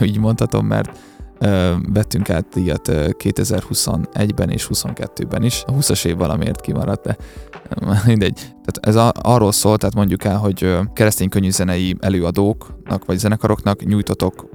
így 0.04 0.18
mondhatom, 0.18 0.66
mert 0.66 0.98
vettünk 1.92 2.30
át 2.30 2.46
díjat 2.54 2.88
ö, 2.88 3.08
2021-ben 3.18 4.50
és 4.50 4.68
22-ben 4.72 5.42
is. 5.42 5.62
A 5.66 5.72
20-as 5.72 6.04
év 6.04 6.16
valamiért 6.16 6.60
kimaradt, 6.60 7.04
de 7.04 7.16
mindegy. 8.06 8.34
Tehát 8.34 8.78
ez 8.80 8.94
a, 8.94 9.12
arról 9.22 9.52
szól, 9.52 9.76
tehát 9.76 9.94
mondjuk 9.94 10.24
el, 10.24 10.36
hogy 10.36 10.78
keresztény 10.92 11.28
könnyűzenei 11.28 11.96
előadóknak 12.00 13.04
vagy 13.04 13.18
zenekaroknak 13.18 13.84
nyújtotok 13.84 14.48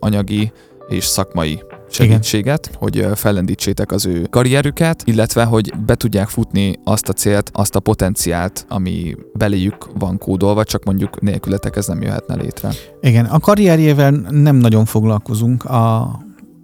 anyagi 0.00 0.52
és 0.88 1.04
szakmai 1.04 1.62
segítséget, 1.90 2.70
hogy 2.74 2.98
ö, 2.98 3.12
fellendítsétek 3.14 3.92
az 3.92 4.06
ő 4.06 4.26
karrierüket, 4.30 5.02
illetve 5.04 5.44
hogy 5.44 5.72
be 5.86 5.94
tudják 5.94 6.28
futni 6.28 6.78
azt 6.84 7.08
a 7.08 7.12
célt, 7.12 7.50
azt 7.52 7.76
a 7.76 7.80
potenciált, 7.80 8.66
ami 8.68 9.16
beléjük 9.34 9.98
van 9.98 10.18
kódolva, 10.18 10.64
csak 10.64 10.84
mondjuk 10.84 11.20
nélkületek 11.20 11.76
ez 11.76 11.86
nem 11.86 12.02
jöhetne 12.02 12.34
létre. 12.34 12.70
Igen, 13.00 13.24
a 13.24 13.38
karrierjével 13.38 14.10
nem 14.30 14.56
nagyon 14.56 14.84
foglalkozunk 14.84 15.64
a, 15.64 16.00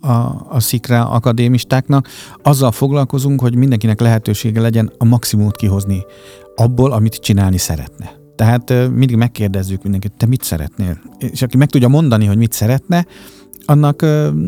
a, 0.00 0.46
a 0.48 0.60
szikra 0.60 1.08
akadémistáknak. 1.08 2.08
Azzal 2.42 2.72
foglalkozunk, 2.72 3.40
hogy 3.40 3.56
mindenkinek 3.56 4.00
lehetősége 4.00 4.60
legyen 4.60 4.92
a 4.98 5.04
maximumot 5.04 5.56
kihozni 5.56 6.04
abból, 6.54 6.92
amit 6.92 7.14
csinálni 7.14 7.58
szeretne. 7.58 8.10
Tehát 8.36 8.70
mindig 8.70 9.16
megkérdezzük 9.16 9.82
mindenkit, 9.82 10.12
te 10.16 10.26
mit 10.26 10.42
szeretnél? 10.42 10.98
És 11.18 11.42
aki 11.42 11.56
meg 11.56 11.68
tudja 11.68 11.88
mondani, 11.88 12.24
hogy 12.24 12.36
mit 12.36 12.52
szeretne, 12.52 13.06
annak 13.66 14.06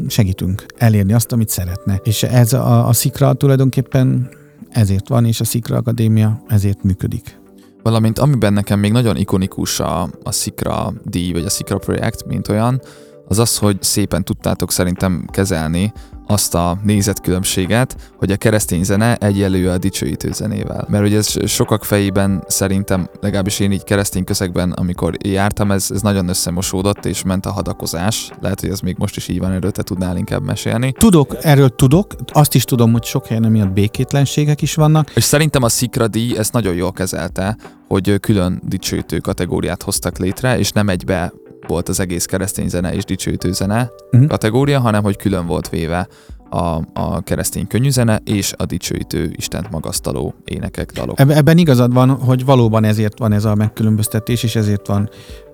segítünk 0.08 0.66
elérni 0.76 1.12
azt, 1.12 1.32
amit 1.32 1.48
szeretne. 1.48 2.00
És 2.04 2.22
ez 2.22 2.52
a, 2.52 2.88
a 2.88 2.92
Szikra 2.92 3.32
tulajdonképpen 3.32 4.28
ezért 4.70 5.08
van, 5.08 5.24
és 5.24 5.40
a 5.40 5.44
Szikra 5.44 5.76
Akadémia 5.76 6.42
ezért 6.46 6.82
működik. 6.82 7.40
Valamint 7.82 8.18
amiben 8.18 8.52
nekem 8.52 8.78
még 8.78 8.92
nagyon 8.92 9.16
ikonikus 9.16 9.80
a, 9.80 10.08
a 10.22 10.32
Szikra 10.32 10.92
díj, 11.04 11.32
vagy 11.32 11.44
a 11.44 11.50
Szikra 11.50 11.78
projekt, 11.78 12.26
mint 12.26 12.48
olyan, 12.48 12.80
az 13.28 13.38
az, 13.38 13.56
hogy 13.56 13.82
szépen 13.82 14.24
tudtátok 14.24 14.72
szerintem 14.72 15.24
kezelni 15.30 15.92
azt 16.30 16.54
a 16.54 16.78
nézetkülönbséget, 16.82 17.96
hogy 18.16 18.30
a 18.30 18.36
keresztény 18.36 18.84
zene 18.84 19.16
egyenlő 19.16 19.70
a 19.70 19.78
dicsőítő 19.78 20.32
zenével. 20.32 20.86
Mert 20.88 21.04
ugye 21.04 21.16
ez 21.16 21.48
sokak 21.50 21.84
fejében 21.84 22.44
szerintem, 22.46 23.08
legalábbis 23.20 23.60
én 23.60 23.72
így 23.72 23.84
keresztény 23.84 24.24
közegben, 24.24 24.72
amikor 24.72 25.16
jártam, 25.24 25.70
ez, 25.70 25.90
ez 25.90 26.02
nagyon 26.02 26.28
összemosódott, 26.28 27.04
és 27.04 27.22
ment 27.22 27.46
a 27.46 27.50
hadakozás. 27.50 28.30
Lehet, 28.40 28.60
hogy 28.60 28.70
ez 28.70 28.80
még 28.80 28.96
most 28.98 29.16
is 29.16 29.28
így 29.28 29.38
van, 29.38 29.52
erről 29.52 29.70
te 29.70 29.82
tudnál 29.82 30.16
inkább 30.16 30.42
mesélni. 30.42 30.92
Tudok, 30.92 31.36
erről 31.40 31.68
tudok, 31.68 32.14
azt 32.32 32.54
is 32.54 32.64
tudom, 32.64 32.92
hogy 32.92 33.04
sok 33.04 33.26
helyen 33.26 33.44
emiatt 33.44 33.72
békétlenségek 33.72 34.62
is 34.62 34.74
vannak. 34.74 35.10
És 35.14 35.24
szerintem 35.24 35.62
a 35.62 35.68
Szikra 35.68 36.08
díj 36.08 36.36
ezt 36.36 36.52
nagyon 36.52 36.74
jól 36.74 36.92
kezelte, 36.92 37.56
hogy 37.88 38.20
külön 38.20 38.62
dicsőítő 38.64 39.18
kategóriát 39.18 39.82
hoztak 39.82 40.18
létre, 40.18 40.58
és 40.58 40.70
nem 40.70 40.88
egybe 40.88 41.32
volt 41.68 41.88
az 41.88 42.00
egész 42.00 42.24
keresztény 42.24 42.68
zene 42.68 42.94
és 42.94 43.04
dicsőítő 43.04 43.52
zene 43.52 43.90
uh-huh. 44.12 44.28
kategória, 44.28 44.80
hanem 44.80 45.02
hogy 45.02 45.16
külön 45.16 45.46
volt 45.46 45.68
véve 45.68 46.08
a, 46.50 46.80
a 46.92 47.20
keresztény 47.20 47.66
könnyűzene 47.66 48.20
és 48.24 48.52
a 48.56 48.64
dicsőítő, 48.64 49.32
Istent 49.36 49.70
magasztaló 49.70 50.34
énekek, 50.44 50.92
dalok. 50.92 51.20
Ebben 51.20 51.58
igazad 51.58 51.92
van, 51.92 52.10
hogy 52.10 52.44
valóban 52.44 52.84
ezért 52.84 53.18
van 53.18 53.32
ez 53.32 53.44
a 53.44 53.54
megkülönböztetés, 53.54 54.42
és 54.42 54.56
ezért 54.56 54.86
van 54.86 55.10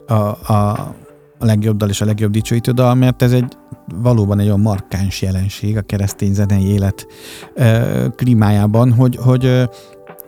a, 0.06 0.12
a, 0.12 0.94
a 1.38 1.44
legjobb 1.44 1.76
dal 1.76 1.88
és 1.88 2.00
a 2.00 2.04
legjobb 2.04 2.30
dicsőítő 2.30 2.72
dal, 2.72 2.94
mert 2.94 3.22
ez 3.22 3.32
egy 3.32 3.56
valóban 4.02 4.38
egy 4.38 4.46
olyan 4.46 4.60
markáns 4.60 5.22
jelenség 5.22 5.76
a 5.76 5.82
keresztény 5.82 6.32
zenei 6.32 6.66
élet 6.66 7.06
e, 7.54 8.08
klímájában, 8.16 8.92
hogy, 8.92 9.18
hogy 9.22 9.68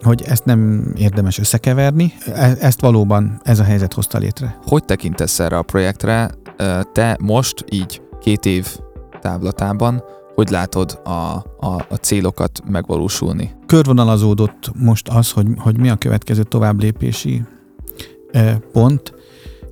hogy 0.03 0.23
ezt 0.23 0.45
nem 0.45 0.93
érdemes 0.97 1.39
összekeverni. 1.39 2.13
E- 2.27 2.57
ezt 2.61 2.81
valóban 2.81 3.41
ez 3.43 3.59
a 3.59 3.65
helyzet 3.65 3.93
hozta 3.93 4.19
létre. 4.19 4.59
Hogy 4.65 4.85
tekintesz 4.85 5.39
erre 5.39 5.59
a 5.59 5.63
projektre? 5.63 6.31
Te 6.93 7.17
most 7.21 7.65
így 7.71 8.03
két 8.21 8.47
év 8.47 8.77
távlatában 9.21 10.03
hogy 10.37 10.51
látod 10.51 11.01
a, 11.05 11.11
a, 11.67 11.87
a 11.89 11.95
célokat 12.01 12.63
megvalósulni? 12.69 13.51
Körvonalazódott 13.67 14.71
most 14.75 15.09
az, 15.09 15.31
hogy, 15.31 15.47
hogy 15.57 15.79
mi 15.79 15.89
a 15.89 15.97
következő 15.97 16.43
továbblépési 16.43 17.43
e, 18.33 18.59
pont. 18.73 19.15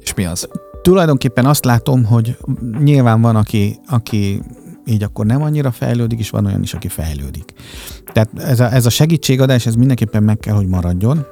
És 0.00 0.14
mi 0.14 0.24
az? 0.24 0.48
Tulajdonképpen 0.82 1.46
azt 1.46 1.64
látom, 1.64 2.04
hogy 2.04 2.36
nyilván 2.78 3.20
van, 3.20 3.36
aki, 3.36 3.80
aki 3.86 4.42
így 4.86 5.02
akkor 5.02 5.26
nem 5.26 5.42
annyira 5.42 5.70
fejlődik, 5.70 6.18
és 6.18 6.30
van 6.30 6.46
olyan 6.46 6.62
is, 6.62 6.74
aki 6.74 6.88
fejlődik. 6.88 7.52
Tehát 8.12 8.30
ez 8.38 8.60
a, 8.60 8.72
ez 8.72 8.86
a 8.86 8.90
segítségadás, 8.90 9.66
ez 9.66 9.74
mindenképpen 9.74 10.22
meg 10.22 10.38
kell, 10.38 10.54
hogy 10.54 10.66
maradjon, 10.66 11.26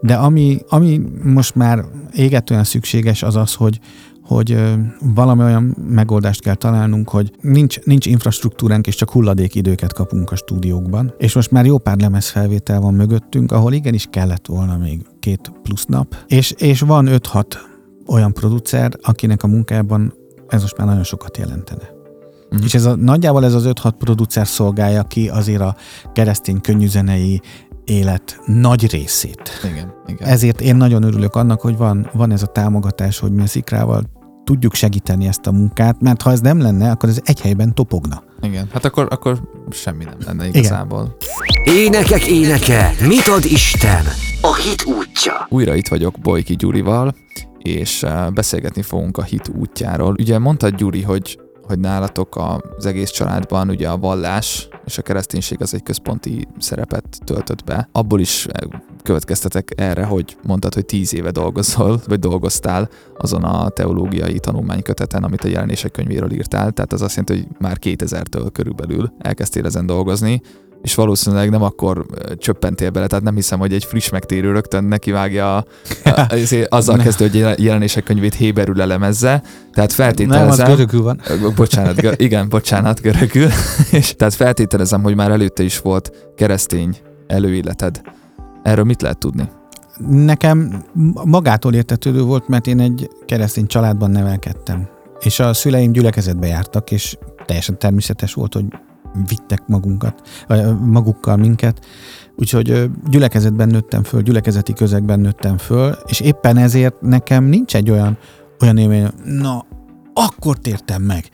de 0.00 0.14
ami, 0.14 0.58
ami 0.68 1.00
most 1.22 1.54
már 1.54 1.84
égetően 2.12 2.64
szükséges, 2.64 3.22
az 3.22 3.36
az, 3.36 3.54
hogy, 3.54 3.80
hogy 4.22 4.62
valami 5.00 5.42
olyan 5.42 5.76
megoldást 5.88 6.42
kell 6.42 6.54
találnunk, 6.54 7.08
hogy 7.08 7.32
nincs, 7.40 7.80
nincs 7.80 8.06
infrastruktúránk, 8.06 8.86
és 8.86 8.94
csak 8.94 9.10
hulladékidőket 9.10 9.92
kapunk 9.92 10.30
a 10.30 10.36
stúdiókban. 10.36 11.14
És 11.18 11.34
most 11.34 11.50
már 11.50 11.66
jó 11.66 11.78
pár 11.78 11.96
lemezfelvétel 11.98 12.80
van 12.80 12.94
mögöttünk, 12.94 13.52
ahol 13.52 13.72
igenis 13.72 14.06
kellett 14.10 14.46
volna 14.46 14.76
még 14.76 15.00
két 15.20 15.52
plusz 15.62 15.84
nap. 15.84 16.16
És, 16.26 16.50
és 16.50 16.80
van 16.80 17.08
5-6 17.10 17.44
olyan 18.06 18.32
producer, 18.32 18.92
akinek 19.02 19.42
a 19.42 19.46
munkában 19.46 20.14
ez 20.48 20.60
most 20.60 20.76
már 20.76 20.86
nagyon 20.86 21.04
sokat 21.04 21.36
jelentene. 21.36 21.91
Uh-huh. 22.52 22.64
És 22.64 22.74
ez 22.74 22.84
a, 22.84 22.96
nagyjából 22.96 23.44
ez 23.44 23.54
az 23.54 23.64
5-6 23.66 23.92
producer 23.98 24.46
szolgálja 24.46 25.02
ki 25.02 25.28
azért 25.28 25.60
a 25.60 25.76
keresztény 26.12 26.60
könnyűzenei 26.60 27.40
élet 27.84 28.40
nagy 28.46 28.90
részét. 28.90 29.50
Igen, 29.64 29.92
igen. 30.06 30.28
Ezért 30.28 30.60
én 30.60 30.76
nagyon 30.76 31.02
örülök 31.02 31.34
annak, 31.34 31.60
hogy 31.60 31.76
van, 31.76 32.08
van 32.12 32.32
ez 32.32 32.42
a 32.42 32.46
támogatás, 32.46 33.18
hogy 33.18 33.32
mi 33.32 33.42
a 33.42 33.46
Szikrával 33.46 34.02
tudjuk 34.44 34.74
segíteni 34.74 35.26
ezt 35.26 35.46
a 35.46 35.52
munkát, 35.52 36.00
mert 36.00 36.22
ha 36.22 36.30
ez 36.30 36.40
nem 36.40 36.60
lenne, 36.60 36.90
akkor 36.90 37.08
ez 37.08 37.20
egy 37.24 37.40
helyben 37.40 37.74
topogna. 37.74 38.22
Igen, 38.40 38.68
hát 38.72 38.84
akkor, 38.84 39.06
akkor 39.10 39.40
semmi 39.70 40.04
nem 40.04 40.16
lenne 40.26 40.46
igazából. 40.46 41.16
Igen. 41.64 41.76
Énekek 41.76 42.26
éneke, 42.26 42.94
mit 43.06 43.26
ad 43.26 43.44
Isten? 43.44 44.04
A 44.40 44.54
hit 44.54 44.84
útja. 44.84 45.46
Újra 45.48 45.74
itt 45.74 45.88
vagyok 45.88 46.18
Bojki 46.22 46.56
Gyurival, 46.56 47.14
és 47.58 48.02
eh, 48.02 48.30
beszélgetni 48.30 48.82
fogunk 48.82 49.16
a 49.16 49.22
hit 49.22 49.48
útjáról. 49.58 50.14
Ugye 50.18 50.38
mondtad 50.38 50.74
Gyuri, 50.74 51.02
hogy 51.02 51.38
hogy 51.62 51.78
nálatok 51.78 52.36
az 52.76 52.86
egész 52.86 53.10
családban 53.10 53.68
ugye 53.68 53.88
a 53.88 53.98
vallás 53.98 54.68
és 54.84 54.98
a 54.98 55.02
kereszténység 55.02 55.60
az 55.60 55.74
egy 55.74 55.82
központi 55.82 56.48
szerepet 56.58 57.18
töltött 57.24 57.64
be. 57.64 57.88
Abból 57.92 58.20
is 58.20 58.46
következtetek 59.02 59.72
erre, 59.76 60.04
hogy 60.04 60.36
mondtad, 60.42 60.74
hogy 60.74 60.84
tíz 60.84 61.14
éve 61.14 61.30
dolgozol, 61.30 62.00
vagy 62.06 62.18
dolgoztál 62.18 62.88
azon 63.18 63.44
a 63.44 63.68
teológiai 63.68 64.38
tanulmányköteten, 64.38 65.24
amit 65.24 65.44
a 65.44 65.48
jelenések 65.48 65.90
könyvéről 65.90 66.32
írtál, 66.32 66.70
tehát 66.70 66.92
az 66.92 67.02
azt 67.02 67.16
jelenti, 67.16 67.46
hogy 67.46 67.56
már 67.58 67.76
2000-től 67.80 68.48
körülbelül 68.52 69.12
elkezdtél 69.18 69.66
ezen 69.66 69.86
dolgozni, 69.86 70.40
és 70.82 70.94
valószínűleg 70.94 71.50
nem 71.50 71.62
akkor 71.62 72.06
csöppentél 72.36 72.90
bele, 72.90 73.06
tehát 73.06 73.24
nem 73.24 73.34
hiszem, 73.34 73.58
hogy 73.58 73.72
egy 73.72 73.84
friss 73.84 74.08
megtérő 74.08 74.52
rögtön 74.52 74.84
nekivágja 74.84 75.56
a, 75.56 75.64
a, 76.04 76.26
azzal 76.68 76.96
kezdő, 76.96 77.28
hogy 77.28 77.64
jelenések 77.64 78.04
könyvét 78.04 78.34
héberül 78.34 78.80
elemezze, 78.80 79.42
tehát 79.72 79.92
feltételezem... 79.92 80.56
Nem, 80.56 80.70
az 80.70 80.76
görögül 80.76 81.02
van. 81.02 81.20
Bocsánat, 81.54 82.00
gö, 82.00 82.12
igen, 82.16 82.48
bocsánat, 82.48 83.00
görögül. 83.00 83.48
és 83.90 84.14
tehát 84.16 84.34
feltételezem, 84.34 85.02
hogy 85.02 85.14
már 85.14 85.30
előtte 85.30 85.62
is 85.62 85.80
volt 85.80 86.32
keresztény 86.36 86.96
előéleted. 87.26 88.00
Erről 88.62 88.84
mit 88.84 89.02
lehet 89.02 89.18
tudni? 89.18 89.48
Nekem 90.08 90.84
magától 91.24 91.74
értetődő 91.74 92.22
volt, 92.22 92.48
mert 92.48 92.66
én 92.66 92.80
egy 92.80 93.08
keresztény 93.26 93.66
családban 93.66 94.10
nevelkedtem. 94.10 94.88
És 95.20 95.40
a 95.40 95.52
szüleim 95.52 95.92
gyülekezetbe 95.92 96.46
jártak, 96.46 96.90
és 96.90 97.16
teljesen 97.46 97.78
természetes 97.78 98.34
volt, 98.34 98.54
hogy 98.54 98.64
vittek 99.28 99.66
magunkat, 99.66 100.44
magukkal 100.80 101.36
minket. 101.36 101.86
Úgyhogy 102.36 102.90
gyülekezetben 103.08 103.68
nőttem 103.68 104.02
föl, 104.02 104.22
gyülekezeti 104.22 104.72
közegben 104.72 105.20
nőttem 105.20 105.58
föl, 105.58 105.96
és 106.06 106.20
éppen 106.20 106.56
ezért 106.56 107.00
nekem 107.00 107.44
nincs 107.44 107.76
egy 107.76 107.90
olyan, 107.90 108.18
olyan 108.60 108.76
élmény, 108.76 109.08
na, 109.24 109.64
akkor 110.14 110.58
tértem 110.58 111.02
meg. 111.02 111.24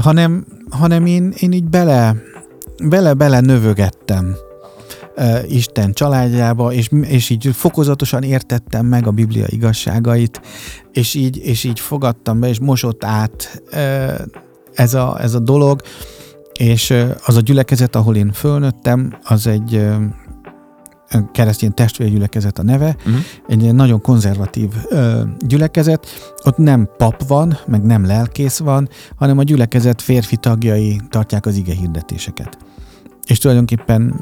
Hanem, 0.00 0.46
hanem 0.70 1.06
én, 1.06 1.32
én 1.38 1.52
így 1.52 1.68
bele, 1.68 2.16
bele-bele 2.84 3.40
növögettem 3.40 4.36
Isten 5.48 5.92
családjába, 5.92 6.72
és, 6.72 6.90
és 7.02 7.30
így 7.30 7.50
fokozatosan 7.52 8.22
értettem 8.22 8.86
meg 8.86 9.06
a 9.06 9.10
Biblia 9.10 9.46
igazságait, 9.48 10.40
és 10.92 11.14
így, 11.14 11.36
és 11.36 11.64
így 11.64 11.80
fogadtam 11.80 12.40
be, 12.40 12.48
és 12.48 12.58
mosott 12.58 13.04
át 13.04 13.62
ez 14.74 14.94
a, 14.94 15.20
ez 15.20 15.34
a 15.34 15.38
dolog, 15.38 15.80
és 16.58 16.94
az 17.24 17.36
a 17.36 17.40
gyülekezet, 17.40 17.96
ahol 17.96 18.16
én 18.16 18.32
fölnőttem, 18.32 19.18
az 19.24 19.46
egy 19.46 19.86
keresztény 21.32 21.74
testvérgyülekezet 21.74 22.58
a 22.58 22.62
neve, 22.62 22.96
uh-huh. 22.98 23.22
egy 23.48 23.74
nagyon 23.74 24.00
konzervatív 24.00 24.68
ö, 24.88 25.22
gyülekezet. 25.38 26.06
Ott 26.44 26.56
nem 26.56 26.88
pap 26.96 27.26
van, 27.26 27.58
meg 27.66 27.82
nem 27.82 28.06
lelkész 28.06 28.58
van, 28.58 28.88
hanem 29.16 29.38
a 29.38 29.42
gyülekezet 29.42 30.02
férfi 30.02 30.36
tagjai 30.36 31.00
tartják 31.08 31.46
az 31.46 31.56
ige 31.56 31.74
hirdetéseket. 31.74 32.58
És 33.26 33.38
tulajdonképpen 33.38 34.14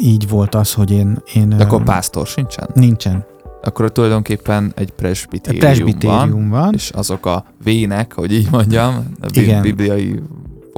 így 0.00 0.28
volt 0.28 0.54
az, 0.54 0.72
hogy 0.72 0.90
én... 0.90 1.22
én 1.34 1.48
De 1.48 1.62
akkor 1.62 1.82
pásztor 1.82 2.26
sincsen? 2.26 2.68
Nincsen. 2.74 3.24
Akkor 3.62 3.92
tulajdonképpen 3.92 4.72
egy 4.76 4.90
presbitérium, 4.90 5.60
presbitérium 5.60 6.30
van, 6.30 6.48
van, 6.48 6.74
és 6.74 6.90
azok 6.90 7.26
a 7.26 7.44
vének, 7.64 8.12
hogy 8.12 8.32
így 8.32 8.50
mondjam, 8.50 9.14
a 9.20 9.26
Igen. 9.32 9.62
bibliai 9.62 10.22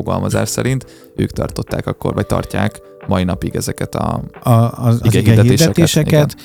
fogalmazás 0.00 0.48
szerint, 0.48 1.10
ők 1.16 1.30
tartották 1.30 1.86
akkor, 1.86 2.14
vagy 2.14 2.26
tartják 2.26 2.80
mai 3.06 3.24
napig 3.24 3.54
ezeket 3.54 3.94
a, 3.94 4.22
a 4.42 4.50
az, 4.50 5.00
az 5.02 5.12
hirdetéseket. 5.12 6.36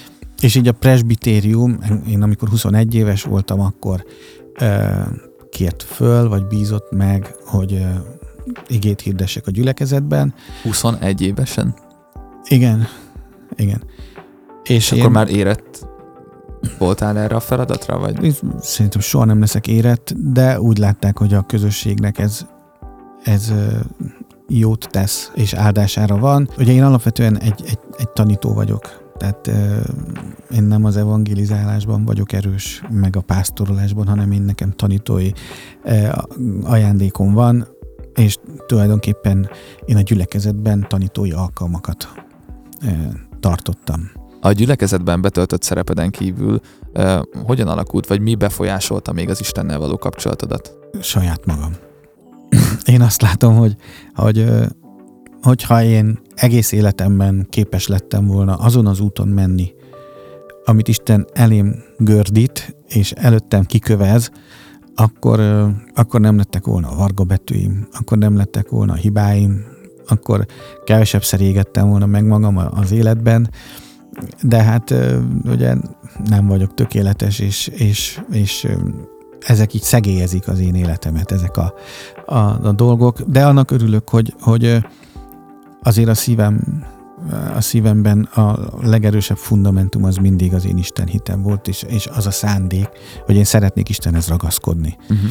És 0.42 0.56
így 0.56 0.68
a 0.68 0.72
presbitérium, 0.72 1.80
én 2.10 2.22
amikor 2.22 2.50
21 2.50 2.96
éves 2.96 3.24
voltam, 3.24 3.60
akkor 3.60 4.06
kért 5.50 5.84
föl, 5.84 6.30
vagy 6.30 6.46
bízott 6.46 6.92
meg, 6.92 7.36
hogy 7.46 7.86
igét 8.68 9.02
hirdessek 9.02 9.48
a 9.48 9.52
gyülekezetben. 9.52 10.34
21 10.64 11.22
évesen? 11.22 11.76
Igen, 12.48 12.88
igen. 13.56 13.84
És, 14.64 14.76
és 14.76 14.92
én... 14.92 15.00
akkor 15.00 15.12
már 15.12 15.30
érett 15.30 15.88
voltál 16.78 17.18
erre 17.18 17.36
a 17.36 17.40
feladatra? 17.40 18.00
Vagy? 18.00 18.38
Szerintem 18.62 19.02
soha 19.02 19.26
nem 19.26 19.40
leszek 19.40 19.68
érett, 19.68 20.14
de 20.18 20.62
úgy 20.62 20.78
látták, 20.78 21.18
hogy 21.18 21.34
a 21.34 21.42
közösségnek 21.42 22.20
ez 22.20 22.46
ez 23.26 23.54
jót 24.48 24.88
tesz 24.92 25.32
és 25.36 25.54
áldására 25.54 26.18
van. 26.18 26.50
Ugye 26.58 26.72
én 26.72 26.84
alapvetően 26.84 27.40
egy, 27.40 27.64
egy, 27.66 27.80
egy 27.98 28.10
tanító 28.10 28.54
vagyok. 28.54 29.04
Tehát 29.18 29.48
én 30.52 30.64
nem 30.64 30.86
az 30.86 30.98
evangelizálásban 30.98 32.06
vagyok 32.06 32.34
erős, 32.34 32.82
meg 32.90 33.16
a 33.16 33.22
pásztorolásban, 33.22 34.08
hanem 34.08 34.32
én 34.32 34.42
nekem 34.42 34.72
tanítói 34.72 35.30
ajándékom 36.64 37.34
van, 37.34 37.68
és 38.16 38.38
tulajdonképpen 38.66 39.50
én 39.86 39.96
a 39.96 40.02
gyülekezetben 40.02 40.86
tanítói 40.90 41.32
alkalmakat 41.32 42.08
tartottam. 43.40 44.12
A 44.42 44.52
gyülekezetben 44.52 45.22
betöltött 45.22 45.62
szerepeden 45.62 46.10
kívül 46.10 46.60
hogyan 47.46 47.68
alakult, 47.68 48.08
vagy 48.08 48.22
mi 48.22 48.36
befolyásolta 48.36 49.12
még 49.12 49.30
az 49.30 49.40
Istennel 49.40 49.80
való 49.80 49.98
kapcsolatodat? 49.98 50.76
Saját 51.02 51.46
magam. 51.46 51.72
Én 52.86 53.02
azt 53.02 53.22
látom, 53.22 53.56
hogy, 53.56 53.76
hogy 54.14 54.46
hogyha 55.42 55.84
én 55.84 56.20
egész 56.36 56.72
életemben 56.72 57.48
képes 57.50 57.88
lettem 57.88 58.26
volna 58.26 58.56
azon 58.56 58.88
az 58.88 59.00
úton 59.00 59.28
menni, 59.28 59.74
amit 60.66 60.88
Isten 60.88 61.28
elém 61.34 61.76
gördít, 61.98 62.76
és 62.88 63.12
előttem 63.12 63.64
kikövez, 63.64 64.32
akkor, 64.96 65.40
akkor 65.94 66.20
nem 66.20 66.38
lettek 66.38 66.66
volna 66.66 66.96
varga 66.96 67.24
betűim, 67.24 67.88
akkor 67.92 68.18
nem 68.18 68.36
lettek 68.36 68.70
volna 68.70 68.94
hibáim, 68.94 69.66
akkor 70.08 70.46
kevesebb 70.84 71.24
égettem 71.40 71.90
volna 71.90 72.06
meg 72.06 72.26
magam 72.26 72.58
az 72.58 72.92
életben, 72.92 73.50
de 74.42 74.64
hát 74.64 74.94
ugye 75.46 75.76
nem 76.26 76.48
vagyok 76.48 76.74
tökéletes, 76.74 77.40
és, 77.40 77.68
és, 77.68 78.22
és 78.32 78.68
ezek 79.46 79.74
így 79.74 79.82
szegélyezik 79.82 80.48
az 80.48 80.60
én 80.60 80.76
életemet, 80.76 81.32
ezek 81.32 81.58
a, 81.58 81.74
a, 82.26 82.38
a 82.68 82.72
dolgok, 82.72 83.22
de 83.22 83.46
annak 83.46 83.72
örülök, 83.72 84.10
hogy, 84.10 84.34
hogy 84.40 84.86
azért 85.82 86.10
a 86.10 86.14
szívem 86.14 86.84
a 87.56 87.62
szívemben 87.62 88.22
a 88.22 88.58
legerősebb 88.82 89.38
fundamentum 89.38 90.04
az 90.04 90.16
mindig 90.16 90.54
az 90.54 90.66
én 90.66 90.78
Isten 90.78 91.08
hitem 91.08 91.42
volt, 91.42 91.68
és, 91.68 91.84
és 91.84 92.08
az 92.08 92.26
a 92.26 92.32
szándék, 92.32 92.90
hogy 93.26 93.36
én 93.36 93.44
szeretnék 93.44 93.90
Istenhez 93.90 94.28
ragaszkodni. 94.28 94.98
Uh-huh. 95.02 95.30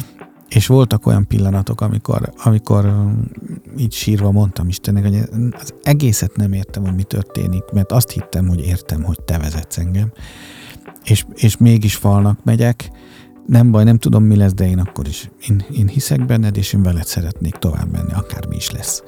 És 0.49 0.67
voltak 0.67 1.05
olyan 1.05 1.27
pillanatok, 1.27 1.81
amikor, 1.81 2.33
amikor 2.43 3.05
így 3.77 3.93
sírva 3.93 4.31
mondtam 4.31 4.67
Istennek, 4.67 5.03
hogy 5.03 5.17
az 5.61 5.73
egészet 5.83 6.35
nem 6.35 6.53
értem, 6.53 6.83
hogy 6.83 6.95
mi 6.95 7.03
történik, 7.03 7.63
mert 7.73 7.91
azt 7.91 8.11
hittem, 8.11 8.47
hogy 8.47 8.65
értem, 8.65 9.03
hogy 9.03 9.19
te 9.25 9.37
vezetsz 9.37 9.77
engem. 9.77 10.11
És, 11.03 11.25
és 11.33 11.57
mégis 11.57 11.95
falnak 11.95 12.43
megyek, 12.43 12.91
nem 13.45 13.71
baj, 13.71 13.83
nem 13.83 13.97
tudom, 13.97 14.23
mi 14.23 14.35
lesz, 14.35 14.53
de 14.53 14.67
én 14.67 14.79
akkor 14.79 15.07
is. 15.07 15.29
Én, 15.49 15.65
én 15.71 15.87
hiszek 15.87 16.25
benned, 16.25 16.57
és 16.57 16.73
én 16.73 16.83
veled 16.83 17.05
szeretnék 17.05 17.55
tovább 17.55 17.91
menni, 17.91 18.13
akármi 18.13 18.55
is 18.55 18.71
lesz 18.71 19.03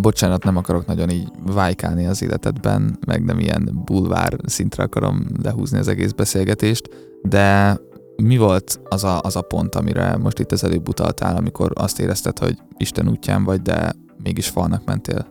bocsánat, 0.00 0.44
nem 0.44 0.56
akarok 0.56 0.86
nagyon 0.86 1.10
így 1.10 1.28
vájkálni 1.46 2.06
az 2.06 2.22
életedben, 2.22 2.98
meg 3.06 3.24
nem 3.24 3.38
ilyen 3.38 3.82
bulvár 3.84 4.36
szintre 4.44 4.82
akarom 4.82 5.26
lehúzni 5.42 5.78
az 5.78 5.88
egész 5.88 6.12
beszélgetést, 6.12 6.88
de 7.22 7.78
mi 8.16 8.36
volt 8.36 8.80
az 8.88 9.04
a, 9.04 9.20
az 9.20 9.36
a 9.36 9.42
pont, 9.42 9.74
amire 9.74 10.16
most 10.16 10.38
itt 10.38 10.52
az 10.52 10.64
előbb 10.64 10.88
utaltál, 10.88 11.36
amikor 11.36 11.70
azt 11.74 12.00
érezted, 12.00 12.38
hogy 12.38 12.58
Isten 12.76 13.08
útján 13.08 13.44
vagy, 13.44 13.62
de 13.62 13.92
mégis 14.22 14.48
falnak 14.48 14.84
mentél? 14.84 15.26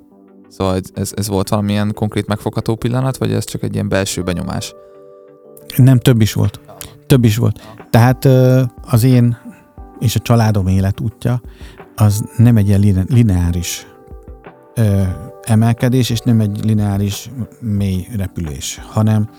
Szóval 0.50 0.80
ez, 0.94 1.12
ez 1.16 1.28
volt 1.28 1.50
valamilyen 1.50 1.94
konkrét 1.94 2.28
megfogható 2.28 2.76
pillanat, 2.76 3.18
vagy 3.18 3.32
ez 3.32 3.46
csak 3.46 3.64
egy 3.64 3.74
ilyen 3.74 3.90
belső 3.90 4.24
benyomás? 4.24 4.76
Nem, 5.76 6.00
több 6.00 6.22
is 6.22 6.34
volt. 6.34 6.60
Több 7.08 7.24
is 7.24 7.38
volt. 7.38 7.76
Tehát 7.89 8.26
az 8.82 9.03
én 9.03 9.38
és 9.99 10.16
a 10.16 10.20
családom 10.20 10.68
életútja 10.68 11.41
az 11.95 12.24
nem 12.38 12.58
egy 12.58 12.68
ilyen 12.68 13.05
lineáris 13.10 13.88
ö, 14.76 15.01
emelkedés, 15.43 16.10
és 16.10 16.20
nem 16.20 16.39
egy 16.39 16.66
lineáris 16.66 17.30
mély 17.60 18.08
repülés, 18.16 18.82
hanem 18.89 19.30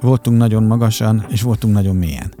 voltunk 0.00 0.38
nagyon 0.38 0.62
magasan, 0.62 1.26
és 1.28 1.42
voltunk 1.42 1.74
nagyon 1.74 1.96
mélyen. 1.96 2.34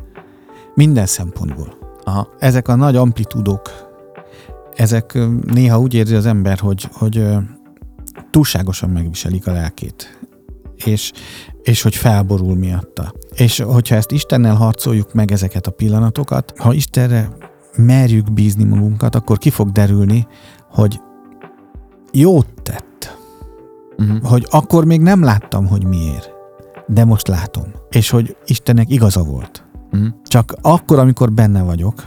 Minden 0.74 1.06
szempontból. 1.06 1.78
Aha. 2.04 2.28
Ezek 2.38 2.68
a 2.68 2.74
nagy 2.74 2.96
amplitúdok, 2.96 3.70
ezek 4.74 5.18
néha 5.46 5.78
úgy 5.78 5.94
érzi 5.94 6.14
az 6.14 6.26
ember, 6.26 6.58
hogy, 6.58 6.88
hogy 6.92 7.26
túlságosan 8.30 8.90
megviselik 8.90 9.46
a 9.46 9.52
lelkét, 9.52 10.18
és, 10.84 11.12
és 11.68 11.82
hogy 11.82 11.94
felborul 11.94 12.54
miatta. 12.54 13.12
És 13.34 13.60
hogyha 13.60 13.94
ezt 13.94 14.10
Istennel 14.10 14.54
harcoljuk 14.54 15.12
meg 15.12 15.32
ezeket 15.32 15.66
a 15.66 15.70
pillanatokat, 15.70 16.52
ha 16.56 16.72
Istenre 16.72 17.28
merjük 17.76 18.32
bízni 18.32 18.64
magunkat, 18.64 19.14
akkor 19.14 19.38
ki 19.38 19.50
fog 19.50 19.70
derülni, 19.72 20.26
hogy 20.70 21.00
jót 22.12 22.46
tett. 22.62 23.18
Uh-huh. 23.98 24.22
Hogy 24.22 24.46
akkor 24.50 24.84
még 24.84 25.00
nem 25.00 25.22
láttam, 25.22 25.66
hogy 25.66 25.84
miért. 25.84 26.30
De 26.86 27.04
most 27.04 27.28
látom. 27.28 27.64
És 27.90 28.10
hogy 28.10 28.36
Istennek 28.46 28.90
igaza 28.90 29.22
volt. 29.22 29.64
Uh-huh. 29.92 30.08
Csak 30.24 30.54
akkor, 30.60 30.98
amikor 30.98 31.32
benne 31.32 31.62
vagyok, 31.62 32.06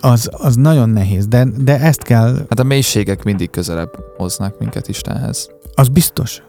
az, 0.00 0.30
az 0.32 0.56
nagyon 0.56 0.88
nehéz, 0.88 1.26
de, 1.26 1.46
de 1.58 1.80
ezt 1.80 2.02
kell... 2.02 2.34
Hát 2.34 2.58
a 2.58 2.64
mélységek 2.64 3.22
mindig 3.22 3.50
közelebb 3.50 3.90
hoznak 4.16 4.58
minket 4.58 4.88
Istenhez. 4.88 5.50
Az 5.74 5.88
biztos. 5.88 6.42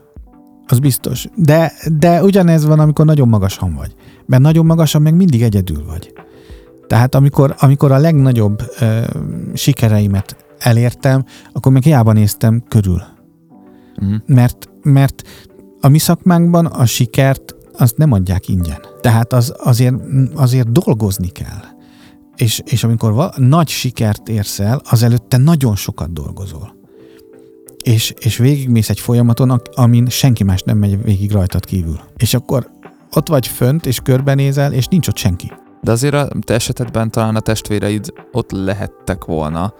Az 0.67 0.79
biztos. 0.79 1.27
De, 1.35 1.73
de 1.91 2.23
ugyanez 2.23 2.65
van, 2.65 2.79
amikor 2.79 3.05
nagyon 3.05 3.27
magasan 3.27 3.73
vagy. 3.75 3.95
Mert 4.25 4.41
nagyon 4.41 4.65
magasan 4.65 5.01
meg 5.01 5.15
mindig 5.15 5.41
egyedül 5.41 5.85
vagy. 5.85 6.13
Tehát 6.87 7.15
amikor, 7.15 7.55
amikor 7.59 7.91
a 7.91 7.97
legnagyobb 7.97 8.63
ö, 8.79 9.01
sikereimet 9.53 10.35
elértem, 10.59 11.25
akkor 11.51 11.71
meg 11.71 11.83
hiába 11.83 12.11
néztem 12.11 12.63
körül. 12.67 13.01
Uh-huh. 14.01 14.21
Mert, 14.25 14.69
mert 14.83 15.21
a 15.81 15.87
mi 15.87 15.97
szakmánkban 15.97 16.65
a 16.65 16.85
sikert 16.85 17.55
azt 17.77 17.97
nem 17.97 18.11
adják 18.11 18.47
ingyen. 18.47 18.79
Tehát 19.01 19.33
az, 19.33 19.53
azért, 19.57 19.95
azért 20.35 20.71
dolgozni 20.71 21.27
kell. 21.27 21.61
És, 22.35 22.61
és 22.65 22.83
amikor 22.83 23.13
val- 23.13 23.37
nagy 23.37 23.67
sikert 23.67 24.29
érsz 24.29 24.59
el, 24.59 24.81
az 24.89 25.03
előtte 25.03 25.37
nagyon 25.37 25.75
sokat 25.75 26.13
dolgozol. 26.13 26.75
És, 27.83 28.13
és 28.19 28.37
végigmész 28.37 28.89
egy 28.89 28.99
folyamaton, 28.99 29.61
amin 29.73 30.09
senki 30.09 30.43
más 30.43 30.61
nem 30.61 30.77
megy 30.77 31.03
végig 31.03 31.31
rajtad 31.31 31.65
kívül. 31.65 31.99
És 32.17 32.33
akkor 32.33 32.69
ott 33.11 33.27
vagy 33.27 33.47
fönt, 33.47 33.85
és 33.85 33.99
körbenézel, 33.99 34.73
és 34.73 34.87
nincs 34.87 35.07
ott 35.07 35.17
senki. 35.17 35.51
De 35.81 35.91
azért 35.91 36.13
a 36.13 36.27
te 36.41 36.53
esetedben 36.53 37.11
talán 37.11 37.35
a 37.35 37.39
testvéreid 37.39 38.13
ott 38.31 38.51
lehettek 38.51 39.25
volna, 39.25 39.73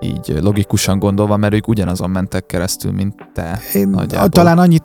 így 0.00 0.38
logikusan 0.40 0.98
gondolva, 0.98 1.36
mert 1.36 1.54
ők 1.54 1.68
ugyanazon 1.68 2.10
mentek 2.10 2.46
keresztül, 2.46 2.92
mint 2.92 3.14
te. 3.34 3.60
Én 3.72 3.88
nagyjából. 3.88 4.28
talán 4.28 4.58
annyit, 4.58 4.84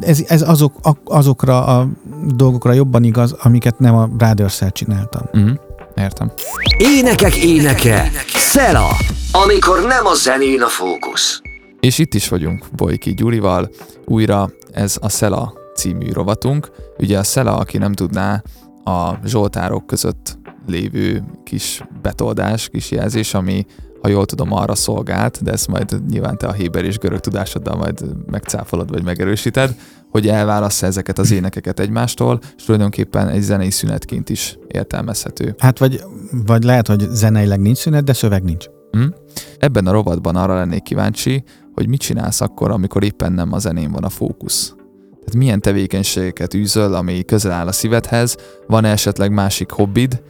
ez, 0.00 0.22
ez 0.26 0.42
azok, 0.48 0.74
azokra 1.04 1.64
a 1.64 1.88
dolgokra 2.26 2.72
jobban 2.72 3.04
igaz, 3.04 3.34
amiket 3.42 3.78
nem 3.78 3.94
a 3.94 4.06
brothers 4.06 4.62
csináltam. 4.72 5.22
Uh-huh. 5.32 5.50
Értem. 5.96 6.32
Énekek 6.76 7.36
éneke, 7.36 8.10
Szela, 8.34 8.88
amikor 9.32 9.82
nem 9.86 10.06
a 10.06 10.14
zenén 10.14 10.62
a 10.62 10.68
fókusz. 10.68 11.40
És 11.86 11.98
itt 11.98 12.14
is 12.14 12.28
vagyunk 12.28 12.66
Bojki 12.76 13.14
Gyurival, 13.14 13.70
újra 14.04 14.50
ez 14.72 14.96
a 15.00 15.08
Szela 15.08 15.52
című 15.74 16.12
rovatunk. 16.12 16.70
Ugye 16.98 17.18
a 17.18 17.22
Szela, 17.22 17.56
aki 17.56 17.78
nem 17.78 17.92
tudná, 17.92 18.42
a 18.84 19.14
zsoltárok 19.24 19.86
között 19.86 20.38
lévő 20.66 21.24
kis 21.44 21.82
betoldás, 22.02 22.68
kis 22.68 22.90
jelzés, 22.90 23.34
ami 23.34 23.66
ha 24.02 24.08
jól 24.08 24.26
tudom, 24.26 24.52
arra 24.52 24.74
szolgált, 24.74 25.42
de 25.42 25.52
ezt 25.52 25.68
majd 25.68 26.02
nyilván 26.10 26.38
te 26.38 26.46
a 26.46 26.52
héber 26.52 26.84
és 26.84 26.98
görög 26.98 27.20
tudásoddal 27.20 27.76
majd 27.76 28.04
megcáfolod 28.30 28.90
vagy 28.90 29.04
megerősíted, 29.04 29.74
hogy 30.10 30.28
elválassza 30.28 30.86
ezeket 30.86 31.18
az 31.18 31.30
énekeket 31.30 31.80
egymástól, 31.80 32.40
és 32.56 32.64
tulajdonképpen 32.64 33.28
egy 33.28 33.42
zenei 33.42 33.70
szünetként 33.70 34.30
is 34.30 34.58
értelmezhető. 34.68 35.54
Hát 35.58 35.78
vagy, 35.78 36.02
vagy 36.46 36.62
lehet, 36.62 36.86
hogy 36.86 37.06
zeneileg 37.10 37.60
nincs 37.60 37.78
szünet, 37.78 38.04
de 38.04 38.12
szöveg 38.12 38.42
nincs. 38.42 38.66
Hm? 38.90 39.06
Ebben 39.58 39.86
a 39.86 39.92
rovatban 39.92 40.36
arra 40.36 40.54
lennék 40.54 40.82
kíváncsi, 40.82 41.44
hogy 41.74 41.88
mit 41.88 42.00
csinálsz 42.00 42.40
akkor, 42.40 42.70
amikor 42.70 43.04
éppen 43.04 43.32
nem 43.32 43.52
a 43.52 43.58
zenén 43.58 43.90
van 43.90 44.04
a 44.04 44.08
fókusz. 44.08 44.74
Tehát 45.10 45.34
milyen 45.34 45.60
tevékenységeket 45.60 46.54
űzöl, 46.54 46.94
ami 46.94 47.22
közel 47.24 47.52
áll 47.52 47.66
a 47.66 47.72
szívedhez, 47.72 48.36
van 48.66 48.84
-e 48.84 48.90
esetleg 48.90 49.32
másik 49.32 49.70
hobbid, 49.70 50.22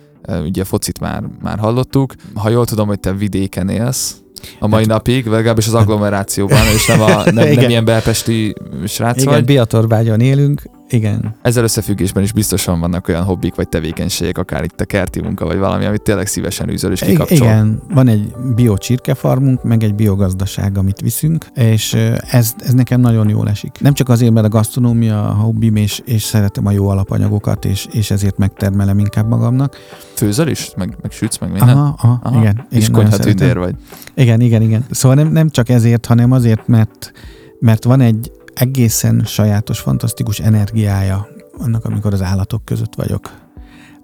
ugye 0.45 0.65
focit 0.65 1.01
már, 1.01 1.23
már 1.43 1.59
hallottuk. 1.59 2.15
Ha 2.35 2.49
jól 2.49 2.67
tudom, 2.67 2.87
hogy 2.87 3.01
te 3.01 3.13
vidéken 3.13 3.69
élsz, 3.69 4.17
a 4.59 4.67
mai 4.67 4.81
hát, 4.81 4.89
napig, 4.89 5.27
legalábbis 5.27 5.67
az 5.67 5.75
agglomerációban, 5.75 6.67
és 6.75 6.87
nem, 6.87 7.01
a, 7.01 7.07
nem, 7.25 7.35
nem 7.55 7.69
ilyen 7.69 7.85
belpesti 7.85 8.55
srác 8.87 9.21
Igen, 9.21 9.33
vagy. 9.33 9.45
Biatorbágyon 9.45 10.21
élünk, 10.21 10.63
igen. 10.93 11.35
Ezzel 11.43 11.63
összefüggésben 11.63 12.23
is 12.23 12.33
biztosan 12.33 12.81
vannak 12.81 13.09
olyan 13.09 13.23
hobbik 13.23 13.55
vagy 13.55 13.69
tevékenységek, 13.69 14.39
akár 14.39 14.65
itt 14.65 14.81
a 14.81 14.85
kerti 14.85 15.21
munka, 15.21 15.45
vagy 15.45 15.59
valami, 15.59 15.85
amit 15.85 16.03
tényleg 16.03 16.27
szívesen 16.27 16.71
űzöl 16.71 16.93
és 16.93 17.01
kikapcsol. 17.01 17.37
Igen, 17.37 17.83
van 17.89 18.09
egy 18.09 18.33
bio 18.55 18.77
csirkefarmunk, 18.77 19.63
meg 19.63 19.83
egy 19.83 19.95
biogazdaság, 19.95 20.79
amit 20.79 21.01
viszünk, 21.01 21.47
és 21.55 21.95
ez, 22.31 22.55
ez 22.59 22.73
nekem 22.73 23.01
nagyon 23.01 23.29
jól 23.29 23.49
esik. 23.49 23.81
Nem 23.81 23.93
csak 23.93 24.09
azért, 24.09 24.33
mert 24.33 24.47
a 24.47 24.49
gasztronómia 24.49 25.29
a 25.29 25.33
hobbim, 25.33 25.77
és, 25.77 26.03
és 26.05 26.23
szeretem 26.23 26.67
a 26.67 26.71
jó 26.71 26.89
alapanyagokat, 26.89 27.65
és, 27.65 27.87
és 27.91 28.11
ezért 28.11 28.39
megtermelem 28.39 28.99
inkább 28.99 29.29
magamnak. 29.29 29.77
Főzöl 30.15 30.49
is? 30.49 30.73
Meg, 30.77 30.97
meg 31.03 31.11
sütsz, 31.11 31.39
meg 31.39 31.51
minden? 31.51 31.77
Aha, 31.77 31.95
aha, 31.99 32.21
aha. 32.23 32.41
igen. 32.41 32.67
És 32.71 32.91
konyhatündér 32.91 33.59
vagy. 33.59 33.75
Igen, 34.15 34.41
igen, 34.41 34.63
igen. 34.63 34.85
Szóval 34.91 35.17
nem, 35.17 35.33
nem 35.33 35.49
csak 35.49 35.69
ezért, 35.69 36.07
hanem 36.07 36.33
azért, 36.33 36.69
mert, 36.69 37.13
mert 37.61 37.85
van 37.85 38.01
egy 38.01 38.33
egészen 38.55 39.23
sajátos, 39.25 39.79
fantasztikus 39.79 40.39
energiája 40.39 41.29
annak, 41.59 41.85
amikor 41.85 42.13
az 42.13 42.23
állatok 42.23 42.65
között 42.65 42.95
vagyok, 42.95 43.31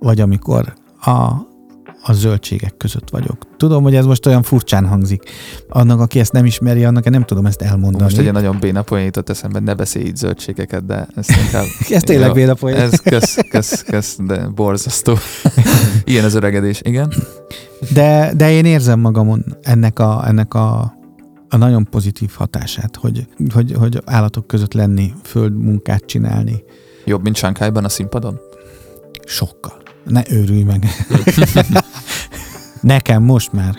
vagy 0.00 0.20
amikor 0.20 0.74
a, 1.00 1.10
a 2.02 2.12
zöldségek 2.12 2.76
között 2.76 3.10
vagyok. 3.10 3.36
Tudom, 3.56 3.82
hogy 3.82 3.94
ez 3.94 4.04
most 4.04 4.26
olyan 4.26 4.42
furcsán 4.42 4.86
hangzik. 4.86 5.22
Annak, 5.68 6.00
aki 6.00 6.20
ezt 6.20 6.32
nem 6.32 6.44
ismeri, 6.44 6.84
annak 6.84 7.10
nem 7.10 7.24
tudom 7.24 7.46
ezt 7.46 7.62
elmondani. 7.62 8.02
Most 8.02 8.18
egy 8.18 8.32
nagyon 8.32 8.58
béna 8.60 8.82
poén 8.82 9.04
jutott 9.04 9.28
eszembe, 9.28 9.58
ne 9.58 9.74
beszélj 9.74 10.04
így 10.04 10.16
zöldségeket, 10.16 10.86
de 10.86 11.06
ezt 11.16 11.30
inkább... 11.30 11.64
ez 11.90 12.02
tényleg 12.02 12.32
béna 12.32 12.54
poén. 12.54 12.76
Ez 12.76 13.00
kösz, 13.00 13.38
kösz, 13.50 13.82
kösz, 13.82 14.16
de 14.26 14.46
borzasztó. 14.46 15.14
Ilyen 16.04 16.24
az 16.24 16.34
öregedés, 16.34 16.80
igen. 16.84 17.12
De, 17.92 18.32
de 18.36 18.50
én 18.50 18.64
érzem 18.64 19.00
magamon 19.00 19.44
ennek 19.62 19.98
a, 19.98 20.22
ennek 20.26 20.54
a 20.54 20.97
a 21.48 21.56
nagyon 21.56 21.84
pozitív 21.90 22.30
hatását, 22.34 22.96
hogy, 22.96 23.26
hogy, 23.54 23.72
hogy 23.72 24.02
állatok 24.04 24.46
között 24.46 24.72
lenni, 24.72 25.14
földmunkát 25.22 26.04
csinálni. 26.04 26.62
Jobb, 27.04 27.22
mint 27.22 27.36
Sánkhájban 27.36 27.84
a 27.84 27.88
színpadon? 27.88 28.40
Sokkal. 29.24 29.82
Ne 30.04 30.22
őrülj 30.30 30.62
meg. 30.62 30.86
Nekem 32.80 33.22
most 33.22 33.52
már. 33.52 33.76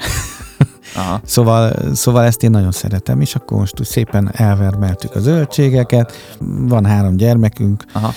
Aha. 0.95 1.21
Szóval, 1.23 1.73
szóval 1.93 2.23
ezt 2.23 2.43
én 2.43 2.49
nagyon 2.49 2.71
szeretem, 2.71 3.21
és 3.21 3.35
akkor 3.35 3.57
most 3.57 3.79
úgy 3.79 3.85
szépen 3.85 4.29
elvermeltük 4.33 5.15
a 5.15 5.19
zöldségeket, 5.19 6.13
van 6.39 6.85
három 6.85 7.15
gyermekünk. 7.15 7.83
Aha. 7.93 8.13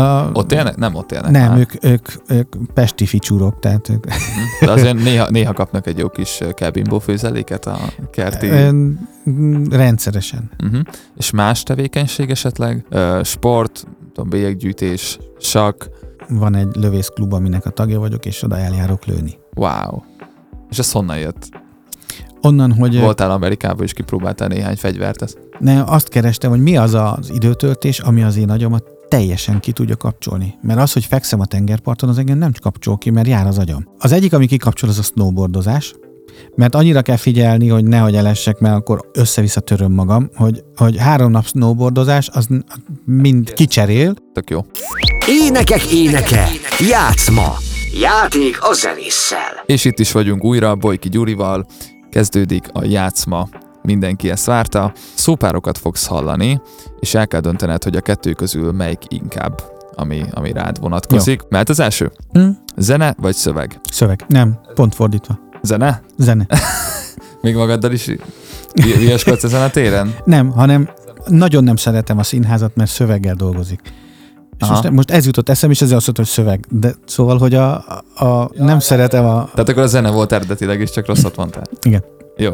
a, 0.00 0.30
ott 0.32 0.52
élnek? 0.52 0.76
Nem 0.76 0.94
ott 0.94 1.12
élnek. 1.12 1.30
Nem, 1.30 1.56
ők, 1.56 1.84
ők, 1.84 2.08
ők 2.28 2.56
pesti 2.74 3.06
ficsúrok, 3.06 3.58
tehát 3.58 3.88
ők... 3.88 4.06
Mhm. 4.06 4.16
De 4.60 4.70
azért 4.70 5.02
néha, 5.02 5.30
néha 5.30 5.52
kapnak 5.52 5.86
egy 5.86 5.98
jó 5.98 6.08
kis 6.08 6.40
kelbimbó 6.54 6.98
főzeléket 6.98 7.66
a 7.66 7.78
kerti... 8.10 8.50
Rendszeresen. 9.70 10.50
Uh-huh. 10.64 10.80
És 11.16 11.30
más 11.30 11.62
tevékenység 11.62 12.30
esetleg? 12.30 12.86
Sport, 13.22 13.86
tudom, 14.12 14.30
bélyeggyűjtés, 14.30 15.18
sakk? 15.38 15.84
Van 16.28 16.56
egy 16.56 16.68
lövészklub, 16.74 17.32
aminek 17.32 17.66
a 17.66 17.70
tagja 17.70 17.98
vagyok, 17.98 18.26
és 18.26 18.42
oda 18.42 18.58
eljárok 18.58 19.04
lőni. 19.04 19.38
Wow. 19.54 20.02
És 20.70 20.78
ez 20.78 20.92
honnan 20.92 21.18
jött? 21.18 21.48
Onnan, 22.42 22.72
hogy... 22.72 23.00
Voltál 23.00 23.30
Amerikában 23.30 23.84
és 23.84 23.92
kipróbáltál 23.92 24.48
néhány 24.48 24.76
fegyvert? 24.76 25.22
Ezt? 25.22 25.38
Ne, 25.58 25.82
azt 25.82 26.08
kerestem, 26.08 26.50
hogy 26.50 26.60
mi 26.60 26.76
az 26.76 26.94
az 26.94 27.30
időtöltés, 27.34 27.98
ami 27.98 28.22
az 28.22 28.36
én 28.36 28.50
agyamat 28.50 28.84
teljesen 29.08 29.60
ki 29.60 29.72
tudja 29.72 29.96
kapcsolni. 29.96 30.54
Mert 30.62 30.80
az, 30.80 30.92
hogy 30.92 31.04
fekszem 31.04 31.40
a 31.40 31.46
tengerparton, 31.46 32.08
az 32.08 32.18
engem 32.18 32.38
nem 32.38 32.52
kapcsol 32.60 32.98
ki, 32.98 33.10
mert 33.10 33.28
jár 33.28 33.46
az 33.46 33.58
agyam. 33.58 33.88
Az 33.98 34.12
egyik, 34.12 34.32
ami 34.32 34.46
kikapcsol, 34.46 34.88
az 34.88 34.98
a 34.98 35.02
snowboardozás, 35.02 35.94
mert 36.54 36.74
annyira 36.74 37.02
kell 37.02 37.16
figyelni, 37.16 37.68
hogy 37.68 37.84
nehogy 37.84 38.14
elessek, 38.14 38.58
mert 38.58 38.74
akkor 38.74 39.10
össze-vissza 39.12 39.60
töröm 39.60 39.92
magam, 39.92 40.30
hogy, 40.34 40.64
hogy 40.76 40.96
három 40.96 41.30
nap 41.30 41.46
snowboardozás, 41.46 42.28
az 42.32 42.48
mind 43.04 43.52
kicserél. 43.52 44.14
Tök 44.32 44.50
jó. 44.50 44.64
Énekek 45.26 45.92
éneke, 45.92 46.48
játszma, 46.88 47.56
játék 48.00 48.58
a 48.62 48.72
zenésszel. 48.72 49.62
És 49.66 49.84
itt 49.84 49.98
is 49.98 50.12
vagyunk 50.12 50.44
újra, 50.44 50.74
Bojki 50.74 51.08
Gyurival, 51.08 51.66
kezdődik 52.10 52.64
a 52.72 52.84
játszma 52.84 53.48
mindenki 53.82 54.30
ezt 54.30 54.46
várta. 54.46 54.92
Szópárokat 55.14 55.78
fogsz 55.78 56.06
hallani, 56.06 56.60
és 57.00 57.14
el 57.14 57.26
kell 57.26 57.40
döntened, 57.40 57.82
hogy 57.82 57.96
a 57.96 58.00
kettő 58.00 58.32
közül 58.32 58.72
melyik 58.72 59.00
inkább, 59.08 59.62
ami, 59.94 60.24
ami 60.30 60.52
rád 60.52 60.80
vonatkozik. 60.80 61.40
Jó. 61.40 61.46
Mert 61.50 61.68
az 61.68 61.80
első? 61.80 62.12
Hm? 62.32 62.48
Zene 62.76 63.14
vagy 63.18 63.34
szöveg? 63.34 63.80
Szöveg. 63.92 64.24
Nem, 64.28 64.60
pont 64.74 64.94
fordítva. 64.94 65.38
Zene? 65.62 66.02
Zene. 66.16 66.46
Még 67.42 67.54
magaddal 67.54 67.92
is 67.92 68.10
vieskodsz 68.74 69.44
ezen 69.44 69.62
a 69.62 69.70
téren? 69.70 70.14
Nem, 70.24 70.50
hanem 70.50 70.90
nagyon 71.26 71.64
nem 71.64 71.76
szeretem 71.76 72.18
a 72.18 72.22
színházat, 72.22 72.76
mert 72.76 72.90
szöveggel 72.90 73.34
dolgozik. 73.34 73.80
És 74.60 74.68
most, 74.68 74.90
most 74.90 75.10
ez 75.10 75.26
jutott 75.26 75.48
eszem, 75.48 75.70
és 75.70 75.80
ezért 75.80 75.96
azt 75.96 76.06
mondta, 76.06 76.22
hogy 76.22 76.32
szöveg. 76.32 76.66
De 76.80 76.94
szóval, 77.06 77.38
hogy 77.38 77.54
a, 77.54 77.74
a, 77.74 78.24
a 78.24 78.50
ja, 78.54 78.64
nem 78.64 78.78
szeretem 78.78 79.24
a... 79.24 79.48
Tehát 79.54 79.68
akkor 79.68 79.82
a 79.82 79.86
zene 79.86 80.10
volt 80.10 80.32
eredetileg, 80.32 80.80
és 80.80 80.90
csak 80.90 81.06
rosszat 81.06 81.36
mondtál. 81.36 81.64
Igen. 81.82 82.04
Jó. 82.36 82.52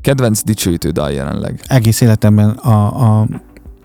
Kedvenc 0.00 0.42
dicsőítő 0.42 0.90
dal 0.90 1.10
jelenleg? 1.10 1.60
Egész 1.66 2.00
életemben 2.00 2.48
a, 2.48 3.02
a, 3.20 3.26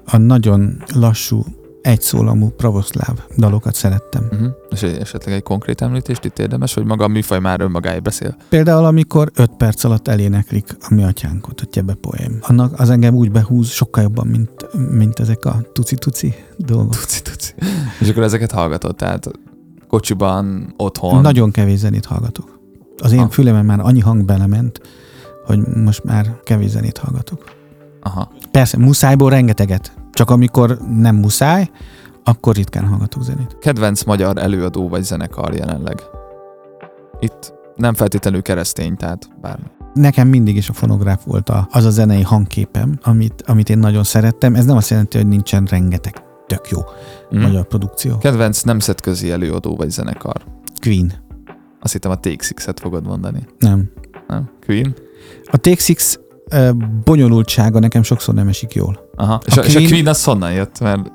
a 0.05 0.17
nagyon 0.17 0.83
lassú, 0.93 1.45
egyszólamú 1.81 2.49
pravoszláv 2.49 3.19
dalokat 3.37 3.75
szerettem. 3.75 4.27
Uh-huh. 4.31 4.47
És 4.69 4.81
esetleg 4.81 5.35
egy 5.35 5.43
konkrét 5.43 5.81
említést 5.81 6.25
itt 6.25 6.39
érdemes, 6.39 6.73
hogy 6.73 6.85
maga 6.85 7.03
a 7.03 7.07
műfaj 7.07 7.39
már 7.39 7.61
önmagáért 7.61 8.03
beszél? 8.03 8.35
Például, 8.49 8.85
amikor 8.85 9.31
öt 9.35 9.51
perc 9.57 9.83
alatt 9.83 10.07
eléneklik 10.07 10.77
a 10.81 10.93
mi 10.93 11.03
atyánkot, 11.03 11.61
a 11.61 11.65
Tyebe 11.65 11.93
poém. 11.93 12.37
Annak 12.41 12.79
az 12.79 12.89
engem 12.89 13.15
úgy 13.15 13.31
behúz 13.31 13.69
sokkal 13.69 14.03
jobban, 14.03 14.27
mint, 14.27 14.51
mint 14.97 15.19
ezek 15.19 15.45
a 15.45 15.61
tuci-tuci 15.73 16.33
dolgok. 16.57 16.95
Tuci-tuci. 16.95 17.53
És 17.99 18.09
akkor 18.09 18.23
ezeket 18.23 18.51
hallgatod, 18.51 18.95
tehát 18.95 19.31
kocsiban, 19.87 20.73
otthon? 20.77 21.21
Nagyon 21.21 21.51
kevés 21.51 21.77
zenét 21.77 22.05
hallgatok. 22.05 22.59
Az 22.97 23.11
én 23.11 23.19
ha. 23.19 23.29
fülemen 23.29 23.65
már 23.65 23.79
annyi 23.79 23.99
hang 23.99 24.25
belement, 24.25 24.81
hogy 25.45 25.59
most 25.59 26.03
már 26.03 26.39
kevés 26.43 26.69
zenét 26.69 26.97
hallgatok. 26.97 27.43
Aha. 28.01 28.31
Persze, 28.51 28.77
muszájból 28.77 29.29
rengeteget. 29.29 29.93
Csak 30.19 30.29
amikor 30.29 30.77
nem 30.97 31.15
muszáj, 31.15 31.69
akkor 32.23 32.55
ritkán 32.55 32.87
hallgatok 32.87 33.23
zenét. 33.23 33.57
Kedvenc 33.59 34.03
magyar 34.03 34.37
előadó 34.37 34.87
vagy 34.87 35.03
zenekar 35.03 35.53
jelenleg? 35.53 36.01
Itt 37.19 37.53
nem 37.75 37.93
feltétlenül 37.93 38.41
keresztény, 38.41 38.95
tehát 38.95 39.29
bármi. 39.41 39.65
Nekem 39.93 40.27
mindig 40.27 40.55
is 40.55 40.69
a 40.69 40.73
fonográf 40.73 41.23
volt 41.25 41.49
a, 41.49 41.67
az 41.71 41.85
a 41.85 41.89
zenei 41.89 42.21
hangképem, 42.21 42.99
amit, 43.01 43.43
amit 43.45 43.69
én 43.69 43.77
nagyon 43.77 44.03
szerettem. 44.03 44.55
Ez 44.55 44.65
nem 44.65 44.77
azt 44.77 44.89
jelenti, 44.89 45.17
hogy 45.17 45.27
nincsen 45.27 45.65
rengeteg 45.65 46.23
tök 46.47 46.69
jó 46.69 46.79
mm. 47.35 47.41
magyar 47.41 47.67
produkció. 47.67 48.17
Kedvenc 48.17 48.61
nemzetközi 48.61 49.31
előadó 49.31 49.75
vagy 49.75 49.89
zenekar? 49.89 50.43
Queen. 50.79 51.13
Azt 51.79 51.93
hittem 51.93 52.11
a 52.11 52.19
Six-et 52.39 52.79
fogod 52.79 53.05
mondani. 53.05 53.45
Nem. 53.59 53.91
Nem? 54.27 54.49
Queen? 54.65 54.95
A 55.45 55.59
Six 55.77 56.19
bonyolultsága 57.03 57.79
nekem 57.79 58.03
sokszor 58.03 58.33
nem 58.33 58.47
esik 58.47 58.73
jól. 58.73 58.99
Aha. 59.15 59.41
És 59.45 59.57
a, 59.57 59.61
Queen, 59.61 59.79
és 59.79 59.85
a 59.85 59.89
Queen 59.89 60.07
az 60.07 60.23
honnan 60.23 60.51
jött? 60.51 60.79
Mert 60.79 61.11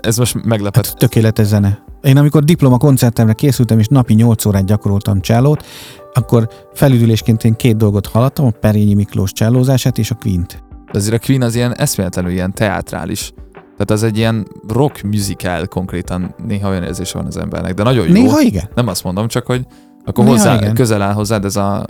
ez 0.00 0.16
most 0.16 0.44
meglepett. 0.44 0.86
Hát, 0.86 0.96
tökéletes 0.96 1.46
zene. 1.46 1.84
Én 2.02 2.16
amikor 2.16 2.44
diploma 2.44 2.78
koncertemre 2.78 3.32
készültem, 3.32 3.78
és 3.78 3.86
napi 3.86 4.14
8 4.14 4.44
órát 4.44 4.64
gyakoroltam 4.64 5.20
csellót, 5.20 5.64
akkor 6.12 6.48
felüdülésként 6.74 7.44
én 7.44 7.56
két 7.56 7.76
dolgot 7.76 8.06
hallottam, 8.06 8.46
a 8.46 8.50
Perényi 8.50 8.94
Miklós 8.94 9.32
csellózását 9.32 9.98
és 9.98 10.10
a 10.10 10.14
Queen-t. 10.14 10.62
De 10.92 10.98
azért 10.98 11.22
a 11.22 11.26
Queen 11.26 11.42
az 11.42 11.54
ilyen 11.54 11.76
eszméletlenül 11.76 12.30
ilyen 12.30 12.54
teátrális. 12.54 13.32
Tehát 13.52 13.90
az 13.90 14.02
egy 14.02 14.16
ilyen 14.16 14.46
rock 14.68 15.02
musical 15.02 15.66
konkrétan, 15.66 16.34
néha 16.46 16.68
olyan 16.68 16.82
érzése 16.82 17.18
van 17.18 17.26
az 17.26 17.36
embernek, 17.36 17.74
de 17.74 17.82
nagyon 17.82 18.06
jó. 18.06 18.12
Néha 18.12 18.40
igen. 18.40 18.68
Nem 18.74 18.88
azt 18.88 19.04
mondom, 19.04 19.28
csak 19.28 19.46
hogy 19.46 19.66
akkor 20.04 20.24
néha 20.24 20.36
hozzá, 20.36 20.54
igen. 20.54 20.74
közel 20.74 21.02
áll 21.02 21.12
hozzád 21.12 21.44
ez 21.44 21.56
a 21.56 21.86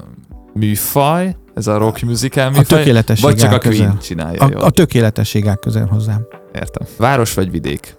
műfaj, 0.55 1.37
ez 1.55 1.67
a 1.67 1.79
rock 1.79 2.01
musical 2.01 2.51
műfaj, 2.51 2.63
a 2.63 2.67
tökéletesség 2.67 3.25
vagy 3.25 3.37
csak 3.37 3.53
a 3.53 3.59
Queen 3.59 3.77
közel. 3.77 3.99
csinálja 3.99 4.41
a, 4.45 4.49
jól. 4.51 4.61
a 4.61 4.71
tökéletesség 4.71 5.47
áll 5.47 5.55
közel 5.55 5.87
hozzám. 5.87 6.27
Értem. 6.55 6.87
Város 6.97 7.35
vagy 7.35 7.51
vidék? 7.51 7.95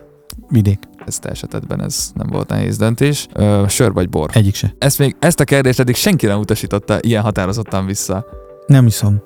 Vidék. 0.50 0.80
Ez 1.06 1.20
te 1.20 1.30
esetedben 1.30 1.84
ez 1.84 2.12
nem 2.14 2.28
volt 2.28 2.50
nehéz 2.50 2.78
döntés. 2.78 3.28
Ö, 3.34 3.64
sör 3.68 3.94
vagy 3.94 4.10
bor? 4.10 4.30
Egyik 4.34 4.56
se. 4.56 4.76
Ezt, 4.78 5.00
még, 5.00 5.16
ezt 5.20 5.40
a 5.40 5.44
kérdést 5.44 5.80
eddig 5.80 5.96
senki 5.96 6.26
nem 6.26 6.40
utasította 6.40 6.98
ilyen 7.02 7.22
határozottan 7.22 7.86
vissza. 7.86 8.26
Nem 8.66 8.86
iszom. 8.86 9.22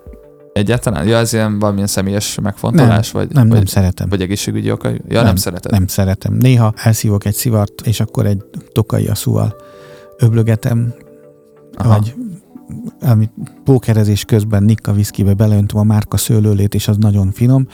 Egyáltalán? 0.54 1.08
Ja, 1.08 1.18
ez 1.18 1.34
ilyen 1.34 1.60
valamilyen 1.60 1.88
személyes 1.88 2.40
megfontolás? 2.42 3.12
Nem, 3.12 3.22
vagy, 3.22 3.36
nem, 3.36 3.48
vagy, 3.48 3.58
nem 3.58 3.66
szeretem. 3.66 4.10
Vagy 4.10 4.22
egészségügyi 4.22 4.72
oka? 4.72 4.90
Ja, 4.90 4.98
nem, 5.08 5.24
nem 5.24 5.36
szeretem. 5.36 5.72
Nem 5.72 5.88
szeretem. 5.88 6.34
Néha 6.34 6.74
elszívok 6.76 7.26
egy 7.26 7.34
szivart, 7.34 7.82
és 7.82 8.00
akkor 8.00 8.26
egy 8.26 8.44
tokai 8.72 9.08
aszúval 9.08 9.56
öblögetem, 10.18 10.94
Aha. 11.74 11.90
vagy 11.90 12.14
amit 13.02 13.32
pókerezés 13.64 14.26
közben 14.26 14.64
Nikka 14.64 14.92
viszkibe 14.92 15.34
beleöntöm 15.34 15.80
a 15.80 15.84
márka 15.84 16.18
szőlőlét, 16.18 16.74
és 16.74 16.88
az 16.88 16.98
nagyon 16.98 17.32
finom 17.32 17.68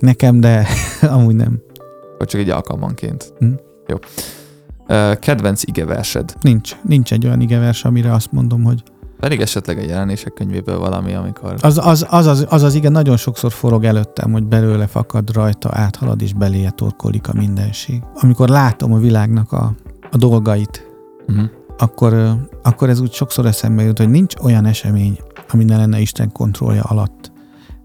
nekem, 0.00 0.40
de 0.40 0.66
amúgy 1.16 1.34
nem. 1.34 1.58
Vagy 2.18 2.28
csak 2.28 2.40
egy 2.40 2.50
alkalmanként. 2.50 3.32
Hm? 3.38 3.52
Jó. 3.86 3.96
Kedvenc 5.14 5.62
igeversed? 5.62 6.34
Nincs. 6.40 6.76
Nincs 6.82 7.12
egy 7.12 7.26
olyan 7.26 7.40
igevers, 7.40 7.84
amire 7.84 8.12
azt 8.12 8.32
mondom, 8.32 8.62
hogy 8.62 8.82
pedig 9.20 9.40
esetleg 9.40 9.78
egy 9.78 9.88
jelenések 9.88 10.32
könyvéből 10.32 10.78
valami, 10.78 11.14
amikor... 11.14 11.54
Az 11.60 11.78
az, 11.78 12.06
az, 12.08 12.26
az, 12.26 12.46
az, 12.48 12.62
az 12.62 12.74
igen 12.74 12.92
nagyon 12.92 13.16
sokszor 13.16 13.52
forog 13.52 13.84
előttem, 13.84 14.32
hogy 14.32 14.44
belőle 14.44 14.86
fakad 14.86 15.32
rajta, 15.32 15.70
áthalad 15.72 16.22
és 16.22 16.32
beléje 16.32 16.70
torkolik 16.70 17.28
a 17.28 17.32
mindenség. 17.34 18.02
Amikor 18.14 18.48
látom 18.48 18.92
a 18.92 18.98
világnak 18.98 19.52
a, 19.52 19.72
a 20.10 20.16
dolgait, 20.16 20.86
uh-huh 21.28 21.50
akkor, 21.80 22.36
akkor 22.62 22.88
ez 22.88 23.00
úgy 23.00 23.12
sokszor 23.12 23.46
eszembe 23.46 23.82
jut, 23.82 23.98
hogy 23.98 24.10
nincs 24.10 24.34
olyan 24.42 24.64
esemény, 24.64 25.18
ami 25.50 25.64
ne 25.64 25.76
lenne 25.76 26.00
Isten 26.00 26.32
kontrollja 26.32 26.82
alatt. 26.82 27.32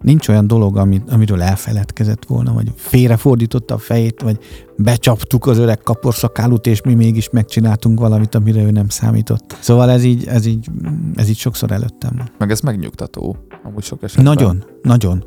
Nincs 0.01 0.27
olyan 0.27 0.47
dolog, 0.47 0.77
amit, 0.77 1.11
amiről 1.11 1.41
elfeledkezett 1.41 2.25
volna, 2.25 2.53
vagy 2.53 2.71
félrefordította 2.75 3.73
a 3.73 3.77
fejét, 3.77 4.21
vagy 4.21 4.39
becsaptuk 4.77 5.45
az 5.45 5.57
öreg 5.57 5.77
kaporszakálút, 5.77 6.67
és 6.67 6.81
mi 6.81 6.93
mégis 6.93 7.29
megcsináltunk 7.29 7.99
valamit, 7.99 8.35
amire 8.35 8.61
ő 8.61 8.71
nem 8.71 8.89
számított. 8.89 9.57
Szóval 9.59 9.89
ez 9.89 10.03
így, 10.03 10.27
ez 10.27 10.45
így, 10.45 10.69
ez 11.15 11.29
így 11.29 11.37
sokszor 11.37 11.71
előttem 11.71 12.11
van. 12.17 12.29
Meg 12.37 12.51
ez 12.51 12.59
megnyugtató, 12.59 13.37
amúgy 13.63 13.83
sok 13.83 14.03
esetben. 14.03 14.25
Nagyon, 14.25 14.63
nagyon. 14.81 15.25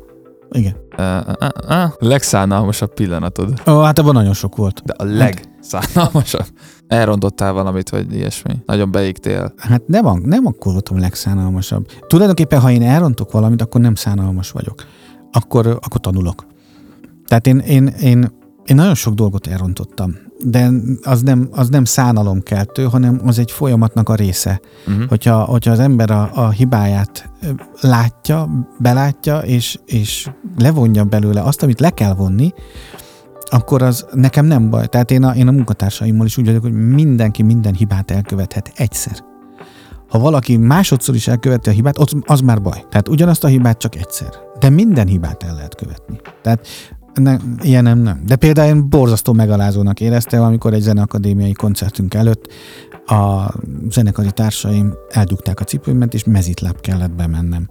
Igen. 0.51 0.75
Uh, 0.97 1.05
uh, 1.27 1.83
uh, 1.83 1.91
legszánalmasabb 1.99 2.93
pillanatod. 2.93 3.61
Ó, 3.67 3.79
hát 3.79 3.99
abban 3.99 4.13
nagyon 4.13 4.33
sok 4.33 4.55
volt. 4.55 4.81
De 4.85 4.93
a 4.97 5.03
legszánalmasabb. 5.03 6.45
Elrontottál 6.89 7.53
valamit, 7.53 7.89
vagy 7.89 8.13
ilyesmi. 8.15 8.53
Nagyon 8.65 8.91
beégtél. 8.91 9.53
Hát 9.57 9.87
nem, 9.87 10.05
a- 10.05 10.19
nem 10.23 10.45
akkor 10.45 10.71
voltam 10.71 10.97
a 10.97 10.99
legszánalmasabb. 10.99 11.87
Tulajdonképpen, 12.07 12.59
ha 12.59 12.71
én 12.71 12.81
elrontok 12.81 13.31
valamit, 13.31 13.61
akkor 13.61 13.81
nem 13.81 13.95
szánalmas 13.95 14.51
vagyok. 14.51 14.85
Akkor, 15.31 15.67
akkor 15.67 15.99
tanulok. 16.01 16.45
Tehát 17.27 17.47
én, 17.47 17.57
én, 17.57 17.87
én, 17.87 18.31
én 18.65 18.75
nagyon 18.75 18.95
sok 18.95 19.13
dolgot 19.13 19.47
elrontottam, 19.47 20.15
de 20.45 20.69
az 21.03 21.21
nem, 21.21 21.49
az 21.51 21.69
nem 21.69 21.83
szánalomkeltő, 21.85 22.83
hanem 22.83 23.21
az 23.25 23.39
egy 23.39 23.51
folyamatnak 23.51 24.09
a 24.09 24.15
része. 24.15 24.59
Uh-huh. 24.87 25.05
Hogyha, 25.07 25.43
hogyha 25.43 25.71
az 25.71 25.79
ember 25.79 26.11
a, 26.11 26.29
a 26.33 26.49
hibáját 26.49 27.29
látja, 27.81 28.49
belátja, 28.79 29.37
és, 29.39 29.79
és 29.85 30.29
levonja 30.57 31.03
belőle 31.03 31.41
azt, 31.41 31.63
amit 31.63 31.79
le 31.79 31.89
kell 31.89 32.13
vonni, 32.13 32.53
akkor 33.49 33.81
az 33.81 34.05
nekem 34.13 34.45
nem 34.45 34.69
baj. 34.69 34.87
Tehát 34.87 35.11
én 35.11 35.23
a, 35.23 35.35
én 35.35 35.47
a 35.47 35.51
munkatársaimmal 35.51 36.25
is 36.25 36.37
úgy 36.37 36.45
vagyok, 36.45 36.61
hogy 36.61 36.73
mindenki 36.73 37.43
minden 37.43 37.73
hibát 37.73 38.11
elkövethet 38.11 38.71
egyszer. 38.75 39.23
Ha 40.09 40.19
valaki 40.19 40.57
másodszor 40.57 41.15
is 41.15 41.27
elköveti 41.27 41.69
a 41.69 41.73
hibát, 41.73 41.97
az, 41.97 42.11
az 42.25 42.41
már 42.41 42.61
baj. 42.61 42.85
Tehát 42.89 43.07
ugyanazt 43.07 43.43
a 43.43 43.47
hibát 43.47 43.77
csak 43.77 43.95
egyszer. 43.95 44.29
De 44.59 44.69
minden 44.69 45.07
hibát 45.07 45.43
el 45.43 45.55
lehet 45.55 45.75
követni. 45.75 46.19
Tehát 46.41 46.67
ne, 47.13 47.37
ilyen 47.61 47.83
nem, 47.83 47.99
nem. 47.99 48.21
De 48.25 48.35
például 48.35 48.75
én 48.75 48.89
borzasztó 48.89 49.33
megalázónak 49.33 49.99
éreztem, 49.99 50.43
amikor 50.43 50.73
egy 50.73 50.81
zeneakadémiai 50.81 51.53
koncertünk 51.53 52.13
előtt 52.13 52.47
a 53.05 53.53
zenekari 53.89 54.31
társaim 54.31 54.93
eldugták 55.09 55.59
a 55.59 55.63
cipőmet, 55.63 56.13
és 56.13 56.23
mezitláb 56.23 56.81
kellett 56.81 57.11
bemennem. 57.11 57.69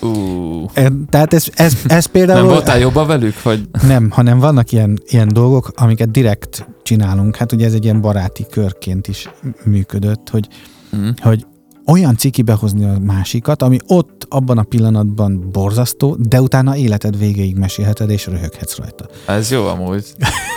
Uh. 0.00 0.70
Tehát 1.10 1.34
ez, 1.34 1.46
ez, 1.54 1.76
ez 1.86 2.06
például... 2.16 2.40
Nem 2.40 2.48
voltál 2.48 2.78
jobban 2.78 3.06
velük, 3.06 3.42
vagy? 3.42 3.68
Nem, 3.86 4.10
hanem 4.10 4.38
vannak 4.38 4.72
ilyen, 4.72 4.98
ilyen 5.06 5.28
dolgok, 5.28 5.72
amiket 5.74 6.10
direkt 6.10 6.66
csinálunk. 6.82 7.36
Hát 7.36 7.52
ugye 7.52 7.66
ez 7.66 7.72
egy 7.72 7.84
ilyen 7.84 8.00
baráti 8.00 8.46
körként 8.50 9.08
is 9.08 9.28
működött, 9.64 10.28
hogy, 10.30 10.48
Mm. 10.96 11.08
hogy 11.20 11.46
olyan 11.86 12.16
ciki 12.16 12.42
behozni 12.42 12.84
a 12.84 12.98
másikat, 13.00 13.62
ami 13.62 13.78
ott 13.86 14.26
abban 14.28 14.58
a 14.58 14.62
pillanatban 14.62 15.48
borzasztó, 15.52 16.16
de 16.18 16.40
utána 16.40 16.76
életed 16.76 17.18
végéig 17.18 17.56
mesélheted, 17.56 18.10
és 18.10 18.26
röhöghetsz 18.26 18.76
rajta. 18.76 19.06
Ez 19.26 19.50
jó 19.50 19.66
amúgy. 19.66 20.04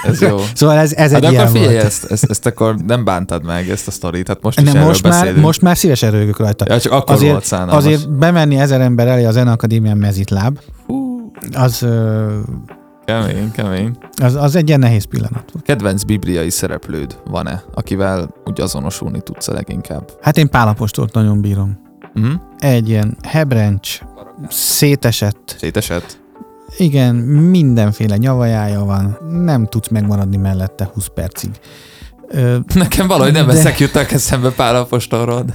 Ez 0.04 0.22
jó. 0.22 0.38
Szóval 0.54 0.78
ez, 0.78 0.94
ez 0.94 1.12
Hát 1.12 1.24
egy 1.26 1.36
akkor 1.36 1.48
figyelj, 1.50 1.74
volt. 1.74 1.86
ezt, 1.86 2.06
ezt, 2.06 2.30
ezt, 2.30 2.46
akkor 2.46 2.76
nem 2.88 3.04
bántad 3.04 3.44
meg, 3.46 3.70
ezt 3.70 3.88
a 3.88 3.92
sztorit. 3.92 4.28
Hát 4.28 4.42
most 4.42 4.62
Nem, 4.74 4.84
most 4.84 5.04
már, 5.04 5.12
beszélünk. 5.12 5.44
most 5.44 5.62
már 5.62 5.78
szívesen 5.78 6.12
röhögök 6.12 6.38
rajta. 6.38 6.66
Ja, 6.68 6.80
csak 6.80 6.92
akkor 6.92 7.16
azért, 7.16 7.32
volt 7.32 7.46
szánalmas. 7.46 7.86
azért 7.86 8.12
bemenni 8.18 8.56
ezer 8.60 8.82
ember 8.82 9.08
elé 9.08 9.24
a 9.26 9.32
Zeneakadémián 9.32 9.98
mezitláb, 9.98 10.60
az, 11.54 11.86
kemény, 13.10 13.52
kemény. 13.52 13.98
az, 14.22 14.36
az 14.36 14.56
egy 14.56 14.68
ilyen 14.68 14.80
nehéz 14.80 15.04
pillanat 15.04 15.52
volt. 15.52 15.66
Kedvenc 15.66 16.04
bibliai 16.04 16.50
szereplőd 16.50 17.20
van-e, 17.26 17.64
akivel 17.74 18.34
úgy 18.46 18.62
azonosulni 18.62 19.22
tudsz 19.22 19.48
a 19.48 19.54
leginkább? 19.54 20.12
Hát 20.22 20.38
én 20.38 20.50
Pálapostolt 20.50 21.14
nagyon 21.14 21.42
bírom. 21.42 21.80
Mhm. 22.14 22.32
Egy 22.58 22.90
ilyen 22.90 23.18
hebrencs, 23.22 24.00
szétesett, 24.50 25.56
Szétesett? 25.60 26.20
igen, 26.78 27.16
mindenféle 27.16 28.18
nyavajája 28.18 28.84
van, 28.84 29.18
nem 29.44 29.66
tudsz 29.66 29.88
megmaradni 29.88 30.38
mellette 30.38 30.90
20 30.94 31.08
percig. 31.14 31.50
Ö, 32.28 32.58
Nekem 32.74 33.08
valahogy 33.08 33.34
nem 33.34 33.48
De- 33.48 33.54
ezek 33.54 33.80
jutnak 33.80 34.12
eszembe 34.12 34.50
Pál 34.50 34.76
apostolról. 34.76 35.46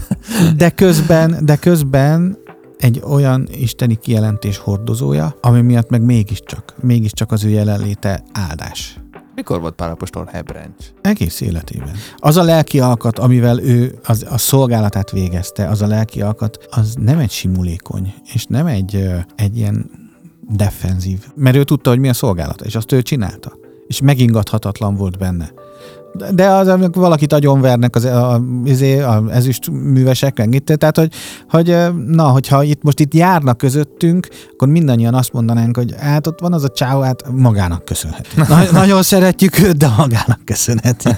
De 0.57 0.71
közben, 0.71 1.37
de 1.43 1.57
közben 1.57 2.39
egy 2.85 3.03
olyan 3.05 3.49
isteni 3.51 3.95
kijelentés 3.95 4.59
hordozója, 4.59 5.37
ami 5.41 5.61
miatt 5.61 5.91
meg 5.91 6.03
mégiscsak, 6.03 6.75
mégiscsak 6.81 7.33
az 7.33 7.45
ő 7.45 7.49
jelenléte 7.49 8.23
áldás. 8.33 8.99
Mikor 9.35 9.61
volt 9.61 9.75
Pál 9.75 9.91
apostol 9.91 10.29
hebrencs? 10.33 10.85
Egész 11.01 11.41
életében. 11.41 11.95
Az 12.17 12.37
a 12.37 12.43
lelki 12.43 12.81
alkat, 12.81 13.19
amivel 13.19 13.61
ő 13.61 13.99
az, 14.05 14.27
a 14.31 14.39
szolgálatát 14.39 15.11
végezte, 15.11 15.69
az 15.69 15.83
a 15.83 15.87
lelki 15.87 16.23
alkat, 16.23 16.67
az 16.71 16.95
nem 16.99 17.19
egy 17.19 17.31
simulékony, 17.31 18.15
és 18.35 18.45
nem 18.45 18.67
egy, 18.67 19.09
egy 19.37 19.57
ilyen 19.57 19.91
defenzív. 20.41 21.19
Mert 21.35 21.57
ő 21.57 21.65
tudta, 21.65 21.91
hogy 21.91 21.99
mi 21.99 22.09
a 22.09 22.13
szolgálata, 22.13 22.65
és 22.65 22.75
azt 22.75 22.93
ő 22.93 23.03
csinálta. 23.03 23.53
És 23.87 24.01
megingathatatlan 24.01 24.95
volt 24.95 25.19
benne. 25.19 25.53
De- 26.31 26.51
az, 26.51 26.69
amikor 26.69 27.03
valakit 27.03 27.33
agyonvernek 27.33 27.97
az, 27.97 28.05
a, 28.05 28.43
izé, 28.65 29.01
a 29.01 29.23
ezüst 29.31 29.71
művesek, 29.71 30.39
meg 30.39 30.55
itt, 30.55 30.67
tehát, 30.67 30.97
hogy, 30.97 31.13
hogy 31.49 31.77
na, 32.07 32.25
hogyha 32.25 32.63
itt 32.63 32.83
most 32.83 33.01
itt 33.01 33.15
járnak 33.15 33.57
közöttünk, 33.57 34.29
akkor 34.53 34.69
mindannyian 34.69 35.15
azt 35.15 35.33
mondanánk, 35.33 35.77
hogy 35.77 35.95
hát 35.99 36.27
ott 36.27 36.41
van 36.41 36.53
az 36.53 36.65
a 36.65 36.69
csáó, 36.69 37.01
hát 37.01 37.25
magának 37.31 37.85
köszönheti. 37.85 38.29
Na, 38.49 38.71
nagyon 38.73 39.03
szeretjük 39.03 39.59
őt, 39.59 39.77
de 39.77 39.89
magának 39.97 40.41
köszönheti. 40.45 41.09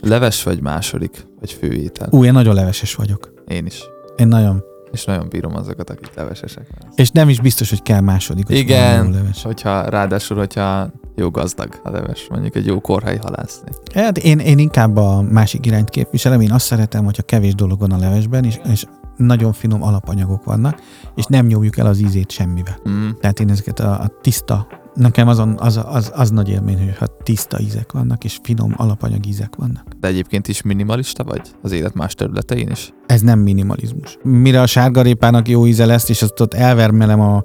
Leves 0.00 0.42
vagy 0.42 0.62
második? 0.62 1.26
Vagy 1.40 1.52
főétel? 1.60 2.08
Ú, 2.10 2.24
én 2.24 2.32
nagyon 2.32 2.54
leveses 2.54 2.94
vagyok. 2.94 3.32
Én 3.48 3.66
is. 3.66 3.78
Én 4.16 4.28
nagyon. 4.28 4.69
És 4.92 5.04
nagyon 5.04 5.28
bírom 5.28 5.56
azokat, 5.56 5.90
akik 5.90 6.14
levesesek. 6.14 6.66
És 6.94 7.10
nem 7.10 7.28
is 7.28 7.40
biztos, 7.40 7.70
hogy 7.70 7.82
kell 7.82 8.00
második. 8.00 8.46
hogy 8.46 8.56
Igen. 8.56 9.10
leves. 9.10 9.42
Hogyha 9.42 9.88
ráadásul, 9.88 10.36
hogyha 10.36 10.90
jó 11.16 11.30
gazdag 11.30 11.80
a 11.84 11.90
leves, 11.90 12.26
mondjuk 12.30 12.56
egy 12.56 12.66
jó 12.66 12.80
korhelyi 12.80 13.18
halászni. 13.22 13.70
Hát 13.94 14.18
én, 14.18 14.38
én 14.38 14.58
inkább 14.58 14.96
a 14.96 15.22
másik 15.22 15.66
irányt 15.66 15.90
képviselem. 15.90 16.40
Én 16.40 16.52
azt 16.52 16.66
szeretem, 16.66 17.04
hogyha 17.04 17.22
kevés 17.22 17.54
dolog 17.54 17.78
van 17.78 17.92
a 17.92 17.98
levesben, 17.98 18.44
és, 18.44 18.60
és 18.72 18.84
nagyon 19.16 19.52
finom 19.52 19.82
alapanyagok 19.82 20.44
vannak, 20.44 20.80
és 21.14 21.24
nem 21.24 21.46
nyomjuk 21.46 21.78
el 21.78 21.86
az 21.86 21.98
ízét 21.98 22.30
semmivel. 22.30 22.78
Mm. 22.88 23.08
Tehát 23.20 23.40
én 23.40 23.50
ezeket 23.50 23.80
a, 23.80 23.90
a 23.90 24.10
tiszta, 24.20 24.66
nekem 25.00 25.28
azon, 25.28 25.56
az, 25.58 25.80
az, 25.84 26.12
az 26.14 26.30
nagy 26.30 26.48
élmény, 26.48 26.78
hogy 26.78 26.96
ha 26.98 27.06
tiszta 27.22 27.60
ízek 27.60 27.92
vannak, 27.92 28.24
és 28.24 28.38
finom 28.42 28.74
alapanyag 28.76 29.26
ízek 29.26 29.56
vannak. 29.56 29.84
De 30.00 30.08
egyébként 30.08 30.48
is 30.48 30.62
minimalista 30.62 31.24
vagy 31.24 31.40
az 31.62 31.72
élet 31.72 31.94
más 31.94 32.14
területein 32.14 32.70
is? 32.70 32.92
Ez 33.06 33.20
nem 33.20 33.38
minimalizmus. 33.38 34.18
Mire 34.22 34.60
a 34.60 34.66
sárgarépának 34.66 35.48
jó 35.48 35.66
íze 35.66 35.86
lesz, 35.86 36.08
és 36.08 36.22
azt 36.22 36.40
ott 36.40 36.54
elvermelem 36.54 37.20
a 37.20 37.42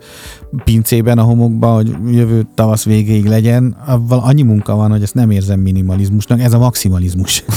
pincében, 0.63 1.17
a 1.17 1.23
homokba, 1.23 1.73
hogy 1.73 1.95
jövő 2.05 2.47
tavasz 2.55 2.83
végéig 2.83 3.25
legyen, 3.25 3.77
avval 3.85 4.19
annyi 4.19 4.41
munka 4.41 4.75
van, 4.75 4.91
hogy 4.91 5.03
ezt 5.03 5.13
nem 5.13 5.31
érzem 5.31 5.59
minimalizmusnak, 5.59 6.39
ez 6.39 6.53
a 6.53 6.57
maximalizmus. 6.57 7.43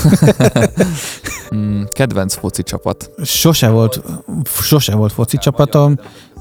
Mm. 1.54 1.82
Kedvenc 1.92 2.34
foci 2.34 2.62
csapat? 2.62 3.10
Sose 3.22 3.68
volt, 3.68 4.02
sose 4.44 4.94
volt 4.94 5.12
foci 5.12 5.36
csapatom, 5.36 5.96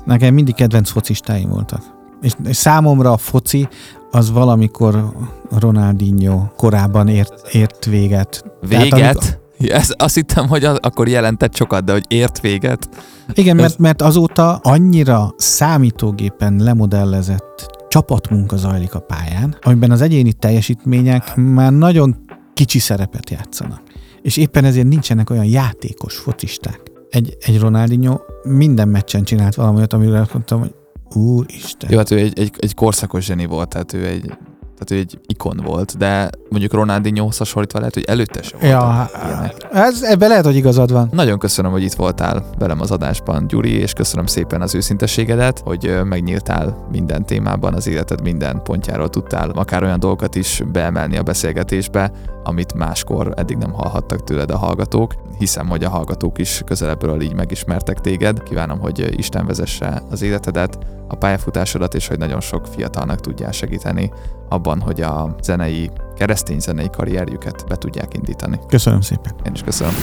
nekem 0.05 0.33
mindig 0.33 0.55
kedvenc 0.55 0.89
focistáim 0.89 1.49
voltak. 1.49 1.96
És, 2.21 2.33
számomra 2.51 3.11
a 3.11 3.17
foci 3.17 3.67
az 4.11 4.31
valamikor 4.31 5.11
Ronaldinho 5.59 6.45
korában 6.55 7.07
ért, 7.07 7.47
ért 7.51 7.85
véget. 7.85 8.43
Tehát 8.69 8.83
Véget? 8.83 9.15
amikor- 9.15 9.39
ez, 9.57 9.93
azt 9.97 10.15
hittem, 10.15 10.47
hogy 10.47 10.63
az, 10.63 10.77
akkor 10.81 11.07
jelentett 11.07 11.55
sokat, 11.55 11.83
de 11.83 11.91
hogy 11.91 12.05
ért 12.07 12.39
véget. 12.39 12.89
Igen, 13.33 13.55
mert, 13.55 13.77
mert 13.77 14.01
azóta 14.01 14.55
annyira 14.55 15.33
számítógépen 15.37 16.55
lemodellezett 16.57 17.85
csapatmunka 17.87 18.57
zajlik 18.57 18.95
a 18.95 18.99
pályán, 18.99 19.57
amiben 19.61 19.91
az 19.91 20.01
egyéni 20.01 20.33
teljesítmények 20.33 21.35
már 21.35 21.71
nagyon 21.71 22.15
kicsi 22.53 22.79
szerepet 22.79 23.29
játszanak. 23.29 23.81
És 24.21 24.37
éppen 24.37 24.65
ezért 24.65 24.87
nincsenek 24.87 25.29
olyan 25.29 25.45
játékos 25.45 26.15
focisták. 26.17 26.81
Egy, 27.09 27.37
egy 27.39 27.59
Ronaldinho 27.59 28.17
minden 28.43 28.87
meccsen 28.87 29.23
csinált 29.23 29.55
valami 29.55 29.77
olyat, 29.77 29.93
amire 29.93 30.19
azt 30.19 30.33
mondtam, 30.33 30.59
hogy 30.59 30.73
úristen. 31.13 31.91
Jó, 31.91 31.97
hát 31.97 32.11
ő 32.11 32.17
egy, 32.17 32.39
egy, 32.39 32.51
egy 32.57 32.73
korszakos 32.73 33.25
zseni 33.25 33.45
volt, 33.45 33.69
tehát 33.69 33.93
ő 33.93 34.05
egy, 34.05 34.37
tehát 34.77 34.91
ő 34.91 34.95
egy 35.07 35.19
ikon 35.25 35.61
volt, 35.63 35.97
de 35.97 36.29
mondjuk 36.49 36.73
Ronaldinhohoz 36.73 37.37
hasonlítva 37.37 37.79
lehet, 37.79 37.93
hogy 37.93 38.03
előtte 38.03 38.41
sem 38.41 38.59
Ja, 38.61 39.09
ilyenek. 39.25 39.67
ez, 39.71 40.01
ebben 40.01 40.29
lehet, 40.29 40.45
hogy 40.45 40.55
igazad 40.55 40.91
van. 40.91 41.09
Nagyon 41.11 41.39
köszönöm, 41.39 41.71
hogy 41.71 41.83
itt 41.83 41.93
voltál 41.93 42.49
velem 42.57 42.81
az 42.81 42.91
adásban, 42.91 43.47
Gyuri, 43.47 43.71
és 43.71 43.93
köszönöm 43.93 44.25
szépen 44.25 44.61
az 44.61 44.75
őszintességedet, 44.75 45.59
hogy 45.59 45.99
megnyíltál 46.03 46.87
minden 46.91 47.25
témában, 47.25 47.73
az 47.73 47.87
életed 47.87 48.21
minden 48.21 48.61
pontjáról 48.63 49.09
tudtál 49.09 49.49
akár 49.49 49.83
olyan 49.83 49.99
dolgokat 49.99 50.35
is 50.35 50.61
beemelni 50.71 51.17
a 51.17 51.23
beszélgetésbe, 51.23 52.11
amit 52.43 52.73
máskor 52.73 53.33
eddig 53.35 53.57
nem 53.57 53.71
hallhattak 53.73 54.23
tőled 54.23 54.51
a 54.51 54.57
hallgatók. 54.57 55.13
Hiszem, 55.37 55.67
hogy 55.67 55.83
a 55.83 55.89
hallgatók 55.89 56.37
is 56.37 56.61
közelebbről 56.65 57.21
így 57.21 57.33
megismertek 57.33 58.01
téged. 58.01 58.43
Kívánom, 58.43 58.79
hogy 58.79 59.17
Isten 59.17 59.45
vezesse 59.45 60.01
az 60.09 60.21
életedet, 60.21 60.77
a 61.07 61.15
pályafutásodat, 61.15 61.93
és 61.93 62.07
hogy 62.07 62.17
nagyon 62.17 62.41
sok 62.41 62.67
fiatalnak 62.67 63.19
tudjál 63.19 63.51
segíteni 63.51 64.11
abban, 64.49 64.81
hogy 64.81 65.01
a 65.01 65.35
zenei, 65.41 65.91
keresztény 66.17 66.59
zenei 66.59 66.89
karrierjüket 66.89 67.63
be 67.67 67.75
tudják 67.75 68.13
indítani. 68.13 68.59
Köszönöm 68.67 69.01
szépen. 69.01 69.35
Én 69.45 69.51
is 69.53 69.61
köszönöm. 69.61 69.93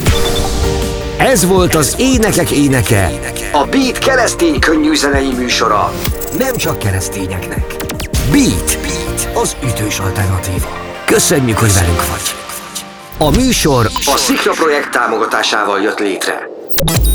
Ez 1.17 1.45
volt 1.45 1.75
az 1.75 1.95
Énekek 1.97 2.51
Éneke, 2.51 3.09
a 3.51 3.65
Beat 3.71 3.97
keresztény 3.97 4.59
könnyű 4.59 4.93
zenei 4.93 5.33
műsora. 5.33 5.91
Nem 6.37 6.55
csak 6.55 6.79
keresztényeknek. 6.79 7.75
Beat, 8.31 8.77
Beat, 8.81 9.29
az 9.33 9.55
ütős 9.63 9.99
alternatíva. 9.99 10.67
Köszönjük, 11.05 11.57
hogy 11.57 11.73
velünk 11.73 12.05
vagy. 12.07 12.35
A 13.17 13.29
műsor 13.29 13.85
a 14.05 14.17
Szikra 14.17 14.51
projekt 14.51 14.91
támogatásával 14.91 15.81
jött 15.81 15.99
létre. 15.99 16.49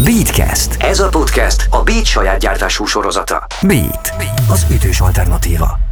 Beatcast. 0.04 0.76
Ez 0.78 1.00
a 1.00 1.08
podcast 1.08 1.66
a 1.70 1.82
Beat 1.82 2.04
saját 2.04 2.38
gyártású 2.38 2.84
sorozata. 2.84 3.46
Beat. 3.62 4.12
Az 4.50 4.66
ütős 4.70 5.00
alternatíva. 5.00 5.89